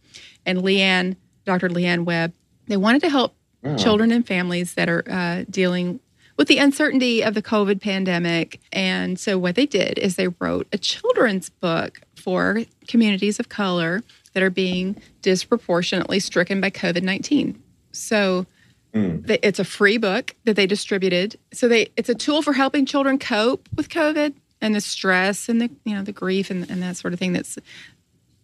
and 0.45 0.59
Leanne, 0.59 1.15
Dr. 1.45 1.69
Leanne 1.69 2.03
Webb. 2.05 2.33
They 2.67 2.77
wanted 2.77 3.01
to 3.01 3.09
help 3.09 3.35
wow. 3.61 3.77
children 3.77 4.11
and 4.11 4.25
families 4.27 4.73
that 4.73 4.89
are 4.89 5.03
uh, 5.09 5.45
dealing 5.49 5.99
with 6.37 6.47
the 6.47 6.57
uncertainty 6.57 7.23
of 7.23 7.33
the 7.33 7.41
COVID 7.41 7.81
pandemic. 7.81 8.59
And 8.71 9.19
so, 9.19 9.37
what 9.37 9.55
they 9.55 9.65
did 9.65 9.97
is 9.99 10.15
they 10.15 10.27
wrote 10.27 10.67
a 10.71 10.77
children's 10.77 11.49
book 11.49 12.01
for 12.15 12.63
communities 12.87 13.39
of 13.39 13.49
color 13.49 14.01
that 14.33 14.43
are 14.43 14.49
being 14.49 15.01
disproportionately 15.21 16.19
stricken 16.19 16.59
by 16.61 16.69
COVID 16.69 17.03
19. 17.03 17.61
So, 17.91 18.45
Mm. 18.93 19.25
they, 19.25 19.39
it's 19.41 19.57
a 19.57 19.63
free 19.63 19.97
book 19.97 20.35
that 20.43 20.55
they 20.55 20.67
distributed. 20.67 21.35
So, 21.51 21.67
they 21.67 21.89
it's 21.97 22.09
a 22.09 22.15
tool 22.15 22.43
for 22.43 22.53
helping 22.53 22.85
children 22.85 23.17
cope 23.17 23.67
with 23.75 23.89
COVID 23.89 24.35
and 24.61 24.75
the 24.75 24.81
stress 24.81 25.49
and 25.49 25.59
the 25.59 25.69
you 25.83 25.95
know 25.95 26.03
the 26.03 26.11
grief 26.11 26.51
and, 26.51 26.69
and 26.69 26.81
that 26.83 26.97
sort 26.97 27.13
of 27.13 27.19
thing 27.19 27.33
that's 27.33 27.57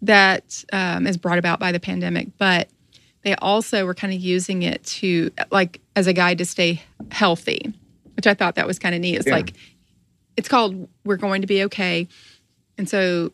that 0.02 0.64
um, 0.74 1.06
is 1.06 1.18
brought 1.18 1.38
about 1.38 1.60
by 1.60 1.72
the 1.72 1.80
pandemic. 1.80 2.30
But 2.38 2.70
they 3.24 3.36
also 3.36 3.86
were 3.86 3.94
kind 3.94 4.14
of 4.14 4.20
using 4.20 4.64
it 4.64 4.84
to 4.86 5.32
like 5.52 5.82
as 5.96 6.08
a 6.08 6.14
guide 6.14 6.38
to 6.40 6.46
stay 6.46 6.82
healthy, 7.12 7.74
which 8.20 8.28
I 8.28 8.34
thought 8.34 8.56
that 8.56 8.68
was 8.68 8.80
kind 8.80 8.94
of 8.94 9.00
neat. 9.00 9.16
It's 9.16 9.28
Yeah. 9.28 9.32
like 9.36 9.54
it's 10.36 10.50
called 10.50 10.90
"We're 11.06 11.16
Going 11.16 11.40
to 11.40 11.48
Be 11.48 11.64
Okay," 11.64 12.06
and 12.78 12.90
so 12.90 13.32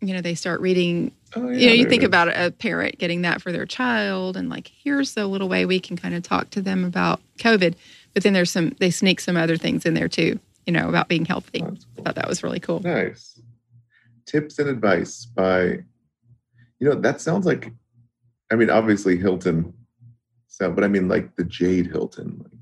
you 0.00 0.14
know 0.14 0.20
they 0.20 0.36
start 0.36 0.60
reading. 0.60 1.10
Oh, 1.34 1.48
yeah, 1.48 1.58
you 1.58 1.66
know, 1.66 1.72
you 1.72 1.88
think 1.88 2.04
about 2.04 2.28
a 2.28 2.52
parent 2.52 2.98
getting 2.98 3.22
that 3.22 3.42
for 3.42 3.50
their 3.50 3.66
child, 3.66 4.36
and 4.36 4.48
like 4.48 4.70
here's 4.84 5.14
the 5.14 5.26
little 5.26 5.48
way 5.48 5.66
we 5.66 5.80
can 5.80 5.96
kind 5.96 6.14
of 6.14 6.22
talk 6.22 6.50
to 6.50 6.62
them 6.62 6.84
about 6.84 7.20
COVID. 7.40 7.74
But 8.14 8.22
then 8.22 8.32
there's 8.32 8.52
some 8.52 8.76
they 8.78 8.92
sneak 8.92 9.18
some 9.18 9.36
other 9.36 9.56
things 9.56 9.84
in 9.84 9.94
there 9.94 10.06
too. 10.08 10.38
You 10.66 10.72
know 10.72 10.88
about 10.88 11.08
being 11.08 11.24
healthy. 11.24 11.62
That's 11.62 11.84
I 11.98 12.02
thought 12.02 12.14
that 12.14 12.28
was 12.28 12.44
really 12.44 12.60
cool. 12.60 12.78
Nice. 12.78 13.40
Tips 14.24 14.60
and 14.60 14.68
advice 14.68 15.24
by, 15.26 15.62
you 16.78 16.88
know, 16.88 16.94
that 16.94 17.20
sounds 17.20 17.44
like, 17.44 17.72
I 18.52 18.54
mean, 18.54 18.70
obviously 18.70 19.16
Hilton, 19.16 19.74
so, 20.46 20.70
but 20.70 20.84
I 20.84 20.88
mean, 20.88 21.08
like 21.08 21.34
the 21.34 21.42
Jade 21.42 21.88
Hilton. 21.88 22.38
Like, 22.38 22.61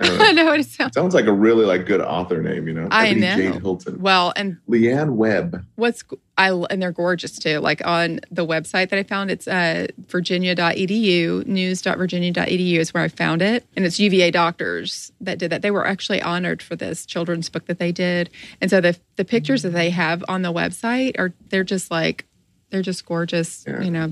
I. 0.20 0.32
Know 0.32 0.44
what 0.46 0.60
it 0.60 0.66
sounds. 0.66 0.94
sounds 0.94 1.14
like 1.14 1.26
a 1.26 1.32
really 1.32 1.64
like 1.66 1.84
good 1.86 2.00
author 2.00 2.40
name, 2.42 2.66
you 2.68 2.74
know? 2.74 2.88
I 2.90 3.08
Ebony 3.08 3.20
know. 3.20 3.36
Jade 3.36 3.60
Hilton. 3.62 4.00
Well, 4.00 4.32
and 4.36 4.56
Leanne 4.68 5.14
Webb. 5.16 5.64
what's 5.76 6.02
I 6.38 6.50
and 6.70 6.80
they're 6.80 6.92
gorgeous 6.92 7.38
too. 7.38 7.58
Like 7.58 7.84
on 7.86 8.20
the 8.30 8.46
website 8.46 8.88
that 8.90 8.98
I 8.98 9.02
found, 9.02 9.30
it's 9.30 9.46
uh, 9.46 9.88
virginia.edu, 10.08 11.46
news.virginia.edu 11.46 12.76
is 12.78 12.94
where 12.94 13.02
I 13.02 13.08
found 13.08 13.42
it, 13.42 13.66
and 13.76 13.84
it's 13.84 13.98
UVA 14.00 14.30
doctors 14.30 15.12
that 15.20 15.38
did 15.38 15.50
that. 15.52 15.62
They 15.62 15.70
were 15.70 15.86
actually 15.86 16.22
honored 16.22 16.62
for 16.62 16.76
this 16.76 17.04
children's 17.04 17.48
book 17.48 17.66
that 17.66 17.78
they 17.78 17.92
did, 17.92 18.30
and 18.60 18.70
so 18.70 18.80
the 18.80 18.96
the 19.16 19.24
pictures 19.24 19.62
that 19.62 19.70
they 19.70 19.90
have 19.90 20.24
on 20.28 20.42
the 20.42 20.52
website 20.52 21.18
are 21.18 21.32
they're 21.48 21.64
just 21.64 21.90
like 21.90 22.26
they're 22.70 22.82
just 22.82 23.04
gorgeous, 23.04 23.64
Yeah. 23.66 23.82
you 23.82 23.90
know. 23.90 24.10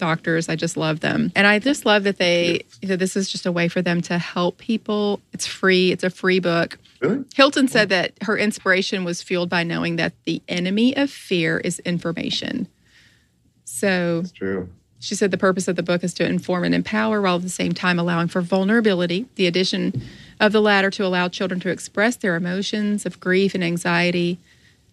Doctors, 0.00 0.48
I 0.48 0.56
just 0.56 0.76
love 0.76 1.00
them, 1.00 1.30
and 1.36 1.46
I 1.46 1.58
just 1.58 1.84
love 1.86 2.04
that 2.04 2.16
they. 2.18 2.64
Know, 2.82 2.96
this 2.96 3.14
is 3.16 3.30
just 3.30 3.46
a 3.46 3.52
way 3.52 3.68
for 3.68 3.82
them 3.82 4.00
to 4.02 4.18
help 4.18 4.58
people. 4.58 5.20
It's 5.32 5.46
free. 5.46 5.92
It's 5.92 6.02
a 6.02 6.10
free 6.10 6.40
book. 6.40 6.78
Really? 7.00 7.24
Hilton 7.34 7.68
said 7.68 7.88
that 7.90 8.12
her 8.22 8.36
inspiration 8.36 9.04
was 9.04 9.22
fueled 9.22 9.48
by 9.48 9.62
knowing 9.62 9.96
that 9.96 10.12
the 10.24 10.42
enemy 10.48 10.96
of 10.96 11.10
fear 11.10 11.58
is 11.58 11.78
information. 11.80 12.66
So 13.64 14.20
It's 14.24 14.32
true. 14.32 14.68
she 14.98 15.14
said 15.14 15.30
the 15.30 15.38
purpose 15.38 15.68
of 15.68 15.76
the 15.76 15.82
book 15.82 16.02
is 16.04 16.12
to 16.14 16.26
inform 16.26 16.64
and 16.64 16.74
empower 16.74 17.20
while 17.20 17.36
at 17.36 17.42
the 17.42 17.48
same 17.48 17.72
time 17.72 17.98
allowing 17.98 18.28
for 18.28 18.40
vulnerability, 18.40 19.26
the 19.36 19.46
addition 19.46 20.02
of 20.40 20.52
the 20.52 20.60
latter 20.60 20.90
to 20.90 21.04
allow 21.04 21.28
children 21.28 21.60
to 21.60 21.70
express 21.70 22.16
their 22.16 22.36
emotions 22.36 23.06
of 23.06 23.20
grief 23.20 23.54
and 23.54 23.62
anxiety. 23.64 24.38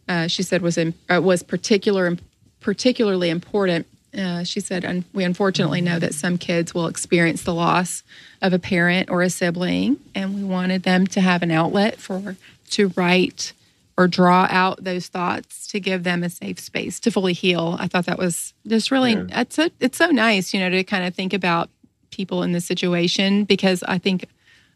Uh, 0.08 0.28
she 0.28 0.44
said 0.44 0.62
was 0.62 0.78
in, 0.78 0.94
uh, 1.10 1.22
was 1.22 1.44
particular 1.44 2.16
particularly 2.60 3.30
important. 3.30 3.86
Uh, 4.18 4.44
she 4.44 4.60
said, 4.60 4.86
un- 4.86 5.06
"We 5.14 5.24
unfortunately 5.24 5.82
know 5.82 6.00
that 6.00 6.14
some 6.14 6.38
kids 6.38 6.74
will 6.74 6.88
experience 6.88 7.44
the 7.44 7.54
loss 7.54 8.04
of 8.42 8.54
a 8.54 8.60
parent 8.60 9.10
or 9.10 9.22
a 9.22 9.30
sibling, 9.30 9.98
and 10.16 10.34
we 10.36 10.44
wanted 10.44 10.84
them 10.84 11.06
to 11.08 11.22
have 11.22 11.44
an 11.44 11.52
outlet 11.52 12.00
for 12.00 12.36
to 12.72 12.88
write 12.96 13.54
or 13.98 14.08
draw 14.08 14.48
out 14.50 14.84
those 14.84 15.08
thoughts 15.08 15.68
to 15.68 15.80
give 15.80 16.04
them 16.04 16.24
a 16.24 16.30
safe 16.30 16.60
space 16.60 17.00
to 17.02 17.12
fully 17.12 17.34
heal." 17.34 17.76
I 17.80 17.88
thought 17.88 18.06
that 18.06 18.18
was 18.18 18.54
just 18.66 18.92
really 18.92 19.14
Yeah. 19.14 19.42
it's 19.42 19.56
so 19.56 19.70
it's 19.80 19.98
so 19.98 20.08
nice, 20.08 20.54
you 20.54 20.60
know, 20.60 20.70
to 20.70 20.84
kind 20.84 21.06
of 21.06 21.14
think 21.14 21.34
about 21.34 21.70
people 22.12 22.44
in 22.44 22.54
this 22.54 22.66
situation 22.66 23.44
because 23.44 23.84
I 23.88 23.98
think 23.98 24.26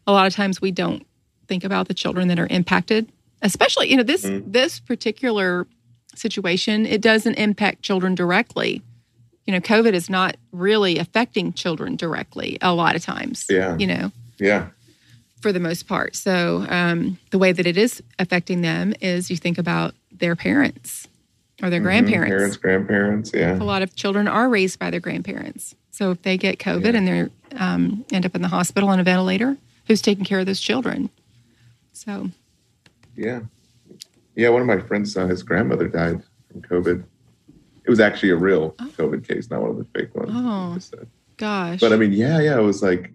a 0.06 0.12
lot 0.12 0.26
of 0.26 0.34
times 0.34 0.60
we 0.60 0.70
don't 0.70 1.04
think 1.48 1.64
about 1.64 1.88
the 1.88 1.94
children 1.94 2.28
that 2.28 2.38
are 2.38 2.46
impacted, 2.50 3.08
especially 3.40 3.90
you 3.90 3.96
know 3.96 4.02
this 4.02 4.24
Mhm. 4.24 4.52
this 4.52 4.78
particular 4.78 5.66
situation. 6.14 6.84
It 6.86 7.00
doesn't 7.00 7.34
impact 7.34 7.82
children 7.82 8.14
directly. 8.14 8.82
You 9.46 9.52
know, 9.52 9.60
COVID 9.60 9.92
is 9.92 10.08
not 10.08 10.36
really 10.52 10.98
affecting 10.98 11.52
children 11.52 11.96
directly 11.96 12.58
a 12.62 12.72
lot 12.74 12.94
of 12.96 13.02
times. 13.02 13.46
Yeah. 13.50 13.76
You 13.76 13.86
know, 13.88 14.12
Yeah. 14.38 14.68
for 15.40 15.52
the 15.52 15.58
most 15.60 15.88
part. 15.88 16.14
So 16.14 16.64
um, 16.68 17.18
the 17.30 17.38
way 17.38 17.50
that 17.52 17.66
it 17.66 17.76
is 17.76 18.02
affecting 18.18 18.60
them 18.62 18.94
is 19.00 19.30
you 19.30 19.36
think 19.36 19.58
about 19.58 19.94
their 20.12 20.36
parents 20.36 21.08
or 21.62 21.70
their 21.70 21.80
Mhm. 21.80 21.84
grandparents. 21.84 22.30
Parents, 22.30 22.56
grandparents. 22.56 23.30
Yeah. 23.34 23.54
A 23.60 23.64
lot 23.64 23.82
of 23.82 23.94
children 23.96 24.28
are 24.28 24.48
raised 24.48 24.78
by 24.78 24.90
their 24.90 25.00
grandparents. 25.00 25.74
So 25.90 26.12
if 26.12 26.22
they 26.22 26.36
get 26.36 26.58
COVID 26.58 26.92
Yeah. 26.92 26.98
and 26.98 27.08
they 27.08 27.28
um, 27.58 28.04
end 28.12 28.24
up 28.24 28.34
in 28.34 28.40
the 28.42 28.48
hospital 28.48 28.88
on 28.88 28.98
a 28.98 29.04
ventilator, 29.04 29.56
who's 29.86 30.00
taking 30.00 30.24
care 30.24 30.38
of 30.38 30.46
those 30.46 30.60
children? 30.60 31.10
So 31.92 32.30
Yeah. 33.16 33.40
Yeah. 34.36 34.48
One 34.50 34.62
of 34.62 34.66
my 34.68 34.78
friends, 34.78 35.16
uh, 35.16 35.26
his 35.26 35.42
grandmother 35.42 35.88
died 35.88 36.22
from 36.50 36.62
COVID. 36.62 37.02
It 37.84 37.90
was 37.90 38.00
actually 38.00 38.30
a 38.30 38.36
real 38.36 38.74
Oh. 38.78 38.86
COVID 38.96 39.26
case, 39.26 39.50
not 39.50 39.60
one 39.62 39.70
of 39.70 39.76
the 39.78 39.86
fake 39.98 40.14
ones. 40.14 40.30
Oh. 40.94 41.04
Gosh, 41.38 41.80
But 41.80 41.92
I 41.92 41.96
mean, 41.96 42.12
yeah, 42.12 42.40
yeah, 42.40 42.58
it 42.58 42.62
was 42.62 42.82
like 42.82 43.12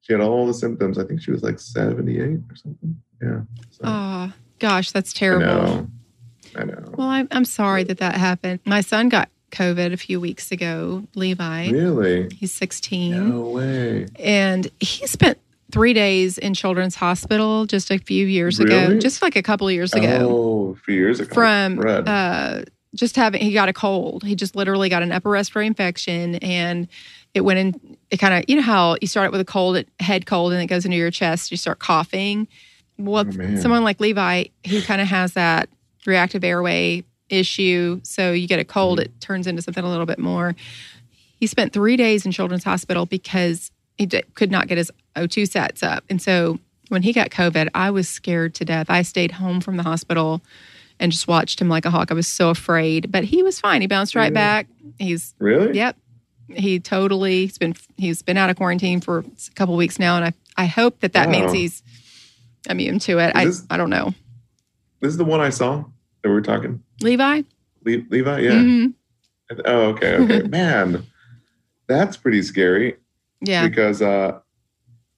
she 0.00 0.12
had 0.12 0.22
all 0.22 0.46
the 0.46 0.54
symptoms. 0.54 0.98
I 0.98 1.04
think 1.04 1.20
she 1.20 1.30
was 1.30 1.42
like 1.42 1.58
78 1.58 2.20
or 2.50 2.56
something. 2.56 3.00
Yeah. 3.22 3.40
So, 3.70 3.80
oh 3.84 4.32
gosh, 4.58 4.92
that's 4.92 5.12
I 5.14 5.18
terrible. 5.18 5.46
know. 5.46 5.86
I 6.56 6.64
know. 6.64 6.84
Well, 6.96 7.08
I'm, 7.08 7.28
I'm 7.32 7.44
sorry 7.44 7.84
that 7.84 7.98
that 7.98 8.14
happened. 8.16 8.60
My 8.64 8.80
son 8.80 9.08
got 9.08 9.28
COVID 9.50 9.92
a 9.92 9.96
few 9.96 10.20
weeks 10.20 10.52
ago, 10.52 11.04
Levi. 11.14 11.70
really? 11.70 12.28
He's 12.34 12.52
16. 12.52 13.28
No 13.30 13.40
way. 13.42 14.06
And 14.16 14.70
he 14.80 15.06
spent 15.06 15.38
three 15.72 15.92
days 15.92 16.38
in 16.38 16.54
Children's 16.54 16.94
Hospital 16.94 17.66
just 17.66 17.90
a 17.90 17.98
few 17.98 18.26
years 18.26 18.60
ago, 18.60 18.98
just 19.00 19.20
like 19.22 19.34
a 19.36 19.42
couple 19.42 19.66
of 19.66 19.74
years 19.74 19.92
ago. 19.92 20.28
Oh, 20.30 20.72
a 20.72 20.76
few 20.76 20.94
years 20.94 21.18
ago. 21.20 21.34
from 21.34 21.80
uh, 22.06 22.62
just 22.94 23.16
having 23.16 23.40
he 23.42 23.52
got 23.52 23.68
a 23.68 23.72
cold. 23.72 24.22
He 24.22 24.34
just 24.34 24.54
literally 24.56 24.88
got 24.88 25.02
an 25.02 25.12
upper 25.12 25.30
respiratory 25.30 25.66
infection, 25.66 26.36
and 26.36 26.88
it 27.34 27.42
went 27.42 27.58
in. 27.58 27.96
It 28.10 28.18
kind 28.18 28.34
of 28.34 28.44
you 28.48 28.56
know 28.56 28.62
how 28.62 28.96
you 29.00 29.06
start 29.08 29.26
out 29.26 29.32
with 29.32 29.40
a 29.40 29.44
cold, 29.44 29.84
head 30.00 30.26
cold, 30.26 30.52
and 30.52 30.62
it 30.62 30.66
goes 30.66 30.84
into 30.84 30.96
your 30.96 31.10
chest. 31.10 31.50
You 31.50 31.56
start 31.56 31.78
coughing. 31.78 32.48
Well, 32.96 33.24
Oh, 33.26 33.56
someone 33.56 33.82
like 33.82 33.98
Levi, 34.00 34.44
who 34.68 34.80
kind 34.82 35.00
of 35.00 35.08
has 35.08 35.32
that 35.32 35.68
reactive 36.06 36.44
airway 36.44 37.02
issue. 37.28 38.00
So 38.04 38.30
you 38.32 38.46
get 38.46 38.60
a 38.60 38.64
cold, 38.64 38.98
Mm-hmm. 38.98 39.06
it 39.06 39.20
turns 39.20 39.46
into 39.48 39.62
something 39.62 39.82
a 39.82 39.88
little 39.90 40.06
bit 40.06 40.18
more. 40.20 40.54
He 41.40 41.46
spent 41.48 41.72
three 41.72 41.96
days 41.96 42.24
in 42.24 42.30
Children's 42.32 42.62
Hospital 42.64 43.06
because 43.06 43.70
he 43.98 44.06
d- 44.06 44.22
could 44.34 44.50
not 44.52 44.68
get 44.68 44.78
his 44.78 44.92
O2 45.16 45.44
sats 45.44 45.82
up, 45.82 46.04
and 46.08 46.22
so 46.22 46.58
when 46.90 47.02
he 47.02 47.12
got 47.12 47.30
COVID, 47.30 47.68
I 47.74 47.90
was 47.90 48.08
scared 48.08 48.54
to 48.56 48.64
death. 48.64 48.86
I 48.90 49.02
stayed 49.02 49.32
home 49.32 49.60
from 49.60 49.76
the 49.76 49.82
hospital 49.82 50.42
and 51.00 51.10
just 51.12 51.26
watched 51.28 51.60
him 51.60 51.68
like 51.68 51.84
a 51.84 51.90
hawk. 51.90 52.10
I 52.10 52.14
was 52.14 52.26
so 52.28 52.50
afraid, 52.50 53.10
but 53.10 53.24
he 53.24 53.42
was 53.42 53.60
fine. 53.60 53.80
He 53.80 53.86
bounced 53.86 54.14
right 54.14 54.24
Really? 54.24 54.34
back. 54.34 54.66
He's 54.98 55.34
really? 55.38 55.76
yep. 55.76 55.96
He 56.48 56.78
totally 56.78 57.42
he's 57.46 57.58
been 57.58 57.74
he's 57.96 58.22
been 58.22 58.36
out 58.36 58.50
of 58.50 58.56
quarantine 58.56 59.00
for 59.00 59.18
a 59.20 59.24
couple 59.54 59.76
weeks 59.76 59.98
now, 59.98 60.16
and 60.16 60.24
I 60.26 60.32
I 60.56 60.66
hope 60.66 61.00
that 61.00 61.14
that 61.14 61.28
means 61.30 61.52
he's 61.52 61.82
immune 62.68 62.98
to 63.00 63.18
it. 63.18 63.34
I 63.34 63.46
this- 63.46 63.64
I 63.70 63.76
don't 63.76 63.90
know. 63.90 64.14
This 65.00 65.10
is 65.10 65.16
the 65.18 65.24
one 65.24 65.40
I 65.40 65.50
saw 65.50 65.78
that 66.22 66.28
we 66.28 66.30
were 66.30 66.40
talking. 66.42 66.82
Levi. 67.00 67.42
Le- 67.84 68.02
Levi? 68.08 68.38
Yeah. 68.40 68.52
Mhm. 68.52 68.94
Oh, 69.66 69.80
okay. 69.88 70.14
Okay. 70.16 70.42
Man, 70.48 71.04
that's 71.86 72.16
pretty 72.16 72.40
scary 72.42 72.96
Yeah. 73.42 73.68
because, 73.68 74.00
uh, 74.00 74.38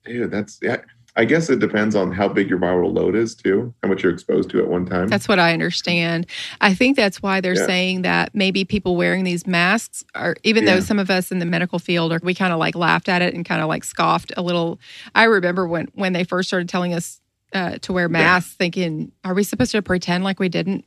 dude, 0.04 0.30
that's, 0.32 0.58
yeah. 0.60 0.78
I 1.18 1.24
guess 1.24 1.48
it 1.48 1.60
depends 1.60 1.94
on 1.94 2.12
how 2.12 2.28
big 2.28 2.50
your 2.50 2.58
viral 2.58 2.92
load 2.94 3.14
is 3.16 3.34
too, 3.34 3.72
how 3.82 3.88
much 3.88 4.02
you're 4.02 4.12
exposed 4.12 4.50
to 4.50 4.58
at 4.58 4.68
one 4.68 4.84
time. 4.84 5.08
That's 5.08 5.26
what 5.28 5.38
I 5.38 5.52
understand. 5.54 6.26
I 6.60 6.74
think 6.74 6.96
that's 6.96 7.22
why 7.22 7.40
they're 7.40 7.54
Yeah. 7.54 7.66
saying 7.66 8.02
that 8.02 8.34
maybe 8.34 8.64
people 8.66 8.96
wearing 8.96 9.24
these 9.24 9.46
masks 9.46 10.04
are, 10.14 10.36
even 10.44 10.66
though 10.66 10.80
some 10.80 10.98
of 10.98 11.10
us 11.10 11.32
in 11.32 11.38
the 11.38 11.46
medical 11.46 11.78
field 11.78 12.12
are, 12.12 12.20
we 12.22 12.34
kind 12.34 12.52
of 12.52 12.58
like 12.58 12.74
laughed 12.74 13.08
at 13.08 13.22
it 13.22 13.32
and 13.34 13.44
kind 13.46 13.62
of 13.62 13.68
like 13.68 13.82
scoffed 13.84 14.30
a 14.36 14.42
little. 14.42 14.78
I 15.14 15.24
remember 15.24 15.66
when 15.66 15.88
when 15.94 16.12
they 16.12 16.22
first 16.24 16.48
started 16.48 16.68
telling 16.68 16.92
us 16.92 17.20
uh, 17.54 17.78
to 17.78 17.92
wear 17.94 18.08
masks, 18.10 18.52
thinking, 18.54 19.10
are 19.24 19.32
we 19.32 19.42
supposed 19.42 19.72
to 19.72 19.80
pretend 19.80 20.22
like 20.22 20.38
we 20.38 20.48
didn't 20.50 20.84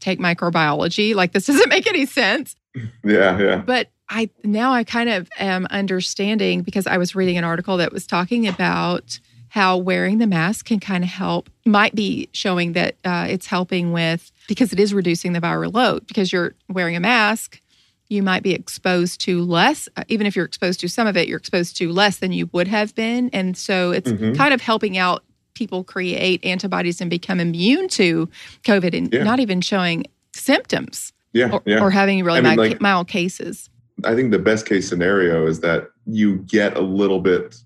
take 0.00 0.18
microbiology? 0.18 1.14
Like 1.14 1.32
this 1.32 1.46
doesn't 1.48 1.68
make 1.68 1.86
any 1.86 2.06
sense. 2.06 2.56
yeah, 3.04 3.38
yeah. 3.38 3.56
But 3.56 3.90
I 4.08 4.30
now 4.42 4.72
I 4.72 4.84
kind 4.84 5.10
of 5.10 5.28
am 5.38 5.66
understanding 5.68 6.62
because 6.62 6.86
I 6.86 6.96
was 6.96 7.14
reading 7.14 7.36
an 7.36 7.44
article 7.44 7.76
that 7.78 7.92
was 7.92 8.06
talking 8.06 8.46
about 8.48 9.18
how 9.56 9.78
wearing 9.78 10.18
the 10.18 10.26
mask 10.26 10.66
can 10.66 10.78
kind 10.78 11.02
of 11.02 11.08
help, 11.08 11.48
might 11.64 11.94
be 11.94 12.28
showing 12.32 12.74
that 12.74 12.94
uh, 13.06 13.26
it's 13.26 13.46
helping 13.46 13.90
with 13.90 14.30
because 14.48 14.70
it 14.70 14.78
is 14.78 14.92
reducing 14.92 15.32
the 15.32 15.40
viral 15.40 15.72
load 15.72 16.06
because 16.06 16.30
you're 16.30 16.54
wearing 16.68 16.94
a 16.94 17.00
mask. 17.00 17.62
You 18.10 18.22
might 18.22 18.42
be 18.42 18.52
exposed 18.52 19.18
to 19.22 19.42
less, 19.42 19.88
uh, 19.96 20.04
even 20.08 20.26
if 20.26 20.36
you're 20.36 20.44
exposed 20.44 20.78
to 20.80 20.88
some 20.90 21.06
of 21.06 21.16
it, 21.16 21.26
you're 21.26 21.38
exposed 21.38 21.74
to 21.78 21.90
less 21.90 22.18
than 22.18 22.32
you 22.32 22.50
would 22.52 22.68
have 22.68 22.94
been. 22.94 23.30
And 23.32 23.56
so 23.56 23.92
it's 23.92 24.12
Mhm. 24.12 24.36
kind 24.36 24.52
of 24.52 24.60
helping 24.60 24.98
out 24.98 25.24
people 25.54 25.82
create 25.84 26.44
antibodies 26.44 27.00
and 27.00 27.08
become 27.08 27.40
immune 27.40 27.88
to 27.88 28.28
COVID 28.62 28.94
and 28.94 29.10
Yeah. 29.10 29.22
not 29.24 29.40
even 29.40 29.62
showing 29.62 30.04
symptoms 30.34 31.14
Yeah, 31.32 31.48
or, 31.50 31.62
yeah. 31.64 31.80
or 31.82 31.90
having 31.90 32.22
really 32.24 32.40
I 32.40 32.42
mean, 32.42 32.56
mild, 32.56 32.70
like- 32.72 32.80
mild 32.82 33.08
cases. 33.08 33.70
I 34.04 34.14
think 34.14 34.32
the 34.32 34.38
best 34.38 34.66
case 34.66 34.86
scenario 34.86 35.46
is 35.46 35.60
that 35.60 35.88
you 36.04 36.36
get 36.46 36.76
a 36.76 36.82
little 36.82 37.20
bit 37.20 37.56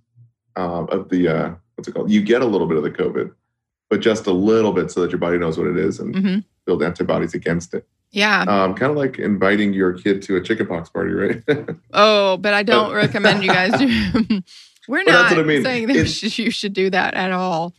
um, 0.56 0.88
of 0.90 1.08
the 1.10 1.28
uh, 1.28 1.50
what's 1.80 1.88
it 1.88 1.92
called? 1.92 2.10
You 2.10 2.20
get 2.20 2.42
a 2.42 2.44
little 2.46 2.66
bit 2.66 2.76
of 2.76 2.82
the 2.82 2.90
COVID, 2.90 3.32
but 3.88 4.00
just 4.00 4.26
a 4.26 4.32
little 4.32 4.72
bit 4.72 4.90
so 4.90 5.00
that 5.00 5.10
your 5.10 5.18
body 5.18 5.38
knows 5.38 5.56
what 5.56 5.66
it 5.66 5.78
is 5.78 5.98
and 5.98 6.14
hmm 6.14 6.38
build 6.66 6.82
antibodies 6.82 7.32
against 7.32 7.72
it. 7.72 7.86
Yeah. 8.12 8.42
Um, 8.42 8.74
kind 8.74 8.90
of 8.90 8.96
like 8.98 9.18
inviting 9.18 9.72
your 9.72 9.94
kid 9.94 10.20
to 10.22 10.36
a 10.36 10.42
chickenpox 10.42 10.90
party, 10.90 11.12
right? 11.12 11.42
Oh, 11.94 12.36
but 12.36 12.52
I 12.52 12.62
don't 12.62 12.92
recommend 12.92 13.42
you 13.42 13.48
guys 13.48 13.72
do. 13.78 14.42
We're 14.88 15.02
not 15.04 15.32
I 15.32 15.42
mean. 15.42 15.62
saying 15.64 15.86
that 15.88 16.22
you 16.38 16.50
should- 16.50 16.74
do 16.74 16.90
that 16.90 17.14
at 17.14 17.32
all. 17.32 17.74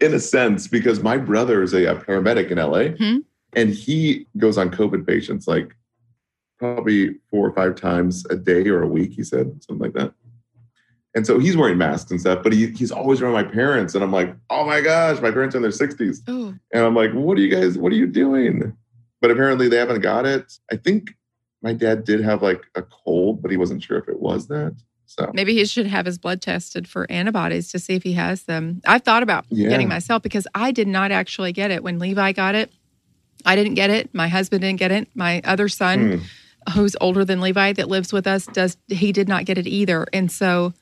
in 0.00 0.14
a 0.14 0.20
sense, 0.20 0.68
because 0.68 1.02
my 1.02 1.16
brother 1.18 1.62
is 1.62 1.74
a, 1.74 1.84
a 1.86 1.96
paramedic 1.96 2.50
in 2.52 2.58
LA, 2.58 2.90
Hmm. 2.96 3.18
and 3.54 3.70
he 3.70 4.26
goes 4.38 4.56
on 4.56 4.70
COVID 4.70 5.04
patients 5.06 5.48
like 5.48 5.74
probably 6.58 7.16
four 7.28 7.48
or 7.48 7.52
five 7.52 7.74
times 7.74 8.24
a 8.30 8.36
day 8.36 8.68
or 8.68 8.82
a 8.82 8.86
week. 8.86 9.12
He 9.14 9.24
said 9.24 9.62
something 9.64 9.82
like 9.82 9.94
that. 9.94 10.12
And 11.14 11.26
so 11.26 11.38
he's 11.38 11.56
wearing 11.56 11.76
masks 11.76 12.10
and 12.10 12.18
stuff, 12.20 12.42
but 12.42 12.52
he, 12.54 12.68
he's 12.68 12.90
always 12.90 13.20
around 13.20 13.34
my 13.34 13.42
parents, 13.42 13.94
and 13.94 14.02
I'm 14.02 14.12
like, 14.12 14.34
oh 14.48 14.64
my 14.64 14.80
gosh, 14.80 15.20
my 15.20 15.30
parents 15.30 15.54
are 15.54 15.58
in 15.58 15.62
their 15.62 15.70
60s, 15.70 16.18
Oh, 16.26 16.54
and 16.72 16.84
I'm 16.84 16.94
like, 16.94 17.12
what 17.12 17.36
are 17.36 17.40
you 17.42 17.54
guys? 17.54 17.76
What 17.76 17.92
are 17.92 17.96
you 17.96 18.06
doing? 18.06 18.74
But 19.20 19.30
apparently 19.30 19.68
they 19.68 19.76
haven't 19.76 20.00
got 20.00 20.24
it. 20.26 20.52
I 20.70 20.76
think 20.76 21.14
my 21.62 21.74
dad 21.74 22.04
did 22.04 22.20
have 22.22 22.42
like 22.42 22.62
a 22.74 22.82
cold, 22.82 23.42
but 23.42 23.50
he 23.50 23.56
wasn't 23.56 23.82
sure 23.82 23.98
if 23.98 24.08
it 24.08 24.20
was 24.20 24.48
that. 24.48 24.74
So 25.06 25.30
maybe 25.34 25.52
he 25.52 25.64
should 25.66 25.86
have 25.86 26.06
his 26.06 26.16
blood 26.16 26.40
tested 26.40 26.88
for 26.88 27.06
antibodies 27.12 27.70
to 27.72 27.78
see 27.78 27.92
if 27.94 28.02
he 28.02 28.14
has 28.14 28.44
them. 28.44 28.80
I've 28.86 29.02
thought 29.02 29.22
about 29.22 29.44
Yeah. 29.50 29.68
getting 29.68 29.88
myself 29.88 30.22
because 30.22 30.46
I 30.54 30.72
did 30.72 30.88
not 30.88 31.12
actually 31.12 31.52
get 31.52 31.70
it 31.70 31.82
when 31.84 31.98
Levi 31.98 32.32
got 32.32 32.54
it. 32.54 32.72
I 33.44 33.54
didn't 33.54 33.74
get 33.74 33.90
it. 33.90 34.14
My 34.14 34.28
husband 34.28 34.62
didn't 34.62 34.78
get 34.78 34.90
it. 34.90 35.08
My 35.14 35.42
other 35.44 35.68
son, 35.68 36.18
hmm, 36.18 36.72
who's 36.72 36.96
older 37.00 37.24
than 37.26 37.40
Levi 37.42 37.74
that 37.74 37.88
lives 37.88 38.12
with 38.12 38.26
us, 38.26 38.46
does 38.46 38.78
he 38.88 39.12
did 39.12 39.28
not 39.28 39.44
get 39.44 39.58
it 39.58 39.66
either. 39.66 40.06
And 40.14 40.32
so 40.32 40.72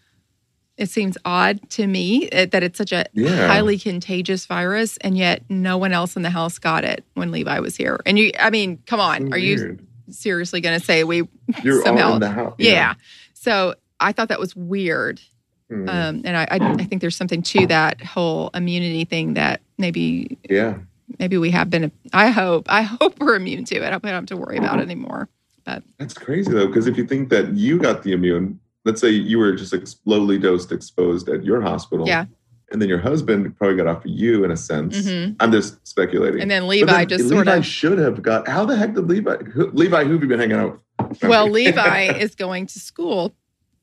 it 0.81 0.89
seems 0.89 1.17
odd 1.25 1.61
to 1.71 1.87
me 1.87 2.29
eh, 2.33 2.47
that 2.47 2.63
it's 2.63 2.79
such 2.79 2.91
a 2.91 3.05
Yeah. 3.13 3.47
highly 3.47 3.79
contagious 3.79 4.47
virus 4.47 4.97
and 4.99 5.17
yet 5.17 5.43
no 5.49 5.77
one 5.79 5.93
else 5.93 6.17
in 6.17 6.23
the 6.23 6.31
house 6.31 6.59
got 6.59 6.83
it 6.85 7.05
when 7.15 7.31
Levi 7.31 7.61
was 7.61 7.77
here. 7.77 8.01
And 8.07 8.19
you 8.19 8.33
I 8.41 8.51
mean, 8.51 8.79
come 8.87 8.99
on, 8.99 9.29
so 9.29 9.35
are 9.35 9.39
you 9.39 9.79
seriously 10.11 10.61
going 10.61 10.79
to 10.81 10.85
say 10.85 11.05
we 11.05 11.29
You're 11.63 11.79
all 11.81 11.85
somehow 11.85 12.15
in 12.15 12.21
the 12.21 12.31
house. 12.31 12.55
yeah. 12.59 12.95
So 13.35 13.75
I 14.01 14.13
thought 14.13 14.29
that 14.29 14.41
was 14.41 14.57
weird. 14.57 15.21
Hmm. 15.69 15.89
Um, 15.89 16.23
and 16.25 16.37
I, 16.37 16.49
I, 16.51 16.57
I 16.81 16.85
think 16.85 17.01
there's 17.01 17.15
something 17.15 17.43
to 17.43 17.67
that 17.69 18.03
whole 18.03 18.51
immunity 18.55 19.05
thing 19.05 19.35
that 19.35 19.61
maybe 19.79 20.37
yeah. 20.49 20.79
maybe 21.19 21.37
we 21.39 21.51
have 21.51 21.71
been. 21.71 21.93
I 22.13 22.29
hope 22.31 22.67
I 22.69 22.83
hope 22.83 23.21
we're 23.21 23.37
immune 23.37 23.65
to 23.67 23.77
it. 23.77 23.85
I 23.85 23.91
don't 23.91 24.05
have 24.05 24.27
to 24.27 24.37
worry 24.37 24.57
about 24.57 24.81
it 24.81 24.83
anymore. 24.83 25.29
But 25.65 25.85
that's 25.99 26.15
crazy 26.15 26.51
though, 26.51 26.67
because 26.67 26.87
if 26.89 26.97
you 26.97 27.07
think 27.07 27.29
that 27.29 27.53
you 27.53 27.79
got 27.79 28.03
the 28.03 28.13
immune, 28.13 28.59
let's 28.85 29.01
say 29.01 29.11
you 29.11 29.39
were 29.39 29.53
just 29.53 29.73
ex- 29.75 29.97
slowly 30.05 30.39
dosed 30.39 30.73
exposed 30.73 31.29
at 31.29 31.45
your 31.45 31.61
hospital, 31.61 32.07
Yeah. 32.07 32.27
and 32.73 32.81
then 32.81 32.89
your 32.89 32.99
husband 32.99 33.57
probably 33.57 33.77
got 33.77 33.87
off 33.87 34.05
of 34.05 34.11
you 34.11 34.45
in 34.45 34.51
a 34.51 34.57
sense. 34.57 34.97
Mhm. 35.07 35.37
I'm 35.41 35.53
just 35.53 35.87
speculating. 35.87 36.41
And 36.41 36.51
then 36.51 36.67
Levi 36.69 36.93
then 36.93 37.09
just 37.09 37.25
Levi 37.25 37.35
sort 37.45 37.49
of. 37.59 37.67
should 37.67 37.99
have 37.99 38.23
got. 38.23 38.49
How 38.49 38.65
the 38.65 38.77
heck 38.77 38.95
did 38.95 39.09
Levi? 39.09 39.37
Who, 39.53 39.71
Levi, 39.73 40.05
who 40.05 40.13
have 40.15 40.23
you 40.23 40.29
been 40.29 40.39
hanging 40.41 40.57
out 40.57 40.81
with? 41.11 41.23
Well, 41.23 41.49
Levi 41.51 42.13
is 42.19 42.35
going 42.35 42.67
to 42.67 42.79
school, 42.79 43.35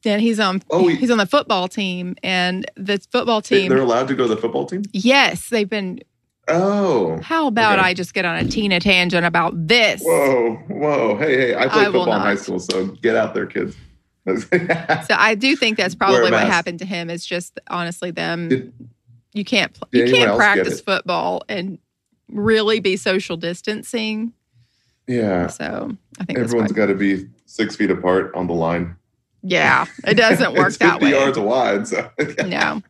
and 0.05 0.21
he's 0.21 0.39
on 0.39 0.61
Oh, 0.69 0.87
he- 0.87 0.95
he's 0.95 1.11
on 1.11 1.17
the 1.17 1.25
football 1.25 1.67
team, 1.67 2.15
and 2.23 2.65
the 2.75 2.99
football 3.11 3.41
team. 3.41 3.69
they're 3.69 3.79
allowed 3.79 4.07
to 4.09 4.15
go 4.15 4.23
to 4.27 4.33
the 4.35 4.41
football 4.41 4.65
team. 4.65 4.83
Yes, 4.93 5.49
they've 5.49 5.69
been. 5.69 5.99
Oh, 6.49 7.19
How 7.21 7.47
about 7.47 7.77
Okay. 7.77 7.89
I 7.89 7.93
just 7.93 8.13
get 8.13 8.23
on 8.23 8.37
a 8.37 8.45
Tina 8.45 8.79
tangent 8.79 9.25
about 9.25 9.67
this? 9.67 10.01
whoa, 10.01 10.53
whoa, 10.69 11.17
hey, 11.17 11.35
hey! 11.37 11.55
I 11.55 11.67
played 11.67 11.81
I 11.81 11.91
football 11.91 12.13
in 12.13 12.21
high 12.21 12.35
school, 12.35 12.59
so 12.59 12.85
get 13.01 13.17
out 13.17 13.33
there, 13.33 13.45
kids. 13.45 13.75
So 14.27 14.47
I 15.17 15.35
do 15.35 15.55
think 15.55 15.77
that's 15.77 15.95
probably 15.95 16.31
what 16.31 16.45
happened 16.47 16.79
to 16.79 16.85
him. 16.85 17.09
Is 17.09 17.25
just 17.25 17.59
honestly 17.69 18.11
them. 18.11 18.49
Did- 18.49 18.73
you 19.33 19.45
can't 19.45 19.77
you 19.91 20.05
can't 20.11 20.35
practice 20.35 20.81
football 20.81 21.43
and 21.47 21.77
really 22.29 22.79
be 22.79 22.97
social 22.97 23.37
distancing. 23.37 24.33
yeah, 25.07 25.45
So 25.47 25.95
I 26.19 26.23
think 26.25 26.39
everyone's 26.39 26.71
got 26.71 26.87
to 26.87 26.95
be 26.95 27.27
six 27.45 27.75
feet 27.75 27.91
apart 27.91 28.33
on 28.33 28.47
the 28.47 28.53
line. 28.53 28.95
yeah, 29.43 29.85
it 30.05 30.15
doesn't 30.17 30.55
work 30.55 30.69
it's 30.69 30.77
that 30.79 30.93
50 30.99 31.05
way. 31.05 31.11
yards 31.11 31.37
wide. 31.37 31.87
So, 31.87 32.09
No. 32.47 32.81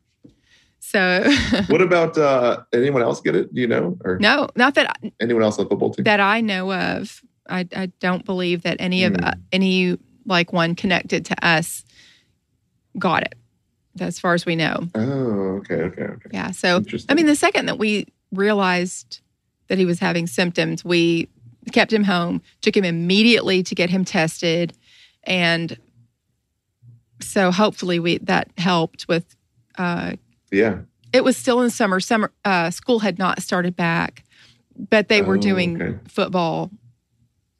So 0.79 1.29
what 1.67 1.81
about 1.81 2.17
uh, 2.17 2.61
anyone 2.73 3.01
else 3.01 3.19
get 3.19 3.35
it? 3.35 3.53
Do 3.53 3.59
you 3.59 3.67
know, 3.67 3.97
or 4.05 4.17
no, 4.19 4.47
not 4.55 4.75
that 4.75 4.97
anyone 5.19 5.43
else 5.43 5.57
on 5.59 5.65
the 5.65 5.69
football 5.69 5.93
team? 5.93 6.03
that 6.05 6.21
I 6.21 6.39
know 6.39 6.71
of. 6.73 7.21
I, 7.49 7.67
I 7.75 7.87
don't 7.99 8.23
believe 8.25 8.63
that 8.63 8.77
any 8.79 9.03
of 9.03 9.15
Hmm. 9.15 9.25
uh, 9.25 9.31
any 9.51 9.97
like 10.27 10.53
one 10.53 10.75
connected 10.75 11.25
to 11.25 11.45
us 11.45 11.83
got 12.99 13.23
it, 13.23 13.35
as 13.99 14.19
far 14.19 14.33
as 14.33 14.45
we 14.45 14.55
know. 14.55 14.87
oh, 14.95 15.57
okay, 15.59 15.75
okay, 15.75 16.03
okay. 16.03 16.29
Yeah. 16.31 16.51
So 16.51 16.83
I 17.09 17.13
mean, 17.15 17.25
the 17.25 17.35
second 17.35 17.65
that 17.67 17.77
we 17.79 18.05
realized 18.31 19.21
that 19.67 19.77
he 19.77 19.85
was 19.85 19.99
having 19.99 20.27
symptoms, 20.27 20.83
we 20.85 21.27
kept 21.71 21.91
him 21.91 22.03
home, 22.03 22.41
took 22.61 22.75
him 22.77 22.85
immediately 22.85 23.63
to 23.63 23.73
get 23.75 23.89
him 23.89 24.05
tested, 24.05 24.73
and 25.23 25.77
so 27.21 27.51
hopefully 27.51 27.99
we 27.99 28.17
that 28.19 28.49
helped 28.57 29.07
with. 29.07 29.35
Uh, 29.77 30.13
yeah, 30.51 30.79
it 31.13 31.23
was 31.23 31.37
still 31.37 31.61
in 31.61 31.69
summer. 31.69 31.99
Summer 31.99 32.31
uh, 32.45 32.69
school 32.71 32.99
had 32.99 33.17
not 33.19 33.41
started 33.41 33.75
back, 33.75 34.23
but 34.89 35.07
they 35.07 35.21
were 35.21 35.37
Oh, 35.37 35.41
doing 35.41 35.81
okay. 35.81 35.99
football 36.07 36.71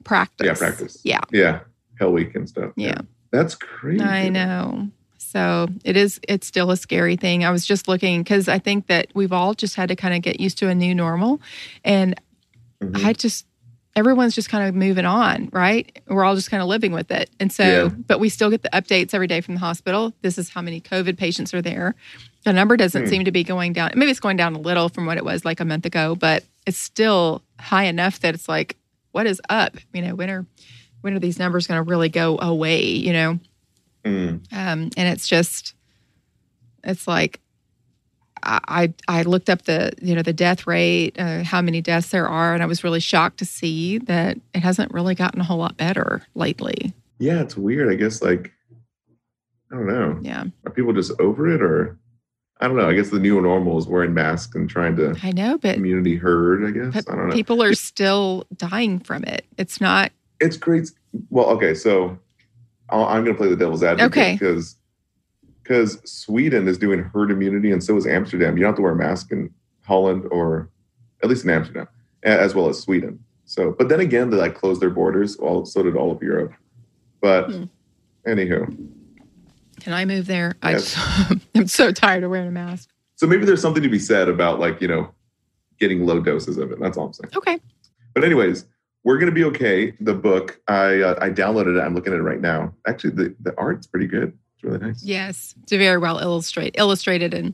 practice. 0.04 0.46
yeah, 0.46 0.54
practice. 0.54 1.02
Yeah. 1.04 1.20
yeah, 1.32 1.60
Hell 2.00 2.12
Week 2.12 2.36
and 2.36 2.48
stuff. 2.48 2.72
Yeah. 2.76 3.00
that's 3.32 3.56
crazy. 3.56 4.04
I 4.04 4.30
know. 4.30 4.90
So 5.18 5.68
it 5.84 5.98
is, 5.98 6.20
it's 6.28 6.48
still 6.48 6.72
a 6.72 6.78
scary 6.78 7.16
thing. 7.18 7.44
I 7.44 7.52
was 7.52 7.66
just 7.66 7.88
looking 7.88 8.24
because 8.24 8.48
I 8.48 8.60
think 8.60 8.88
that 8.88 9.08
we've 9.14 9.34
all 9.34 9.54
just 9.54 9.76
had 9.76 9.90
to 9.90 9.96
kind 9.96 10.16
of 10.16 10.22
get 10.22 10.40
used 10.40 10.58
to 10.60 10.70
a 10.70 10.76
new 10.76 10.96
normal. 10.96 11.42
And 11.84 12.20
Mhm. 12.82 13.04
I 13.04 13.14
just, 13.14 13.46
everyone's 13.96 14.36
just 14.36 14.48
kind 14.50 14.68
of 14.70 14.76
moving 14.76 15.06
on, 15.06 15.50
right? 15.52 16.00
We're 16.08 16.24
all 16.24 16.36
just 16.36 16.50
kind 16.52 16.62
of 16.62 16.70
living 16.70 16.92
with 16.94 17.10
it. 17.12 17.30
And 17.40 17.52
so, 17.52 17.64
Yeah. 17.64 17.90
but 17.90 18.20
we 18.20 18.30
still 18.30 18.50
get 18.52 18.62
the 18.62 18.70
updates 18.70 19.14
every 19.14 19.28
day 19.28 19.42
from 19.42 19.56
the 19.56 19.60
hospital. 19.60 20.14
This 20.22 20.38
is 20.38 20.50
how 20.50 20.62
many 20.62 20.80
COVID 20.80 21.18
patients 21.18 21.54
are 21.54 21.62
there. 21.62 21.96
The 22.46 22.54
number 22.54 22.78
doesn't 22.78 23.04
Hmm. 23.06 23.10
seem 23.10 23.26
to 23.26 23.32
be 23.32 23.44
going 23.44 23.74
down. 23.74 23.92
Maybe 23.96 24.12
it's 24.12 24.20
going 24.22 24.38
down 24.38 24.56
a 24.56 24.60
little 24.60 24.88
from 24.88 25.06
what 25.08 25.18
it 25.18 25.26
was 25.26 25.44
like 25.44 25.60
a 25.60 25.66
month 25.66 25.86
ago, 25.86 26.16
but 26.16 26.44
it's 26.66 26.78
still 26.78 27.42
high 27.60 27.86
enough 27.86 28.20
that 28.22 28.36
it's 28.36 28.48
like, 28.48 28.78
what 29.12 29.26
is 29.26 29.42
up? 29.50 29.78
You 29.94 30.04
know, 30.04 30.16
when 30.16 30.30
are, 30.30 30.46
when 31.08 31.16
are 31.16 31.20
these 31.20 31.40
numbers 31.40 31.68
going 31.68 31.78
to 31.78 31.90
really 31.90 32.10
go 32.10 32.38
away? 32.40 32.84
You 32.84 33.14
know? 33.14 33.40
Mm. 34.04 34.54
um, 34.54 34.90
and 34.96 35.10
it's 35.10 35.28
just 35.28 35.74
it's 36.84 37.08
like 37.08 37.40
I, 38.44 38.94
I 39.08 39.24
looked 39.24 39.50
up 39.50 39.64
the 39.64 39.94
you 40.02 40.16
know 40.16 40.22
the 40.22 40.34
death 40.34 40.68
rate, 40.68 41.16
uh, 41.18 41.44
how 41.44 41.62
many 41.62 41.82
deaths 41.82 42.10
there 42.10 42.28
are, 42.28 42.54
and 42.54 42.62
I 42.62 42.66
was 42.66 42.84
really 42.84 43.00
shocked 43.00 43.40
to 43.40 43.46
see 43.46 43.98
that 44.00 44.38
it 44.54 44.60
hasn't 44.60 44.94
really 44.94 45.16
gotten 45.16 45.42
a 45.42 45.44
whole 45.44 45.58
lot 45.58 45.78
better 45.78 46.24
lately. 46.36 46.94
Yeah, 47.20 47.42
it's 47.42 47.58
weird. 47.58 47.92
I 47.92 47.96
guess 47.96 48.22
like 48.22 48.52
I 49.72 49.76
don't 49.76 49.88
know. 49.88 50.20
Yeah, 50.22 50.46
Are 50.66 50.72
people 50.72 50.94
just 50.94 51.12
over 51.20 51.54
it, 51.54 51.62
or 51.62 51.98
I 52.60 52.68
don't 52.68 52.78
know? 52.78 52.90
I 52.90 52.94
guess 52.94 53.10
the 53.10 53.20
new 53.20 53.42
normal 53.42 53.78
is 53.78 53.88
wearing 53.88 54.14
masks 54.14 54.56
and 54.56 54.70
trying 54.70 54.98
to 54.98 55.16
I 55.24 55.32
know, 55.32 55.58
but, 55.58 55.76
community 55.76 56.18
herd. 56.18 56.66
I 56.66 56.72
guess 56.72 57.08
I 57.08 57.16
don't 57.16 57.30
know. 57.30 57.34
people 57.34 57.64
are 57.64 57.74
still 57.74 58.46
dying 58.56 59.00
from 59.00 59.24
it. 59.24 59.46
It's 59.58 59.82
not 59.82 60.12
it's 60.40 60.58
great. 60.58 60.92
Well, 61.30 61.48
okay, 61.52 61.74
so 61.74 62.18
I'll, 62.90 63.06
I'm 63.06 63.24
going 63.24 63.36
to 63.36 63.38
play 63.40 63.50
the 63.50 63.56
devil's 63.56 63.84
advocate 63.84 64.12
Okay. 64.12 64.34
because 64.34 64.78
because 65.64 66.00
Sweden 66.10 66.68
is 66.68 66.78
doing 66.78 67.00
herd 67.00 67.30
immunity, 67.30 67.72
and 67.72 67.84
so 67.84 67.98
is 67.98 68.08
Amsterdam. 68.08 68.56
You 68.56 68.62
don't 68.64 68.70
have 68.70 68.76
to 68.78 68.82
wear 68.82 68.94
a 68.94 68.96
mask 68.96 69.32
in 69.32 69.54
Holland 69.86 70.24
or 70.32 70.70
at 71.24 71.30
least 71.30 71.44
in 71.44 71.50
Amsterdam, 71.50 71.88
as 72.24 72.56
well 72.56 72.70
as 72.70 72.80
Sweden. 72.80 73.20
So, 73.46 73.76
but 73.78 73.90
then 73.90 74.00
again, 74.00 74.30
they 74.30 74.38
like 74.38 74.56
closed 74.56 74.82
their 74.82 74.90
borders. 74.90 75.38
Well, 75.38 75.66
so 75.66 75.84
did 75.84 75.96
all 75.98 76.12
of 76.12 76.22
Europe. 76.22 76.54
But 77.22 77.52
Hmm. 77.52 77.64
anywho, 78.26 78.66
Can 79.82 79.94
I 79.94 80.06
move 80.06 80.26
there? 80.28 80.56
Yes. 80.64 80.94
I, 80.98 81.36
I'm 81.56 81.68
so 81.68 81.92
tired 81.92 82.24
of 82.24 82.32
wearing 82.32 82.48
a 82.48 82.52
mask. 82.52 82.90
so 83.16 83.28
maybe 83.28 83.46
there's 83.46 83.62
something 83.62 83.84
to 83.84 83.90
be 83.90 84.00
said 84.00 84.30
about 84.30 84.60
like 84.60 84.80
you 84.82 84.88
know 84.88 85.14
getting 85.80 86.06
low 86.06 86.20
doses 86.22 86.58
of 86.58 86.72
it. 86.72 86.80
That's 86.80 86.98
all 86.98 87.08
I'm 87.08 87.14
saying. 87.14 87.32
Okay. 87.36 87.60
But 88.14 88.24
anyways, 88.24 88.66
we're 89.08 89.18
gonna 89.20 89.32
be 89.32 89.46
okay. 89.46 89.92
The 90.02 90.14
book 90.14 90.60
I 90.68 91.00
uh, 91.02 91.18
I 91.22 91.30
downloaded 91.30 91.78
it. 91.78 91.82
I'm 91.82 91.96
looking 91.96 92.12
at 92.12 92.20
it 92.20 92.24
right 92.24 92.42
now. 92.42 92.74
Actually, 92.86 93.12
the 93.12 93.36
the 93.40 93.58
art's 93.58 93.88
pretty 93.88 94.06
good. 94.06 94.38
It's 94.56 94.64
really 94.66 94.80
nice. 94.80 95.02
Yes, 95.02 95.56
it's 95.64 95.72
very 95.72 95.98
well 95.98 96.20
illustrate 96.20 96.76
illustrated, 96.78 97.34
and 97.34 97.54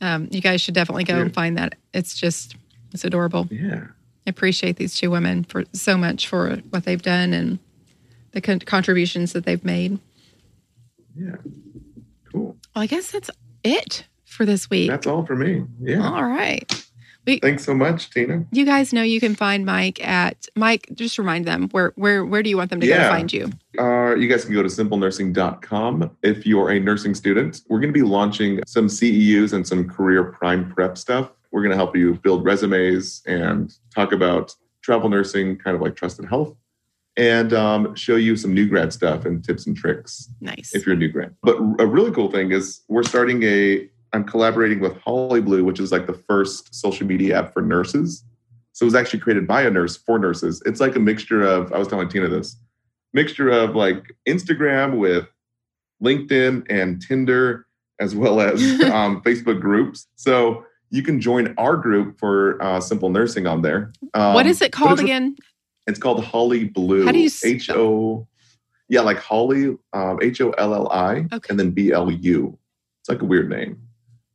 um, 0.00 0.28
you 0.30 0.40
guys 0.40 0.62
should 0.62 0.72
definitely 0.72 1.04
go 1.04 1.16
Yeah. 1.16 1.20
and 1.22 1.34
find 1.34 1.58
that. 1.58 1.74
It's 1.92 2.16
just 2.16 2.56
it's 2.94 3.04
adorable. 3.04 3.46
Yeah. 3.50 3.84
I 4.26 4.30
appreciate 4.30 4.76
these 4.76 4.96
two 4.98 5.10
women 5.10 5.44
for 5.44 5.64
so 5.74 5.98
much 5.98 6.26
for 6.26 6.56
what 6.70 6.84
they've 6.84 7.02
done 7.02 7.34
and 7.34 7.58
the 8.32 8.40
con- 8.40 8.60
contributions 8.60 9.34
that 9.34 9.44
they've 9.44 9.64
made. 9.64 9.98
Yeah. 11.14 11.36
Cool. 12.32 12.56
Well, 12.74 12.82
I 12.82 12.86
guess 12.86 13.10
that's 13.10 13.30
it 13.62 14.04
for 14.24 14.46
this 14.46 14.70
week. 14.70 14.88
That's 14.88 15.06
all 15.06 15.26
for 15.26 15.36
me. 15.36 15.64
Yeah. 15.82 16.06
All 16.06 16.24
right. 16.24 16.64
Thanks 17.26 17.64
so 17.64 17.74
much, 17.74 18.10
Tina. 18.10 18.46
You 18.52 18.64
guys 18.64 18.92
know 18.92 19.02
you 19.02 19.20
can 19.20 19.34
find 19.34 19.66
Mike 19.66 20.02
at 20.06 20.48
Mike. 20.56 20.88
Just 20.94 21.18
remind 21.18 21.44
them 21.44 21.68
where 21.72 21.92
where 21.96 22.24
where 22.24 22.42
do 22.42 22.48
you 22.48 22.56
want 22.56 22.70
them 22.70 22.80
to 22.80 22.86
go 22.86 22.96
to 22.96 23.08
find 23.08 23.30
you? 23.32 23.50
Uh, 23.78 24.14
you 24.14 24.28
guys 24.28 24.44
can 24.44 24.54
go 24.54 24.62
to 24.62 24.68
simplenursing.com 24.68 26.10
if 26.22 26.46
you're 26.46 26.70
a 26.70 26.80
nursing 26.80 27.14
student. 27.14 27.60
We're 27.68 27.80
going 27.80 27.92
to 27.92 27.98
be 27.98 28.02
launching 28.02 28.60
some 28.66 28.86
CEUs 28.86 29.52
and 29.52 29.66
some 29.66 29.88
career 29.88 30.24
prime 30.24 30.72
prep 30.72 30.96
stuff. 30.96 31.30
We're 31.50 31.62
going 31.62 31.70
to 31.70 31.76
help 31.76 31.94
you 31.96 32.14
build 32.14 32.44
resumes 32.44 33.22
and 33.26 33.74
talk 33.94 34.12
about 34.12 34.54
travel 34.82 35.08
nursing, 35.10 35.58
kind 35.58 35.74
of 35.74 35.82
like 35.82 35.96
trusted 35.96 36.24
health, 36.26 36.54
and 37.16 37.52
um, 37.52 37.94
show 37.94 38.16
you 38.16 38.36
some 38.36 38.54
new 38.54 38.66
grad 38.66 38.92
stuff 38.92 39.24
and 39.26 39.44
tips 39.44 39.66
and 39.66 39.76
tricks 39.76 40.28
Nice. 40.40 40.74
if 40.74 40.86
you're 40.86 40.94
a 40.94 40.98
new 40.98 41.08
grad. 41.08 41.34
But 41.42 41.56
a 41.78 41.86
really 41.86 42.10
cool 42.12 42.30
thing 42.30 42.52
is 42.52 42.80
we're 42.88 43.02
starting 43.02 43.42
a, 43.42 43.88
I'm 44.12 44.24
collaborating 44.24 44.80
with 44.80 44.96
Holly 44.98 45.40
Blue, 45.40 45.64
which 45.64 45.80
is 45.80 45.92
like 45.92 46.06
the 46.06 46.14
first 46.14 46.74
social 46.74 47.06
media 47.06 47.38
app 47.38 47.52
for 47.52 47.62
nurses. 47.62 48.24
So 48.72 48.84
it 48.84 48.86
was 48.86 48.94
actually 48.94 49.20
created 49.20 49.46
by 49.46 49.62
a 49.62 49.70
nurse 49.70 49.96
for 49.96 50.18
nurses. 50.18 50.62
It's 50.64 50.80
like 50.80 50.94
a 50.96 51.00
mixture 51.00 51.42
of, 51.42 51.72
I 51.72 51.78
was 51.78 51.88
telling 51.88 52.08
Tina 52.08 52.28
this, 52.28 52.56
mixture 53.12 53.50
of 53.50 53.74
like 53.74 54.14
Instagram 54.28 54.98
with 54.98 55.26
LinkedIn 56.02 56.66
and 56.70 57.02
Tinder, 57.02 57.66
as 58.00 58.14
well 58.14 58.40
as 58.40 58.60
um, 58.92 59.20
Facebook 59.22 59.60
groups. 59.60 60.06
So 60.16 60.64
you 60.90 61.02
can 61.02 61.20
join 61.20 61.54
our 61.58 61.76
group 61.76 62.18
for 62.18 62.62
uh, 62.62 62.80
simple 62.80 63.10
nursing 63.10 63.46
on 63.46 63.62
there. 63.62 63.92
Um, 64.14 64.34
what 64.34 64.46
is 64.46 64.62
it 64.62 64.72
called 64.72 64.92
it's- 65.00 65.04
again? 65.04 65.36
It's 65.86 65.98
called 65.98 66.22
Holly 66.22 66.64
Blue. 66.64 67.06
How 67.06 67.12
do 67.12 67.18
you 67.18 67.30
spell- 67.30 67.50
H 67.50 67.70
O? 67.70 68.28
Yeah, 68.90 69.00
like 69.00 69.16
Holly, 69.18 69.76
um, 69.94 70.18
H 70.22 70.40
O 70.42 70.50
L 70.50 70.74
L 70.74 70.88
I, 70.92 71.26
Okay. 71.32 71.46
and 71.48 71.58
then 71.58 71.70
B 71.70 71.92
L 71.92 72.10
U. 72.10 72.58
It's 73.00 73.08
like 73.08 73.22
a 73.22 73.24
weird 73.24 73.48
name, 73.48 73.80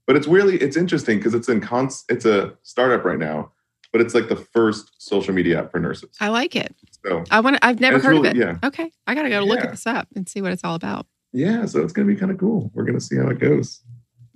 but 0.08 0.16
it's 0.16 0.28
really 0.28 0.58
it's 0.58 0.78
interesting 0.78 1.18
because 1.18 1.34
it's 1.34 1.50
in 1.50 1.62
cons. 1.62 2.04
It's 2.10 2.26
a 2.26 2.54
startup 2.64 3.06
right 3.06 3.20
now, 3.20 3.52
but 3.92 4.02
it's 4.02 4.14
like 4.14 4.30
the 4.30 4.36
first 4.36 4.92
social 4.98 5.34
media 5.34 5.60
app 5.60 5.72
for 5.72 5.80
nurses. 5.80 6.16
I 6.20 6.30
like 6.30 6.56
it. 6.56 6.76
So 7.06 7.24
I 7.32 7.40
want. 7.40 7.58
I've 7.62 7.80
never 7.80 8.00
heard 8.00 8.12
really- 8.12 8.30
of 8.30 8.36
it. 8.36 8.40
yeah. 8.40 8.58
Okay, 8.64 8.92
I 9.08 9.16
gotta 9.16 9.30
go 9.30 9.42
look 9.42 9.60
Yeah. 9.60 9.66
at 9.66 9.72
this 9.72 9.86
up 9.88 10.08
and 10.16 10.28
see 10.28 10.42
what 10.42 10.52
it's 10.52 10.64
all 10.64 10.76
about. 10.76 11.06
yeah, 11.32 11.66
so 11.66 11.82
it's 11.82 11.94
gonna 11.94 12.08
be 12.08 12.16
kind 12.16 12.32
of 12.32 12.38
cool. 12.38 12.72
We're 12.74 12.84
gonna 12.86 13.02
see 13.02 13.16
how 13.18 13.28
it 13.30 13.40
goes. 13.40 13.82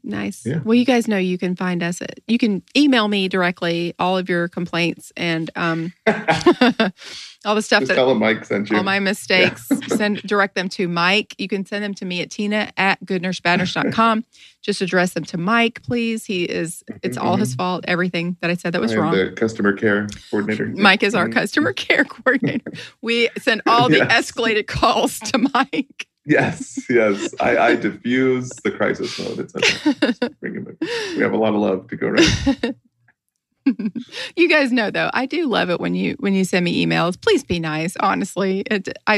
Nice. 0.08 0.46
Yeah. 0.46 0.60
Well, 0.64 0.76
you 0.76 0.86
guys 0.86 1.08
know 1.10 1.18
you 1.18 1.38
can 1.38 1.56
find 1.58 1.84
us. 1.84 2.02
At, 2.02 2.22
you 2.28 2.38
can 2.38 2.64
email 2.78 3.10
me 3.10 3.28
directly 3.28 3.94
all 4.00 4.18
of 4.18 4.30
your 4.30 4.48
complaints 4.48 5.12
and 5.18 5.50
um, 5.58 5.92
all 7.46 7.56
the 7.56 7.62
stuff 7.62 7.82
Just 7.84 7.94
that 7.94 8.16
Mike 8.16 8.46
sent 8.46 8.70
you. 8.70 8.78
all 8.78 8.84
my 8.84 9.00
mistakes. 9.00 9.68
send 9.88 10.22
direct 10.24 10.56
them 10.56 10.70
to 10.70 10.88
Mike. 10.88 11.36
You 11.38 11.50
can 11.50 11.66
send 11.66 11.84
them 11.84 11.94
to 11.96 12.06
me 12.06 12.22
at 12.22 12.32
Tina 12.32 12.72
at 12.78 13.04
goodnursebadnurse.com. 13.06 14.24
Just 14.62 14.82
address 14.82 15.14
them 15.14 15.26
to 15.26 15.38
Mike, 15.38 15.84
please. 15.84 16.26
He 16.26 16.44
is. 16.46 16.84
It's 17.04 17.18
all 17.18 17.36
his 17.36 17.54
fault. 17.56 17.84
Everything 17.88 18.38
that 18.42 18.50
I 18.50 18.54
said 18.56 18.74
that 18.74 18.82
was 18.82 18.96
wrong. 18.96 19.14
the 19.14 19.32
customer 19.36 19.74
care 19.74 20.08
coordinator. 20.32 20.68
Mike 20.76 21.04
is 21.04 21.16
our 21.16 21.28
Mhm. 21.28 21.34
customer 21.34 21.74
care 21.74 22.06
coordinator. 22.06 22.72
We 23.02 23.30
send 23.40 23.62
all 23.66 23.90
the 23.90 23.98
Yes. 23.98 24.32
escalated 24.32 24.68
calls 24.68 25.20
to 25.20 25.38
Mike. 25.54 26.08
Yes, 26.28 26.86
yes. 26.90 27.34
I, 27.40 27.58
I 27.58 27.76
diffuse 27.78 28.50
the 28.64 28.72
crisis 28.72 29.18
mode. 29.18 29.40
It's 29.40 29.56
okay. 29.56 30.30
Bring 30.42 30.56
him 30.56 30.68
in. 30.68 30.88
We 31.16 31.24
have 31.24 31.32
a 31.32 31.38
lot 31.38 31.54
of 31.56 31.62
love 31.62 31.88
to 31.88 31.96
go 31.96 32.08
around. 32.08 32.76
you 34.36 34.50
guys 34.50 34.72
know 34.72 34.92
though, 34.92 35.10
I 35.14 35.26
do 35.26 35.48
love 35.48 35.70
it 35.70 35.80
when 35.80 35.96
you 35.96 36.16
when 36.20 36.34
you 36.34 36.44
send 36.44 36.66
me 36.66 36.86
emails. 36.86 37.20
Please 37.20 37.44
be 37.44 37.60
nice. 37.60 37.96
Honestly, 38.02 38.62
it, 38.70 38.90
I 39.08 39.16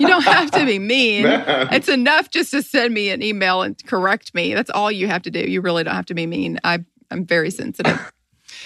you 0.00 0.06
don't 0.08 0.24
have 0.24 0.50
to 0.52 0.66
be 0.66 0.78
mean. 0.80 1.26
It's 1.26 1.88
enough 1.88 2.30
just 2.30 2.50
to 2.50 2.62
send 2.62 2.92
me 2.92 3.10
an 3.10 3.22
email 3.22 3.62
and 3.62 3.76
correct 3.86 4.34
me. 4.34 4.54
That's 4.54 4.70
all 4.70 4.90
you 4.90 5.06
have 5.06 5.22
to 5.22 5.30
do. 5.30 5.40
You 5.40 5.60
really 5.60 5.84
don't 5.84 5.94
have 5.94 6.06
to 6.06 6.14
be 6.14 6.26
mean. 6.26 6.58
I 6.64 6.80
I'm 7.10 7.24
very 7.24 7.50
sensitive. 7.50 8.12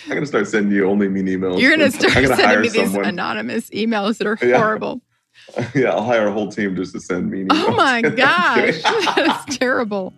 I'm 0.06 0.14
gonna 0.14 0.26
start 0.26 0.48
sending 0.48 0.72
you 0.72 0.88
only 0.88 1.08
mean 1.08 1.26
emails. 1.26 1.60
You're 1.60 1.70
gonna 1.76 1.90
start 1.90 2.16
I'm 2.16 2.24
gonna 2.24 2.36
sending 2.36 2.46
hire 2.48 2.60
me 2.60 2.68
these 2.70 2.94
anonymous 2.94 3.70
emails 3.70 4.18
that 4.18 4.26
are 4.26 4.38
Yeah. 4.42 4.58
horrible. 4.58 5.02
yeah, 5.74 5.90
I'll 5.90 6.04
hire 6.04 6.28
a 6.28 6.32
whole 6.32 6.50
team 6.50 6.76
just 6.76 6.92
to 6.92 7.00
send 7.00 7.32
emails. 7.32 7.48
Oh 7.52 7.72
my 7.72 8.02
gosh, 8.02 8.82
that's 9.16 9.56
terrible. 9.56 10.14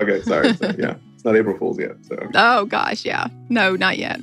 okay, 0.00 0.22
sorry. 0.22 0.48
Yeah, 0.78 0.96
it's 1.14 1.24
not 1.24 1.36
April 1.36 1.56
Fool's 1.56 1.78
yet. 1.78 1.96
So 2.02 2.16
Oh 2.34 2.66
gosh, 2.66 3.04
yeah. 3.04 3.28
No, 3.48 3.76
not 3.76 3.98
yet. 3.98 4.20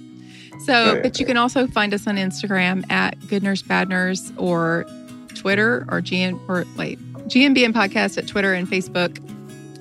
So, 0.65 1.01
but 1.01 1.19
you 1.19 1.23
yeah. 1.23 1.27
can 1.27 1.37
also 1.37 1.67
find 1.67 1.93
us 1.93 2.07
on 2.07 2.15
Instagram 2.15 2.89
at 2.89 3.27
Good 3.27 3.43
Nurse 3.43 3.61
Bad 3.61 3.89
Nurse 3.89 4.31
or 4.37 4.85
Twitter 5.35 5.85
or 5.89 5.99
GN 5.99 6.39
or 6.47 6.65
wait 6.77 6.99
GNBN 7.27 7.73
Podcast 7.73 8.17
at 8.17 8.27
Twitter 8.27 8.53
and 8.53 8.67
Facebook. 8.67 9.17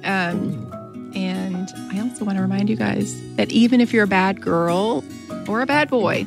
Um, 0.04 1.12
and 1.14 1.68
I 1.92 2.00
also 2.00 2.24
want 2.24 2.38
to 2.38 2.42
remind 2.42 2.70
you 2.70 2.76
guys 2.76 3.20
that 3.36 3.52
even 3.52 3.80
if 3.80 3.92
you're 3.92 4.04
a 4.04 4.08
bad 4.08 4.40
girl 4.40 5.04
or 5.46 5.60
a 5.60 5.66
bad 5.66 5.90
boy, 5.90 6.26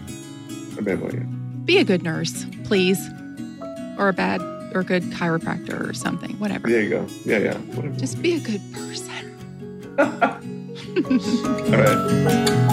a 0.77 0.81
bad 0.81 0.99
boy. 0.99 1.09
Yeah. 1.13 1.23
be 1.65 1.77
a 1.79 1.83
good 1.83 2.03
nurse, 2.03 2.45
please, 2.65 3.09
or 3.97 4.09
a 4.09 4.13
bad 4.13 4.41
or 4.73 4.81
a 4.81 4.83
good 4.83 5.03
chiropractor 5.03 5.89
or 5.89 5.93
something, 5.93 6.37
whatever. 6.39 6.67
There 6.67 6.81
you 6.81 6.89
go. 6.89 7.07
Yeah, 7.23 7.37
yeah. 7.37 7.57
Whatever. 7.57 7.95
Just 7.97 8.21
be 8.21 8.35
a 8.35 8.39
good 8.39 8.61
person. 8.73 9.11
All 9.99 11.79
right. 11.79 12.64